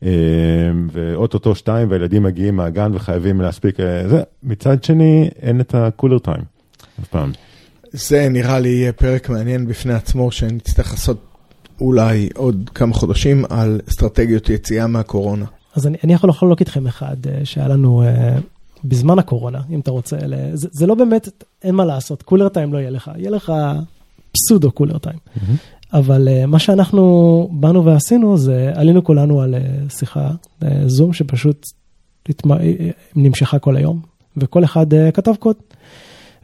אמ, 0.03 0.07
ואו-טו-טו 0.91 1.55
שתיים, 1.55 1.91
והילדים 1.91 2.23
מגיעים 2.23 2.55
מהגן 2.55 2.91
וחייבים 2.93 3.41
להספיק 3.41 3.79
אה, 3.79 4.09
זה. 4.09 4.21
מצד 4.43 4.83
שני, 4.83 5.29
אין 5.41 5.61
את 5.61 5.75
הקולר 5.75 6.19
טיים, 6.19 6.43
אף 7.01 7.07
פעם. 7.07 7.31
זה 7.91 8.29
נראה 8.29 8.59
לי 8.59 8.69
יהיה 8.69 8.93
פרק 8.93 9.29
מעניין 9.29 9.67
בפני 9.67 9.93
עצמו, 9.93 10.31
שנצטרך 10.31 10.91
לעשות 10.91 11.21
אולי 11.81 12.29
עוד 12.35 12.69
כמה 12.75 12.93
חודשים 12.93 13.45
על 13.49 13.81
אסטרטגיות 13.89 14.49
יציאה 14.49 14.87
מהקורונה. 14.87 15.45
אז 15.75 15.87
אני, 15.87 15.97
אני 16.03 16.13
יכול 16.13 16.29
לחלוק 16.29 16.59
איתכם 16.59 16.87
אחד, 16.87 17.15
אה, 17.29 17.45
שהיה 17.45 17.67
לנו 17.67 18.03
אה, 18.03 18.37
בזמן 18.83 19.19
הקורונה, 19.19 19.61
אם 19.69 19.79
אתה 19.79 19.91
רוצה, 19.91 20.17
זה, 20.53 20.67
זה 20.71 20.87
לא 20.87 20.95
באמת, 20.95 21.43
אין 21.63 21.75
מה 21.75 21.85
לעשות, 21.85 22.23
קולר 22.23 22.49
טיים 22.49 22.73
לא 22.73 22.77
יהיה 22.77 22.89
לך, 22.89 23.11
יהיה 23.15 23.29
לך 23.29 23.53
פסודו 24.31 24.71
קולר 24.71 24.97
טיים. 24.97 25.17
Mm-hmm. 25.17 25.39
אבל 25.93 26.27
uh, 26.27 26.45
מה 26.45 26.59
שאנחנו 26.59 27.49
באנו 27.51 27.85
ועשינו 27.85 28.37
זה 28.37 28.71
עלינו 28.75 29.03
כולנו 29.03 29.41
על 29.41 29.55
uh, 29.55 29.93
שיחה 29.93 30.29
uh, 30.29 30.65
זום 30.85 31.13
שפשוט 31.13 31.65
התמ... 32.29 32.51
נמשכה 33.15 33.59
כל 33.59 33.77
היום, 33.77 34.01
וכל 34.37 34.63
אחד 34.63 34.93
uh, 34.93 35.11
כתב 35.13 35.33
קוד. 35.39 35.55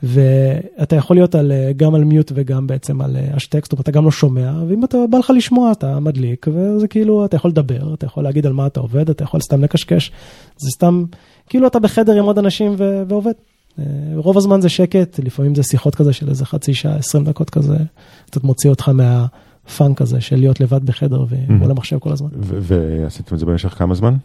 ואתה 0.04 0.96
יכול 0.96 1.16
להיות 1.16 1.36
על, 1.36 1.52
גם 1.78 1.96
על 1.96 2.04
מיוט 2.04 2.32
וגם 2.36 2.68
בעצם 2.68 3.02
על 3.02 3.18
השטקסט, 3.34 3.74
אתה 3.74 3.92
גם 3.92 4.06
לא 4.06 4.12
שומע, 4.12 4.54
ואם 4.68 4.84
אתה 4.84 4.98
בא 5.10 5.18
לך 5.18 5.32
לשמוע 5.36 5.72
אתה 5.72 6.00
מדליק, 6.00 6.48
וזה 6.54 6.88
כאילו, 6.88 7.26
אתה 7.26 7.36
יכול 7.36 7.52
לדבר, 7.52 7.94
אתה 7.94 8.06
יכול 8.06 8.24
להגיד 8.24 8.46
על 8.46 8.54
מה 8.54 8.68
אתה 8.68 8.80
עובד, 8.80 9.10
אתה 9.10 9.24
יכול 9.24 9.40
סתם 9.40 9.64
לקשקש, 9.64 10.12
זה 10.58 10.70
סתם 10.76 11.04
כאילו 11.50 11.68
אתה 11.68 11.80
בחדר 11.80 12.18
עם 12.18 12.26
עוד 12.26 12.40
אנשים 12.40 12.76
ו- 12.78 13.04
ועובד. 13.08 13.32
אה, 13.80 13.84
רוב 14.16 14.38
הזמן 14.38 14.62
זה 14.62 14.70
שקט, 14.70 15.20
לפעמים 15.24 15.56
זה 15.56 15.64
שיחות 15.64 15.96
כזה 15.96 16.14
של 16.14 16.30
איזה 16.30 16.46
חצי 16.46 16.74
שעה, 16.74 16.96
20 16.96 17.26
דקות 17.26 17.50
כזה, 17.50 17.78
קצת 18.26 18.44
מוציא 18.44 18.70
אותך 18.70 18.90
מהפאנק 18.90 20.02
הזה 20.02 20.22
של 20.22 20.36
להיות 20.36 20.60
לבד 20.60 20.86
בחדר 20.86 21.26
ומול 21.30 21.72
המחשב 21.72 22.00
כל 22.00 22.12
הזמן. 22.12 22.30
ועשיתם 22.42 23.36
את 23.36 23.40
זה 23.40 23.46
במשך 23.46 23.70
כמה 23.70 23.96
זמן? 23.96 24.16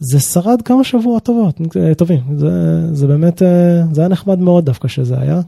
זה 0.00 0.20
שרד 0.20 0.62
כמה 0.62 0.84
שבועות 0.84 1.22
טובות, 1.22 1.60
אה, 1.76 1.94
טובים, 1.94 2.20
זה, 2.36 2.50
זה 2.94 3.06
באמת, 3.06 3.42
אה, 3.42 3.82
זה 3.92 4.00
היה 4.00 4.08
נחמד 4.08 4.38
מאוד 4.38 4.64
דווקא 4.64 4.88
שזה 4.88 5.20
היה. 5.20 5.40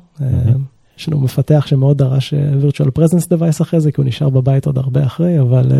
יש 0.98 1.09
לנו 1.09 1.20
מפתח 1.20 1.64
שמאוד 1.66 1.98
דרש 1.98 2.34
virtual 2.34 2.98
presence 2.98 3.24
device 3.24 3.62
אחרי 3.62 3.80
זה, 3.80 3.92
כי 3.92 4.00
הוא 4.00 4.07
נשאר 4.07 4.28
בבית 4.28 4.66
עוד 4.66 4.78
הרבה 4.78 5.07
אחרי, 5.07 5.40
אבל 5.40 5.72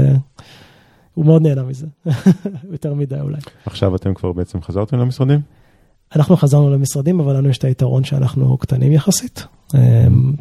הוא 1.14 1.25
מאוד 1.25 1.43
נהנה 1.43 1.62
מזה, 1.62 1.87
יותר 2.73 2.95
מדי 2.95 3.20
אולי. 3.20 3.39
עכשיו 3.66 3.97
אתם 3.97 4.14
כבר 4.14 4.33
בעצם 4.33 4.62
חזרתם 4.62 4.99
למשרדים? 4.99 5.41
אנחנו 6.16 6.37
חזרנו 6.37 6.70
למשרדים, 6.70 7.20
אבל 7.20 7.37
לנו 7.37 7.49
יש 7.49 7.59
את 7.59 7.64
היתרון 7.64 8.05
שאנחנו 8.05 8.57
קטנים 8.57 8.93
יחסית. 8.93 9.47
אמ, 9.75 10.33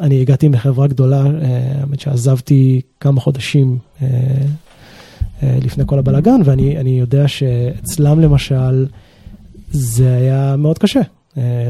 אני 0.00 0.20
הגעתי 0.20 0.48
מחברה 0.48 0.86
גדולה, 0.86 1.26
אה, 1.26 1.80
האמת 1.80 2.00
שעזבתי 2.00 2.80
כמה 3.00 3.20
חודשים 3.20 3.78
אה, 4.02 4.06
אה, 4.06 4.46
לפני 5.42 5.84
כל 5.86 5.98
הבלאגן, 5.98 6.40
ואני 6.44 6.98
יודע 7.00 7.28
שאצלם 7.28 8.20
למשל, 8.20 8.86
זה 9.70 10.14
היה 10.14 10.56
מאוד 10.56 10.78
קשה 10.78 11.00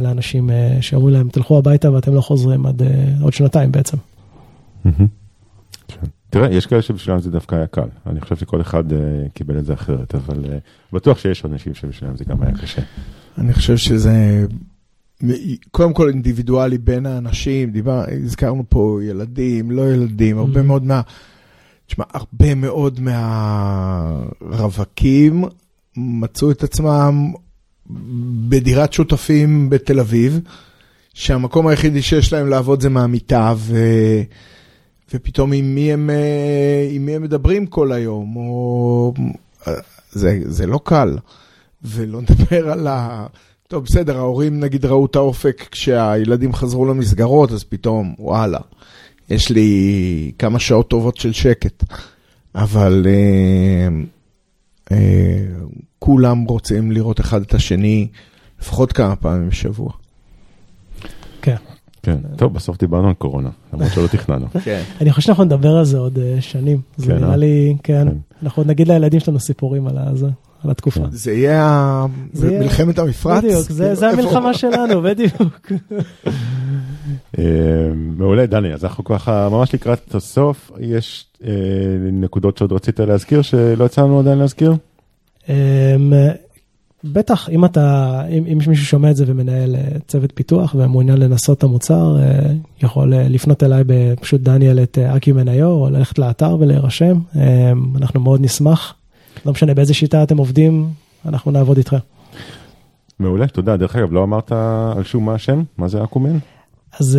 לאנשים 0.02 0.50
שאומרים 0.80 1.14
להם, 1.14 1.28
תלכו 1.28 1.58
הביתה 1.58 1.92
ואתם 1.92 2.14
לא 2.14 2.20
חוזרים 2.20 2.66
עד 2.66 2.82
עוד 3.22 3.32
שנתיים 3.32 3.72
בעצם. 3.72 3.96
תראה, 6.30 6.52
יש 6.52 6.66
כאלה 6.66 6.82
שבשבילם 6.82 7.20
זה 7.20 7.30
דווקא 7.30 7.54
היה 7.54 7.66
קל. 7.66 7.88
אני 8.06 8.20
חושב 8.20 8.36
שכל 8.36 8.60
אחד 8.60 8.84
קיבל 9.34 9.58
את 9.58 9.64
זה 9.64 9.72
אחרת, 9.72 10.14
אבל 10.14 10.44
בטוח 10.92 11.18
שיש 11.18 11.44
אנשים 11.44 11.74
שבשבילם 11.74 12.16
זה 12.16 12.24
גם 12.24 12.42
היה 12.42 12.52
קשה. 12.52 12.82
אני 13.38 13.52
חושב 13.52 13.76
שזה 13.76 14.46
קודם 15.70 15.92
כל 15.92 16.08
אינדיבידואלי 16.08 16.78
בין 16.78 17.06
האנשים, 17.06 17.70
דיבר, 17.70 18.04
הזכרנו 18.24 18.64
פה 18.68 19.00
ילדים, 19.02 19.70
לא 19.70 19.92
ילדים, 19.92 20.38
הרבה 20.38 20.60
mm-hmm. 20.60 20.62
מאוד 20.62 20.84
מה... 20.84 21.00
תשמע, 21.86 22.04
הרבה 22.12 22.54
מאוד 22.54 23.00
מהרווקים 24.40 25.44
מצאו 25.96 26.50
את 26.50 26.62
עצמם 26.62 27.32
בדירת 28.48 28.92
שותפים 28.92 29.70
בתל 29.70 30.00
אביב, 30.00 30.40
שהמקום 31.14 31.66
היחידי 31.66 32.02
שיש 32.02 32.32
להם 32.32 32.48
לעבוד 32.48 32.80
זה 32.80 32.88
מהמיטה, 32.88 33.54
ו... 33.56 33.76
ופתאום 35.14 35.52
עם 35.52 35.74
מי 35.74 35.92
הם, 35.92 36.10
אה, 36.10 36.88
עם 36.90 37.06
מי 37.06 37.16
הם 37.16 37.22
מדברים 37.22 37.66
כל 37.66 37.92
היום, 37.92 38.36
או... 38.36 39.14
זה, 40.12 40.40
זה 40.44 40.66
לא 40.66 40.80
קל. 40.84 41.18
ולא 41.84 42.20
נדבר 42.20 42.70
על 42.70 42.86
ה... 42.86 43.26
טוב, 43.68 43.84
בסדר, 43.84 44.18
ההורים 44.18 44.60
נגיד 44.60 44.84
ראו 44.84 45.06
את 45.06 45.16
האופק 45.16 45.68
כשהילדים 45.70 46.52
חזרו 46.52 46.86
למסגרות, 46.86 47.52
אז 47.52 47.64
פתאום, 47.64 48.14
וואלה, 48.18 48.58
יש 49.32 49.50
לי 49.50 50.32
כמה 50.38 50.58
שעות 50.58 50.88
טובות 50.88 51.16
של 51.16 51.32
שקט. 51.32 51.84
אבל 52.54 53.06
אה, 53.06 53.88
אה, 54.92 55.44
כולם 55.98 56.44
רוצים 56.44 56.92
לראות 56.92 57.20
אחד 57.20 57.40
את 57.42 57.54
השני 57.54 58.08
לפחות 58.60 58.92
כמה 58.92 59.16
פעמים 59.16 59.48
בשבוע. 59.48 59.92
כן. 61.42 61.56
כן, 62.02 62.16
טוב, 62.36 62.54
בסוף 62.54 62.78
דיברנו 62.78 63.08
על 63.08 63.14
קורונה, 63.14 63.50
למרות 63.72 63.92
שלא 63.92 64.06
תכננו. 64.06 64.46
כן. 64.64 64.82
אני 65.00 65.12
חושב 65.12 65.26
שאנחנו 65.26 65.44
נדבר 65.44 65.76
על 65.76 65.84
זה 65.84 65.98
עוד 65.98 66.18
אה, 66.18 66.40
שנים. 66.40 66.80
זה 66.96 67.06
כן, 67.06 67.18
נראה 67.18 67.30
אה? 67.30 67.36
לי, 67.36 67.76
כן, 67.82 68.08
כן. 68.08 68.16
אנחנו 68.42 68.60
עוד 68.60 68.68
נגיד 68.70 68.88
לילדים 68.88 69.20
שלנו 69.20 69.40
סיפורים 69.40 69.86
על 69.86 70.70
התקופה. 70.70 71.00
זה 71.10 71.32
יהיה 71.32 72.06
מלחמת 72.34 72.98
המפרץ? 72.98 73.44
בדיוק, 73.44 73.70
זה 73.94 74.08
המלחמה 74.08 74.54
שלנו, 74.54 75.02
בדיוק. 75.02 75.72
אה, 77.38 77.44
מעולה, 77.94 78.46
דני, 78.46 78.74
אז 78.74 78.84
אנחנו 78.84 79.04
ככה 79.04 79.48
ממש 79.48 79.74
לקראת 79.74 80.14
הסוף, 80.14 80.70
יש 80.80 81.26
נקודות 82.12 82.58
שעוד 82.58 82.72
רצית 82.72 83.00
להזכיר 83.00 83.42
שלא 83.42 83.84
יצא 83.84 84.02
לנו 84.02 84.20
עדיין 84.20 84.38
להזכיר? 84.38 84.74
בטח, 87.04 87.48
אם 87.48 87.64
אתה, 87.64 88.20
אם, 88.28 88.44
אם 88.52 88.58
מישהו 88.58 88.86
שומע 88.86 89.10
את 89.10 89.16
זה 89.16 89.24
ומנהל 89.26 89.76
אה, 89.76 89.82
צוות 90.06 90.32
פיתוח 90.34 90.74
ומעוניין 90.78 91.18
לנסות 91.18 91.58
את 91.58 91.62
המוצר, 91.62 92.16
אה, 92.20 92.52
יכול 92.82 93.14
אה, 93.14 93.28
לפנות 93.28 93.62
אליי 93.62 93.84
בפשוט 93.86 94.40
דניאל 94.40 94.82
את 94.82 94.98
אקיומן.io 94.98 95.64
או 95.64 95.88
ללכת 95.90 96.18
לאתר 96.18 96.56
ולהירשם, 96.60 97.18
אנחנו 97.96 98.20
מאוד 98.20 98.40
נשמח. 98.40 98.94
לא 99.46 99.52
משנה 99.52 99.74
באיזה 99.74 99.94
שיטה 99.94 100.22
אתם 100.22 100.36
עובדים, 100.36 100.88
אנחנו 101.26 101.50
נעבוד 101.50 101.76
איתכם. 101.76 101.96
מעולה, 103.18 103.46
תודה. 103.46 103.76
דרך 103.76 103.96
אגב, 103.96 104.12
לא 104.12 104.24
אמרת 104.24 104.52
על 104.96 105.04
שום 105.04 105.26
מה 105.26 105.34
השם? 105.34 105.62
מה 105.78 105.88
זה 105.88 106.04
אקומן? 106.04 106.38
אז 107.00 107.18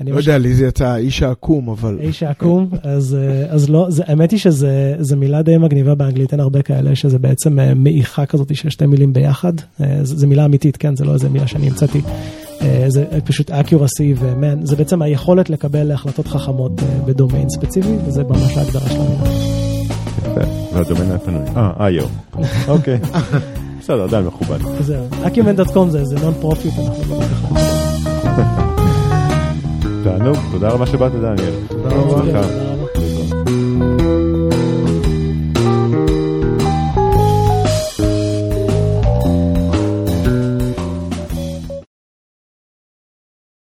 אני 0.00 0.12
לא 0.12 0.16
יודע, 0.16 0.38
לי 0.38 0.54
זה 0.54 0.66
יצא 0.66 0.86
האיש 0.86 1.22
העקום, 1.22 1.68
אבל... 1.68 1.98
האיש 2.00 2.22
העקום, 2.22 2.68
אז, 2.82 3.14
אה, 3.14 3.46
אז 3.48 3.70
לא, 3.70 3.86
זה, 3.88 4.02
האמת 4.06 4.30
היא 4.30 4.38
שזו 4.38 5.16
מילה 5.16 5.42
די 5.42 5.58
מגניבה 5.58 5.94
באנגלית, 5.94 6.32
אין 6.32 6.40
הרבה 6.40 6.62
כאלה, 6.62 6.94
שזה 6.94 7.18
בעצם 7.18 7.60
אה, 7.60 7.74
מעיכה 7.74 8.26
כזאת 8.26 8.56
של 8.56 8.70
שתי 8.70 8.86
מילים 8.86 9.12
ביחד. 9.12 9.52
אה, 9.80 9.98
זו 10.02 10.26
מילה 10.26 10.44
אמיתית, 10.44 10.76
כן, 10.76 10.96
זה 10.96 11.04
לא 11.04 11.14
איזה 11.14 11.28
מילה 11.28 11.46
שאני 11.46 11.66
המצאתי. 11.66 12.00
זה 12.88 13.04
פשוט 13.24 13.50
accuracy 13.50 14.18
ומן, 14.18 14.66
זה 14.66 14.76
בעצם 14.76 15.02
היכולת 15.02 15.50
לקבל 15.50 15.92
החלטות 15.92 16.26
חכמות 16.26 16.72
בדומיין 17.06 17.48
ספציפי, 17.48 17.96
וזה 18.06 18.24
ממש 18.24 18.56
ההגדרה 18.56 18.88
של 18.88 19.00
המילה. 19.00 19.54
והדומיין 20.74 21.10
היה 21.10 21.18
פנוי. 21.18 21.42
אה, 21.56 21.86
איו. 21.86 22.06
אוקיי. 22.68 22.98
בסדר, 23.80 24.02
עדיין 24.02 24.24
מכובד. 24.24 24.58
זהו, 24.80 25.04
acumen.com 25.24 25.88
זה 25.88 26.16
non-profit, 26.20 26.72
אנחנו 26.78 27.14
לא 27.14 27.20
כל 27.20 27.24
כך... 27.24 27.83
תענוג, 30.04 30.36
תודה 30.52 30.68
רבה 30.68 30.86
שבאת 30.86 31.12
דניאל. 31.12 31.54
תודה 31.68 31.88
רבה. 31.88 32.73